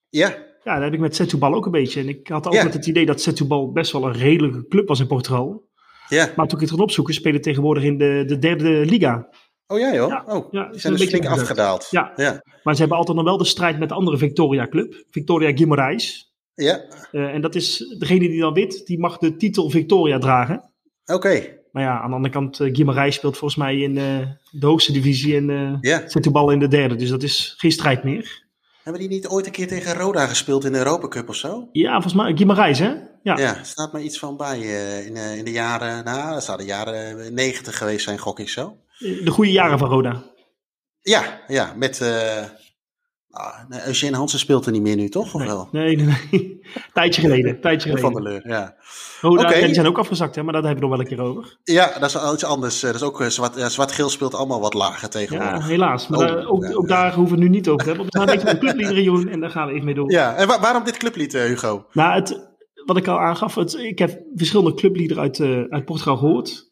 ja, 0.09 0.47
Ja, 0.63 0.73
daar 0.75 0.83
heb 0.83 0.93
ik 0.93 0.99
met 0.99 1.15
Setúbal 1.15 1.53
ook 1.53 1.65
een 1.65 1.71
beetje. 1.71 1.99
En 2.01 2.07
ik 2.09 2.27
had 2.27 2.43
Ja. 2.43 2.49
altijd 2.49 2.73
het 2.73 2.85
idee 2.85 3.05
dat 3.05 3.21
Setúbal 3.21 3.71
best 3.71 3.91
wel 3.91 4.05
een 4.05 4.13
redelijke 4.13 4.67
club 4.67 4.87
was 4.87 4.99
in 4.99 5.07
Portugal. 5.07 5.67
ja. 6.09 6.25
Maar 6.35 6.45
toen 6.47 6.55
ik 6.55 6.59
het 6.61 6.69
ging 6.69 6.81
opzoeken, 6.81 7.13
spelen 7.13 7.41
tegenwoordig 7.41 7.83
in 7.83 7.97
de, 7.97 8.23
de 8.27 8.37
derde 8.39 8.69
liga. 8.85 9.29
Oh 9.67 9.79
ja 9.79 9.93
joh. 9.93 10.09
Ja, 10.09 10.23
oh, 10.27 10.51
ja, 10.51 10.61
zijn 10.61 10.65
een 10.71 10.71
dus 10.71 10.81
beetje 10.81 11.07
flink 11.07 11.25
afgedaald. 11.39 11.87
Ja. 11.91 12.11
ja. 12.15 12.41
Maar 12.63 12.73
ze 12.73 12.79
hebben 12.79 12.97
altijd 12.97 13.17
nog 13.17 13.25
wel 13.25 13.37
de 13.37 13.45
strijd 13.45 13.79
met 13.79 13.89
de 13.89 13.95
andere 13.95 14.17
Victoria-club. 14.17 15.03
Victoria 15.09 15.51
Guimarães. 15.51 16.27
Ja, 16.53 16.85
Eh, 17.11 17.33
en 17.33 17.41
dat 17.41 17.55
is 17.55 17.95
degene 17.99 18.19
die 18.27 18.39
dan 18.39 18.53
wint, 18.53 18.85
die 18.85 18.99
mag 18.99 19.17
de 19.17 19.35
titel 19.35 19.69
Victoria 19.69 20.17
dragen. 20.19 20.71
oké. 21.05 21.57
Maar 21.71 21.83
ja, 21.83 21.99
aan 22.01 22.09
de 22.09 22.15
andere 22.15 22.33
kant, 22.33 22.59
uh, 22.59 22.73
Guimarães 22.75 23.13
speelt 23.15 23.37
volgens 23.37 23.55
mij 23.59 23.77
in 23.79 23.97
eh, 23.97 24.27
de 24.51 24.65
hoogste 24.65 24.91
divisie 24.91 25.35
en 25.35 25.49
eh 25.49 25.73
Ja. 25.81 26.03
Setúbal 26.07 26.49
in 26.51 26.59
de 26.59 26.67
derde. 26.67 26.95
Dus 26.95 27.09
dat 27.09 27.23
is 27.23 27.53
geen 27.57 27.71
strijd 27.71 28.03
meer. 28.03 28.47
Hebben 28.83 29.01
die 29.01 29.09
niet 29.11 29.27
ooit 29.27 29.45
een 29.45 29.51
keer 29.51 29.67
tegen 29.67 29.93
Roda 29.93 30.25
gespeeld 30.27 30.65
in 30.65 30.71
de 30.71 30.77
Europa 30.77 31.07
Cup 31.07 31.29
of 31.29 31.35
zo? 31.35 31.69
Ja, 31.71 31.91
volgens 32.01 32.13
mij 32.13 32.35
Guimarães, 32.37 32.77
hè? 32.79 32.93
Ja. 33.23 33.37
Ja, 33.37 33.63
staat 33.63 33.93
me 33.93 34.01
iets 34.03 34.19
van 34.19 34.37
bij. 34.37 34.59
eh, 34.61 35.05
in, 35.05 35.15
eh, 35.15 35.37
in 35.37 35.45
de 35.45 35.51
jaren, 35.51 36.03
nou, 36.03 36.33
dat 36.33 36.43
zou 36.43 36.57
de 36.57 36.65
jaren 36.65 37.33
negentig 37.33 37.77
geweest 37.77 38.03
zijn, 38.03 38.17
gok 38.17 38.39
ik 38.39 38.49
zo. 38.49 38.77
De 38.99 39.29
goede 39.31 39.51
jaren 39.51 39.79
van 39.79 39.89
Roda. 39.89 40.23
Ja, 41.01 41.41
ja, 41.47 41.73
met. 41.77 42.01
eh 42.01 42.43
ah, 43.31 43.85
Eugene 43.85 44.17
Hansen 44.17 44.39
speelt 44.39 44.65
er 44.65 44.71
niet 44.71 44.81
meer 44.81 44.95
nu, 44.95 45.09
toch? 45.09 45.33
Of 45.33 45.39
Nee, 45.39 45.47
wel? 45.47 45.69
nee, 45.71 45.95
nee. 45.95 46.15
nee. 46.31 46.59
tijdje 46.93 47.21
geleden. 47.21 47.61
Tijdje 47.61 47.97
Van 47.97 48.13
der 48.13 48.21
geleden. 48.21 48.41
Leur, 48.47 48.57
ja. 48.59 48.75
Roda, 49.21 49.41
Oké. 49.43 49.55
ja, 49.55 49.65
die 49.65 49.73
zijn 49.73 49.87
ook 49.87 49.97
afgezakt, 49.97 50.35
hè? 50.35 50.43
Maar 50.43 50.53
dat 50.53 50.63
hebben 50.63 50.81
we 50.83 50.87
nog 50.89 50.97
wel 50.97 51.07
een 51.07 51.15
keer 51.15 51.25
over. 51.25 51.57
Ja, 51.63 51.99
dat 51.99 52.09
is 52.15 52.33
iets 52.33 52.43
anders. 52.43 52.83
Eh, 52.83 52.91
Dat 52.91 53.01
is 53.01 53.07
ook, 53.07 53.21
eh, 53.21 53.27
zwart, 53.27 53.55
ja, 53.55 53.69
zwart-geel 53.69 54.09
speelt 54.09 54.35
allemaal 54.35 54.59
wat 54.61 54.73
lager 54.73 55.01
Ja, 55.01 55.07
tegenwoordig. 55.07 55.67
helaas. 55.67 56.07
Maar 56.07 56.19
Oh, 56.19 56.25
daar- 56.25 56.47
ook, 56.47 56.63
ja, 56.63 56.73
ook 56.73 56.87
ja. 56.89 56.95
daar 56.95 57.13
hoeven 57.13 57.35
we 57.37 57.41
het 57.43 57.51
nu 57.51 57.57
niet 57.57 57.67
over 57.69 57.83
te 57.83 57.89
hebben. 57.89 58.05
We 58.09 58.17
gaan 58.19 58.29
even 58.29 58.49
een 58.49 58.59
clubliederen, 58.59 59.03
Jeroen, 59.03 59.27
en 59.27 59.39
daar 59.39 59.49
gaan 59.49 59.67
we 59.67 59.73
even 59.73 59.85
mee 59.85 59.93
door. 59.95 60.11
Ja, 60.11 60.35
en 60.35 60.47
wa- 60.47 60.59
waarom 60.59 60.83
dit 60.83 60.97
clublied, 60.97 61.33
eh, 61.33 61.43
Hugo? 61.43 61.85
Nou, 61.91 62.13
het, 62.13 62.49
wat 62.85 62.97
ik 62.97 63.07
al 63.07 63.19
aangaf, 63.19 63.55
het, 63.55 63.73
ik 63.73 63.99
heb 63.99 64.21
verschillende 64.35 64.73
clubliederen 64.73 65.23
uit, 65.23 65.39
uit 65.69 65.85
Portugal 65.85 66.17
gehoord. 66.17 66.67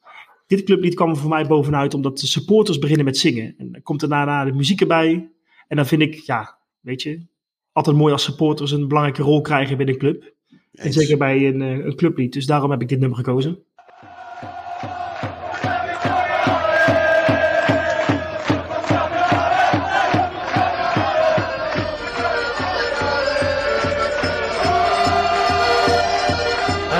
Dit 0.48 0.64
clublied 0.64 0.94
kwam 0.94 1.10
er 1.10 1.18
voor 1.18 1.30
mij 1.30 1.48
bovenuit 1.48 1.94
omdat 1.94 2.18
de 2.20 2.28
supporters 2.28 2.80
beginnen 2.80 3.06
met 3.06 3.18
zingen. 3.18 3.54
En 3.58 3.72
dan 3.72 3.82
komt 3.82 4.02
er 4.02 4.10
daarna 4.10 4.46
de 4.46 4.54
muziek 4.54 4.82
erbij. 4.82 5.32
En 5.68 5.76
dan 5.76 5.86
vind 5.86 6.02
ik, 6.02 6.14
ja, 6.14 6.58
weet 6.80 7.02
je, 7.02 7.26
altijd 7.72 7.96
mooi 7.96 8.14
als 8.14 8.24
supporters 8.24 8.72
een 8.72 8.88
belangrijke 8.88 9.24
rol 9.24 9.42
krijgen 9.42 9.78
binnen 9.78 9.96
een 9.96 10.02
club. 10.02 10.34
En 10.74 10.94
zeker 10.94 11.18
bij 11.18 11.48
een, 11.48 11.62
eh, 11.62 11.86
een 11.86 11.96
clublied. 11.96 12.34
Dus 12.34 12.46
daarom 12.46 12.72
heb 12.72 12.82
ik 12.82 12.90
dit 12.90 13.00
nummer 13.00 13.18
gekozen. 13.18 13.66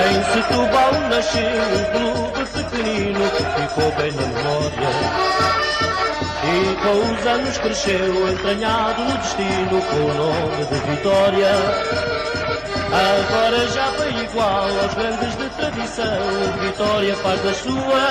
Em 0.08 0.24
Setúbal 0.32 0.92
nasceu 1.10 1.58
um 1.76 1.84
clube 1.92 2.42
pequenino 2.52 3.24
que 3.30 3.44
ficou 3.54 3.90
bem 3.96 4.14
na 4.16 4.26
memória. 4.26 5.17
E 6.58 6.74
com 6.82 7.14
os 7.14 7.26
anos 7.26 7.56
cresceu, 7.58 8.28
entranhado 8.28 9.04
no 9.04 9.16
destino 9.18 9.80
com 9.80 9.96
o 9.96 10.14
nome 10.14 10.64
de 10.64 10.90
Vitória. 10.90 11.52
Agora 12.90 13.68
já 13.68 13.92
foi 13.92 14.10
igual 14.24 14.66
aos 14.82 14.94
grandes 14.94 15.36
de 15.36 15.48
tradição, 15.50 16.18
Vitória 16.60 17.14
faz 17.16 17.40
da 17.42 17.54
sua. 17.54 18.08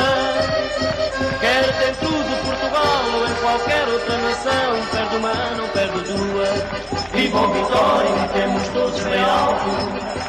Quer 1.41 1.63
dentro 1.73 2.07
de 2.07 2.35
Portugal 2.45 3.03
ou 3.15 3.27
em 3.27 3.33
qualquer 3.41 3.85
outra 3.89 4.17
nação, 4.17 4.85
perde 4.91 5.15
uma, 5.17 5.33
não 5.57 5.67
perde 5.69 5.99
duas. 6.13 6.87
Viva 7.11 7.39
o 7.39 7.51
Vitória, 7.51 8.29
temos 8.33 8.67
todos 8.69 9.01
bem 9.01 9.23
alto. 9.23 9.69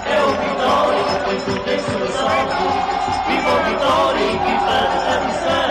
É 0.06 0.22
o 0.24 0.30
Vitória 0.32 1.04
que 1.04 1.24
põe 1.24 1.40
tudo 1.40 1.70
em 1.70 1.80
sobressalto. 1.84 2.64
Viva 3.28 3.50
o 3.50 3.62
Vitória, 3.62 4.24
equipa 4.24 4.76
de 4.90 4.98
tradição. 5.04 5.67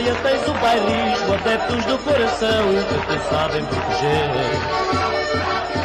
Vitória 0.00 0.14
tens 0.22 0.48
o 0.48 0.54
bairrismo, 0.54 1.34
adeptos 1.34 1.84
do 1.84 1.98
coração 1.98 2.68
que 2.88 3.06
te 3.06 3.28
sabem 3.28 3.64
proteger. 3.66 4.30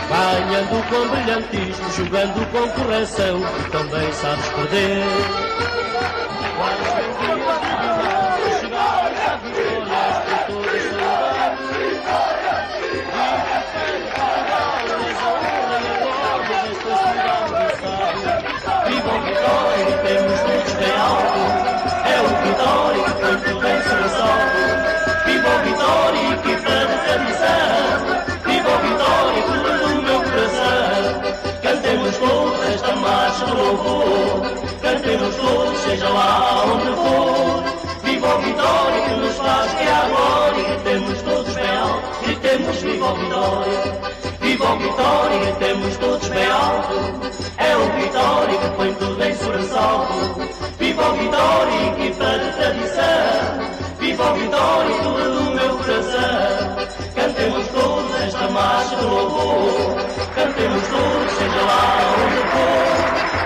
Ganhando 0.08 0.90
com 0.90 1.10
brilhantismo, 1.10 1.92
jogando 1.92 2.50
com 2.50 2.82
correção, 2.82 3.42
também 3.72 4.10
sabes 4.14 4.48
perder. 4.48 5.75
Vitória 22.66 23.04
que 23.04 23.12
põe 23.22 23.38
tudo 23.42 23.68
em 23.68 23.82
sobressalto. 23.84 24.58
Viva 25.26 25.50
o 25.50 25.60
Vitória, 25.66 26.34
equipa 26.34 26.76
de 26.90 26.98
tradição. 27.06 28.02
Viva 28.44 28.70
o 28.70 28.80
Vitória, 28.82 29.44
tudo 29.44 29.94
do 29.94 30.02
meu 30.02 30.20
coração. 30.24 31.06
Cantemos 31.62 32.18
todos 32.18 32.68
esta 32.74 32.96
marcha 32.96 33.46
do 33.46 33.56
louvor. 33.56 34.42
Cantemos 34.82 35.36
todos, 35.36 35.80
seja 35.82 36.10
lá 36.10 36.64
onde 36.66 36.92
for. 36.96 37.64
Viva 38.04 38.36
o 38.36 38.42
Vitória, 38.42 39.02
que 39.02 39.14
nos 39.14 39.36
faz 39.36 39.74
que 39.76 39.84
há 39.88 40.10
glória. 40.10 40.64
Gritemos 40.64 41.22
todos 41.22 41.54
bem 41.54 41.78
alto. 41.78 42.26
Gritemos 42.26 42.78
viva 42.78 43.12
o 43.12 43.16
Vitória. 43.16 44.16
Viva 44.42 44.74
o 44.74 44.78
Vitória, 44.80 45.40
gritemos 45.40 45.98
todos 45.98 46.28
bem 46.30 46.48
alto. 46.48 46.96
É 47.58 47.78
o 47.78 48.02
Vitória 48.02 48.58
que 48.58 48.70
põe 48.76 48.94
tudo 48.96 49.24
em 49.24 49.36
sobressalto. 49.36 50.56
Viva 50.80 51.10
o 51.10 51.14
Vitória, 51.14 51.96
de 51.96 52.10
tradição. 52.16 52.35
viva 54.16 54.30
ao 54.30 54.36
Vitória 54.36 55.02
do 55.04 55.52
meu 55.52 55.78
coração. 55.78 56.76
Cantemos 57.16 57.68
todos 57.68 58.16
esta 58.22 58.50
marcha 58.50 58.96
do 58.96 59.08
louvor, 59.08 59.96
cantemos 60.36 60.88
todos, 60.88 61.32
seja 61.34 61.62
lá 61.62 61.84
onde 62.24 62.42
for. 62.52 62.96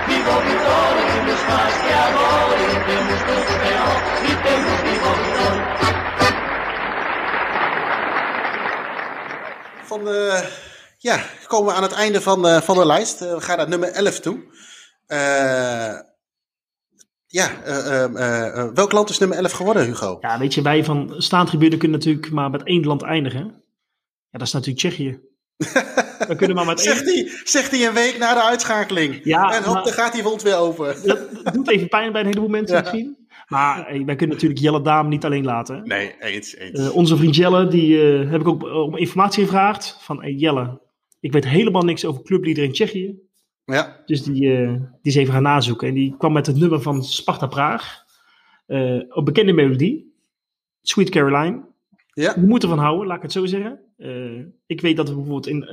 Viva 0.08 0.32
ao 0.32 0.42
Vitória, 0.42 1.04
temos 1.14 1.42
mais 1.50 1.76
que 1.82 1.92
agora, 2.08 2.56
e 2.62 2.78
temos 2.90 3.20
todos 3.30 3.56
real, 3.66 3.94
e 4.24 4.32
temos 4.46 4.76
viva 4.86 5.08
ao 5.10 5.16
Vitória. 5.16 5.66
Van 9.90 10.04
de, 10.06 10.44
ja, 10.98 11.20
komen 11.48 11.66
we 11.66 11.74
aan 11.74 11.84
het 11.84 11.94
einde 11.94 12.22
van 12.22 12.42
de, 12.42 12.62
van 12.62 12.76
de 12.78 12.86
lijst. 12.86 13.22
Eh, 13.22 13.34
we 13.34 13.42
gaan 13.42 13.58
naar 13.58 13.70
nummer 13.70 13.90
11 13.92 14.20
toe 14.20 14.38
ja, 17.32 17.64
eh, 17.64 18.04
eh, 18.04 18.04
eh, 18.16 18.58
eh, 18.58 18.72
welk 18.74 18.92
land 18.92 19.10
is 19.10 19.18
nummer 19.18 19.38
11 19.38 19.52
geworden, 19.52 19.86
Hugo? 19.86 20.18
Ja, 20.22 20.40
weet 20.40 20.54
je, 20.54 20.62
wij 20.62 20.84
van 20.84 21.14
staantribune 21.18 21.78
kunnen 21.78 21.98
natuurlijk 22.00 22.32
maar 22.32 22.50
met 22.50 22.64
één 22.64 22.86
land 22.86 23.02
eindigen. 23.02 23.46
Ja, 24.30 24.38
dat 24.40 24.48
is 24.48 24.54
natuurlijk 24.54 24.80
Tsjechië. 24.80 25.20
We 26.28 26.36
kunnen 26.36 26.56
maar 26.56 26.66
met 26.66 26.82
Zegt 26.82 27.08
één... 27.08 27.26
hij, 27.26 27.40
zegt 27.44 27.72
hij 27.72 27.88
een 27.88 27.94
week 27.94 28.18
na 28.18 28.34
de 28.34 28.42
uitschakeling. 28.44 29.20
Ja, 29.24 29.52
en 29.56 29.64
hop, 29.64 29.74
maar- 29.74 29.84
dan 29.84 29.94
gaat 29.94 30.14
die 30.14 30.24
wond 30.24 30.42
weer 30.42 30.56
open. 30.58 30.96
Dat, 31.06 31.20
dat 31.44 31.54
doet 31.54 31.70
even 31.70 31.88
pijn 31.88 32.12
bij 32.12 32.22
een 32.22 32.28
heleboel 32.28 32.50
mensen 32.50 32.76
Ja. 32.76 32.82
misschien. 32.82 33.18
Maar 33.48 33.84
wij 34.06 34.16
kunnen 34.16 34.36
natuurlijk 34.36 34.60
Jelle 34.62 34.82
Daam 34.82 35.08
niet 35.08 35.26
alleen 35.26 35.46
laten. 35.46 35.82
Nee, 35.84 36.16
eens, 36.20 36.56
eens. 36.56 36.90
Onze 36.90 37.18
vriend 37.18 37.36
Jelle, 37.36 37.68
die 37.68 38.02
eh, 38.02 38.32
heb 38.32 38.42
ik 38.42 38.48
ook 38.48 38.64
om 38.64 38.98
informatie 38.98 39.44
gevraagd. 39.44 39.98
Van 40.02 40.22
hey, 40.22 40.32
Jelle, 40.34 40.82
ik 41.20 41.32
weet 41.32 41.46
helemaal 41.48 41.82
niks 41.84 42.06
over 42.06 42.24
clublieder 42.24 42.64
in 42.64 42.72
Tsjechië. 42.72 43.20
Ja, 43.74 44.02
Dus 44.06 44.24
die, 44.24 44.56
eh, 44.56 44.72
die 44.72 45.12
is 45.12 45.16
even 45.16 45.34
gaan 45.34 45.44
nazoeken. 45.44 45.88
En 45.88 45.94
die 45.94 46.16
kwam 46.18 46.34
met 46.34 46.46
het 46.46 46.58
nummer 46.58 46.82
van 46.82 47.04
Sparta 47.04 47.48
Praag. 47.48 48.04
Eh 48.66 49.02
een 49.10 49.24
bekende 49.24 49.54
melodie. 49.54 50.14
Sweet 50.82 51.10
Caroline. 51.10 51.62
ja, 52.14 52.34
Je 52.36 52.42
moet 52.42 52.64
ervan 52.64 52.78
houden, 52.80 53.08
laat 53.08 53.18
ik 53.18 53.22
het 53.22 53.32
zo 53.32 53.46
zeggen. 53.46 53.80
Eh, 53.98 54.40
ik 54.66 54.82
weet 54.82 54.98
dat 54.98 55.08
er 55.08 55.16
bijvoorbeeld 55.16 55.48
in 55.48 55.64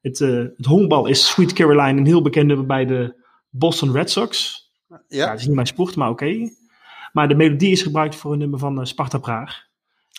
het, 0.00 0.18
het 0.56 0.66
honkbal 0.66 1.06
is 1.06 1.26
Sweet 1.26 1.52
Caroline 1.52 1.98
een 1.98 2.06
heel 2.06 2.22
bekend 2.22 2.46
nummer 2.46 2.66
bij 2.66 2.84
de 2.86 3.24
Boston 3.50 3.92
Red 3.92 4.10
Sox. 4.10 4.64
Ja, 4.88 5.02
ja. 5.08 5.30
het 5.30 5.40
is 5.40 5.46
niet 5.46 5.54
mijn 5.54 5.66
sport, 5.66 5.96
maar 5.96 6.10
oké. 6.10 6.50
Maar 7.12 7.28
de 7.28 7.34
melodie 7.34 7.70
is 7.70 7.82
gebruikt 7.82 8.14
voor 8.14 8.32
een 8.32 8.38
nummer 8.38 8.58
van 8.58 8.86
Sparta 8.86 9.18
Praag. 9.18 9.64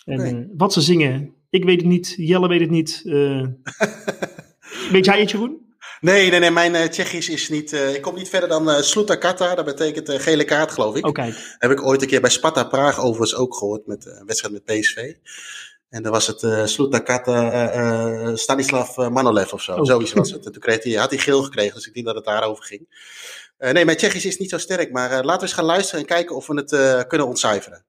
En 0.04 0.50
wat 0.56 0.72
ze 0.72 0.80
zingen, 0.80 1.34
ik 1.50 1.64
weet 1.64 1.80
het 1.80 1.90
niet, 1.90 2.14
Jelle 2.16 2.48
weet 2.48 2.60
het 2.60 2.70
niet. 2.70 3.02
weet 4.92 5.04
jij 5.04 5.20
het, 5.20 5.30
Jeroen? 5.30 5.67
Nee, 6.00 6.30
nee, 6.30 6.40
nee, 6.40 6.50
mijn 6.50 6.74
eh, 6.74 6.88
Tsjechisch 6.88 7.28
is 7.28 7.48
niet... 7.48 7.72
eh, 7.72 7.94
ik 7.94 8.02
kom 8.02 8.14
niet 8.14 8.28
verder 8.28 8.48
dan 8.48 8.70
eh 8.70 8.80
Sluta 8.80 9.14
Kata, 9.16 9.54
dat 9.54 9.64
betekent 9.64 10.22
gele 10.22 10.44
kaart, 10.44 10.70
geloof 10.72 10.96
ik. 10.96 11.06
Heb 11.58 11.70
ik 11.70 11.82
ooit 11.86 12.02
een 12.02 12.08
keer 12.08 12.20
bij 12.20 12.30
Sparta 12.30 12.64
Praag 12.64 12.98
overigens 13.00 13.34
ook 13.34 13.56
gehoord, 13.56 13.86
met 13.86 14.06
een 14.06 14.26
wedstrijd 14.26 14.54
met 14.54 14.64
PSV. 14.64 15.12
En 15.88 16.02
dan 16.02 16.12
was 16.12 16.26
het 16.26 16.42
eh 16.42 16.64
Sluta 16.64 16.98
Kata 16.98 18.36
Stanislav 18.36 18.96
Manolev 18.96 19.52
of 19.52 19.62
zo, 19.62 19.72
Oh. 19.72 19.84
zoiets 19.84 20.12
was 20.12 20.30
het. 20.30 20.46
En 20.46 20.52
toen 20.52 20.60
kreeg 20.62 20.82
hij, 20.82 20.92
had 20.92 21.10
hij 21.10 21.18
geel 21.18 21.42
gekregen, 21.42 21.74
dus 21.74 21.86
ik 21.86 21.94
denk 21.94 22.06
dat 22.06 22.14
het 22.14 22.24
daarover 22.24 22.64
ging. 22.64 22.86
Nee, 23.58 23.84
mijn 23.84 23.96
Tsjechisch 23.96 24.24
is 24.24 24.38
niet 24.38 24.50
zo 24.50 24.58
sterk, 24.58 24.92
maar 24.92 25.10
laten 25.10 25.34
we 25.36 25.42
eens 25.42 25.52
gaan 25.52 25.64
luisteren 25.64 26.00
en 26.00 26.06
kijken 26.06 26.36
of 26.36 26.46
we 26.46 26.64
het 26.66 27.06
kunnen 27.06 27.26
ontcijferen. 27.26 27.84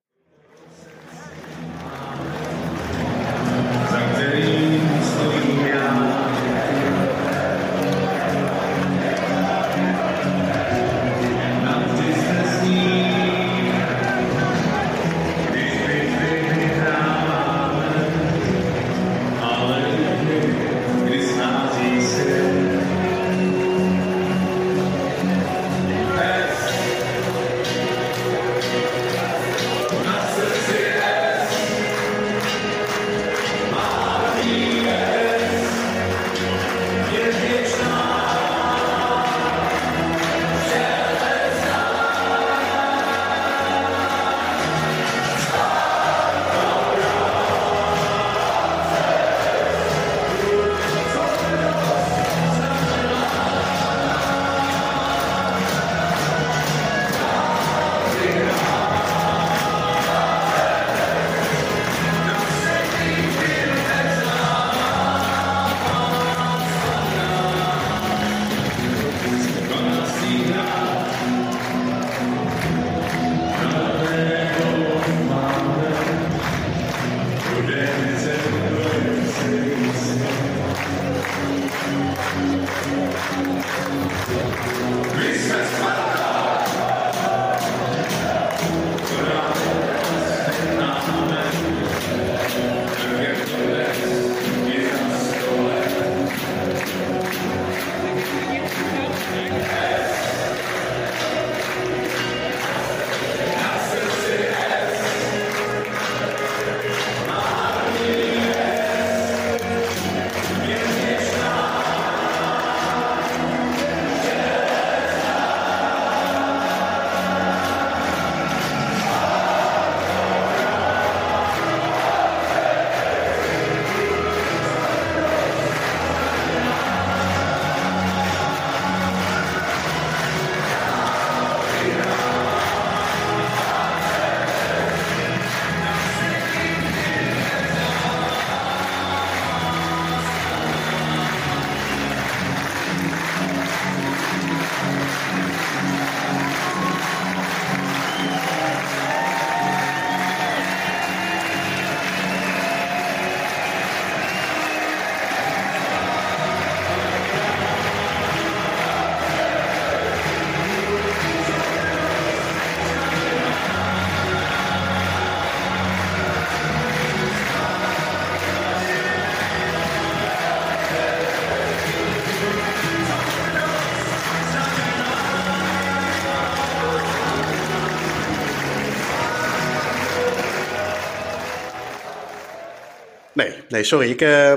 Nee, 183.39 183.53
nee, 183.69 183.83
sorry. 183.83 184.09
Ik, 184.09 184.21
eh, 184.21 184.53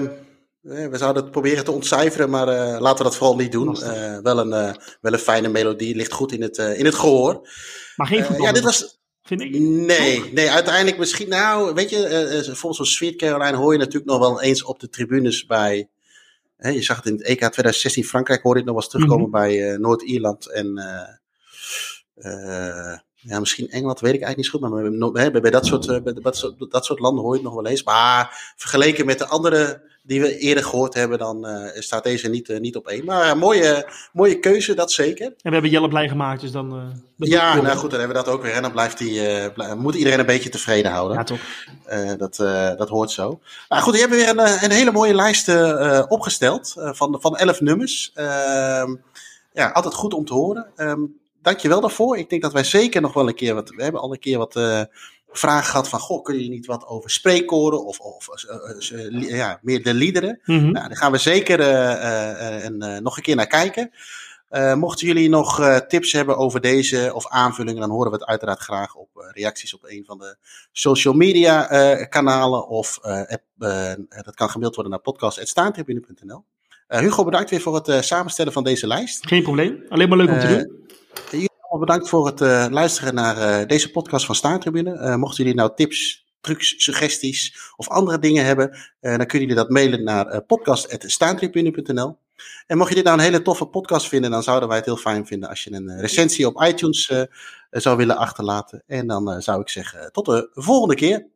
we 0.60 0.90
zouden 0.92 1.22
het 1.22 1.32
proberen 1.32 1.64
te 1.64 1.70
ontcijferen, 1.70 2.30
maar 2.30 2.48
eh, 2.48 2.80
laten 2.80 2.96
we 2.98 3.02
dat 3.10 3.16
vooral 3.16 3.36
niet 3.36 3.52
doen. 3.52 3.82
Eh, 3.82 4.18
wel, 4.18 4.38
een, 4.38 4.76
wel 5.00 5.12
een 5.12 5.18
fijne 5.18 5.48
melodie, 5.48 5.96
ligt 5.96 6.12
goed 6.12 6.32
in 6.32 6.42
het, 6.42 6.58
in 6.58 6.84
het 6.84 6.94
gehoor. 6.94 7.48
Maar 7.96 8.06
geen 8.06 8.24
voetbal. 8.24 8.46
ja, 8.46 8.52
dit 8.52 8.62
was, 8.62 9.00
Vind 9.22 9.40
ik. 9.40 9.58
Nee, 9.60 10.32
nee, 10.32 10.50
uiteindelijk 10.50 10.98
misschien. 10.98 11.28
Nou, 11.28 11.74
weet 11.74 11.90
je, 11.90 12.40
volgens 12.44 12.76
zo'n 12.76 12.86
Sweet 12.86 13.16
Caroline 13.16 13.56
hoor 13.56 13.72
je 13.72 13.78
natuurlijk 13.78 14.06
nog 14.06 14.18
wel 14.18 14.40
eens 14.42 14.64
op 14.64 14.80
de 14.80 14.88
tribunes 14.88 15.46
bij. 15.46 15.88
Hè, 16.56 16.68
je 16.70 16.82
zag 16.82 16.96
het 16.96 17.06
in 17.06 17.12
het 17.12 17.22
EK 17.22 17.38
2016 17.38 18.04
Frankrijk, 18.04 18.42
hoorde 18.42 18.58
het 18.60 18.68
nog 18.68 18.74
wel 18.74 18.84
eens 18.84 18.92
terugkomen 18.92 19.28
Mhm. 19.30 19.38
bij 19.40 19.76
Noord-Ierland 19.76 20.50
en, 20.50 20.74
ja, 23.22 23.40
misschien 23.40 23.70
Engeland, 23.70 24.00
weet 24.00 24.14
ik 24.14 24.22
eigenlijk 24.22 24.36
niet 24.36 24.46
zo 24.46 24.52
goed. 24.52 24.60
Maar 24.60 24.82
hebben 24.82 25.22
hè, 25.22 25.40
bij, 25.40 25.50
dat, 25.50 25.66
soort, 25.66 25.88
eh, 25.88 26.02
bij 26.02 26.14
dat, 26.22 26.36
soort, 26.36 26.70
dat 26.70 26.84
soort 26.84 26.98
landen 26.98 27.22
hoor 27.24 27.32
je 27.32 27.40
het 27.40 27.48
nog 27.48 27.62
wel 27.62 27.70
eens. 27.70 27.82
Maar 27.82 28.52
vergeleken 28.56 29.06
met 29.06 29.18
de 29.18 29.26
andere 29.26 29.90
die 30.02 30.20
we 30.20 30.38
eerder 30.38 30.64
gehoord 30.64 30.94
hebben, 30.94 31.18
dan 31.18 31.46
eh, 31.46 31.80
staat 31.80 32.04
deze 32.04 32.28
niet, 32.28 32.48
eh, 32.48 32.60
niet 32.60 32.76
op 32.76 32.86
één. 32.86 33.04
Maar 33.04 33.38
mooie, 33.38 33.88
mooie 34.12 34.38
keuze, 34.38 34.74
dat 34.74 34.92
zeker. 34.92 35.26
En 35.26 35.34
we 35.42 35.50
hebben 35.50 35.70
Jelle 35.70 35.88
blij 35.88 36.08
gemaakt, 36.08 36.40
dus 36.40 36.50
dan... 36.52 36.92
Ja, 37.16 37.60
nou 37.60 37.76
goed, 37.76 37.90
dan 37.90 37.98
hebben 37.98 38.16
we 38.18 38.24
dat 38.24 38.34
ook 38.34 38.42
weer. 38.42 38.52
En 38.52 38.62
dan 38.62 38.72
blijft 38.72 38.98
die, 38.98 39.50
blij- 39.50 39.74
moet 39.74 39.94
iedereen 39.94 40.18
een 40.18 40.26
beetje 40.26 40.48
tevreden 40.48 40.90
houden. 40.90 41.16
Ja, 41.16 41.24
toch. 41.24 41.40
Dat, 42.18 42.36
dat 42.78 42.88
hoort 42.88 43.10
zo. 43.10 43.40
Nou 43.68 43.82
goed, 43.82 43.94
je 43.94 44.00
hebt 44.00 44.12
weer 44.12 44.28
een, 44.28 44.64
een 44.64 44.70
hele 44.70 44.92
mooie 44.92 45.14
lijst 45.14 45.48
opgesteld 46.08 46.74
van, 46.76 47.16
van 47.20 47.36
elf 47.36 47.60
nummers. 47.60 48.10
Ehm, 48.14 48.94
ja, 49.52 49.70
altijd 49.70 49.94
goed 49.94 50.14
om 50.14 50.24
te 50.24 50.34
horen. 50.34 50.66
Ehm 50.76 51.00
Dank 51.42 51.58
je 51.58 51.68
wel 51.68 51.80
daarvoor. 51.80 52.18
Ik 52.18 52.30
denk 52.30 52.42
dat 52.42 52.52
wij 52.52 52.64
zeker 52.64 53.00
nog 53.00 53.12
wel 53.12 53.28
een 53.28 53.34
keer 53.34 53.54
wat... 53.54 53.70
We 53.70 53.82
hebben 53.82 54.00
al 54.00 54.12
een 54.12 54.18
keer 54.18 54.38
wat 54.38 54.56
eh, 54.56 54.82
vragen 55.30 55.70
gehad 55.70 55.88
van... 55.88 56.00
Goh, 56.00 56.22
kunnen 56.22 56.42
jullie 56.42 56.56
niet 56.58 56.66
wat 56.66 56.86
over 56.86 57.10
spreekkoren 57.10 57.84
of, 57.84 57.98
of 57.98 58.28
eh, 58.28 59.08
eh, 59.08 59.36
ja, 59.36 59.58
meer 59.62 59.82
de 59.82 59.94
liederen? 59.94 60.40
Mhm. 60.44 60.70
Nou, 60.70 60.88
daar 60.88 60.96
gaan 60.96 61.12
we 61.12 61.18
zeker 61.18 61.60
en, 61.60 63.02
nog 63.02 63.16
een 63.16 63.22
keer 63.22 63.36
naar 63.36 63.46
kijken. 63.46 63.90
Mochten 64.74 65.06
jullie 65.06 65.28
nog 65.28 65.80
tips 65.88 66.12
hebben 66.12 66.36
over 66.36 66.60
deze 66.60 67.10
of 67.14 67.28
aanvullingen, 67.28 67.80
dan 67.80 67.90
horen 67.90 68.10
we 68.10 68.16
het 68.16 68.26
uiteraard 68.26 68.60
graag 68.60 68.94
op 68.94 69.08
reacties 69.34 69.74
op 69.74 69.84
een 69.84 70.04
van 70.06 70.18
de 70.18 70.36
social 70.72 71.14
media 71.14 71.66
kanalen. 72.04 72.68
Of 72.68 72.98
app, 73.02 73.42
dat 74.24 74.34
kan 74.34 74.50
gemaild 74.50 74.74
worden 74.74 74.92
naar 74.92 75.00
podcast.staantribune.nl. 75.00 76.44
Hugo, 76.86 77.24
bedankt 77.24 77.50
weer 77.50 77.60
voor 77.60 77.74
het 77.74 78.04
samenstellen 78.04 78.52
van 78.52 78.64
deze 78.64 78.86
lijst. 78.86 79.26
Geen 79.26 79.42
probleem. 79.42 79.84
Alleen 79.88 80.08
maar 80.08 80.18
leuk 80.18 80.30
om 80.30 80.40
te 80.40 80.46
doen. 80.46 80.82
Jullie 81.30 81.50
allemaal 81.60 81.86
bedankt 81.86 82.08
voor 82.08 82.26
het 82.26 82.40
eh, 82.40 82.66
luisteren 82.70 83.14
naar 83.14 83.36
eh, 83.36 83.68
deze 83.68 83.90
podcast 83.90 84.26
van 84.26 84.34
Staantribune. 84.34 84.92
Eh, 84.92 85.14
mochten 85.14 85.44
jullie 85.44 85.58
nou 85.58 85.72
tips, 85.74 86.26
trucs, 86.40 86.74
suggesties 86.76 87.72
of 87.76 87.88
andere 87.88 88.18
dingen 88.18 88.44
hebben, 88.44 88.70
dan 89.00 89.26
kunnen 89.26 89.48
jullie 89.48 89.54
dat 89.54 89.68
mailen 89.68 90.04
naar 90.04 90.42
podcast.staantribune.nl. 90.42 92.18
En 92.66 92.76
mocht 92.76 92.88
je 92.88 92.94
dit 92.94 93.04
nou 93.04 93.18
een 93.18 93.24
hele 93.24 93.42
toffe 93.42 93.66
podcast 93.66 94.08
vinden, 94.08 94.30
dan 94.30 94.42
zouden 94.42 94.68
wij 94.68 94.76
het 94.76 94.86
heel 94.86 94.96
fijn 94.96 95.26
vinden 95.26 95.48
als 95.48 95.64
je 95.64 95.72
een 95.72 96.00
recensie 96.00 96.46
op 96.46 96.62
iTunes 96.62 97.12
zou 97.70 97.96
willen 97.96 98.16
achterlaten. 98.16 98.82
En 98.86 99.06
dan 99.06 99.42
zou 99.42 99.60
ik 99.60 99.68
zeggen, 99.68 100.12
tot 100.12 100.24
de 100.24 100.50
volgende 100.52 100.94
keer. 100.94 101.26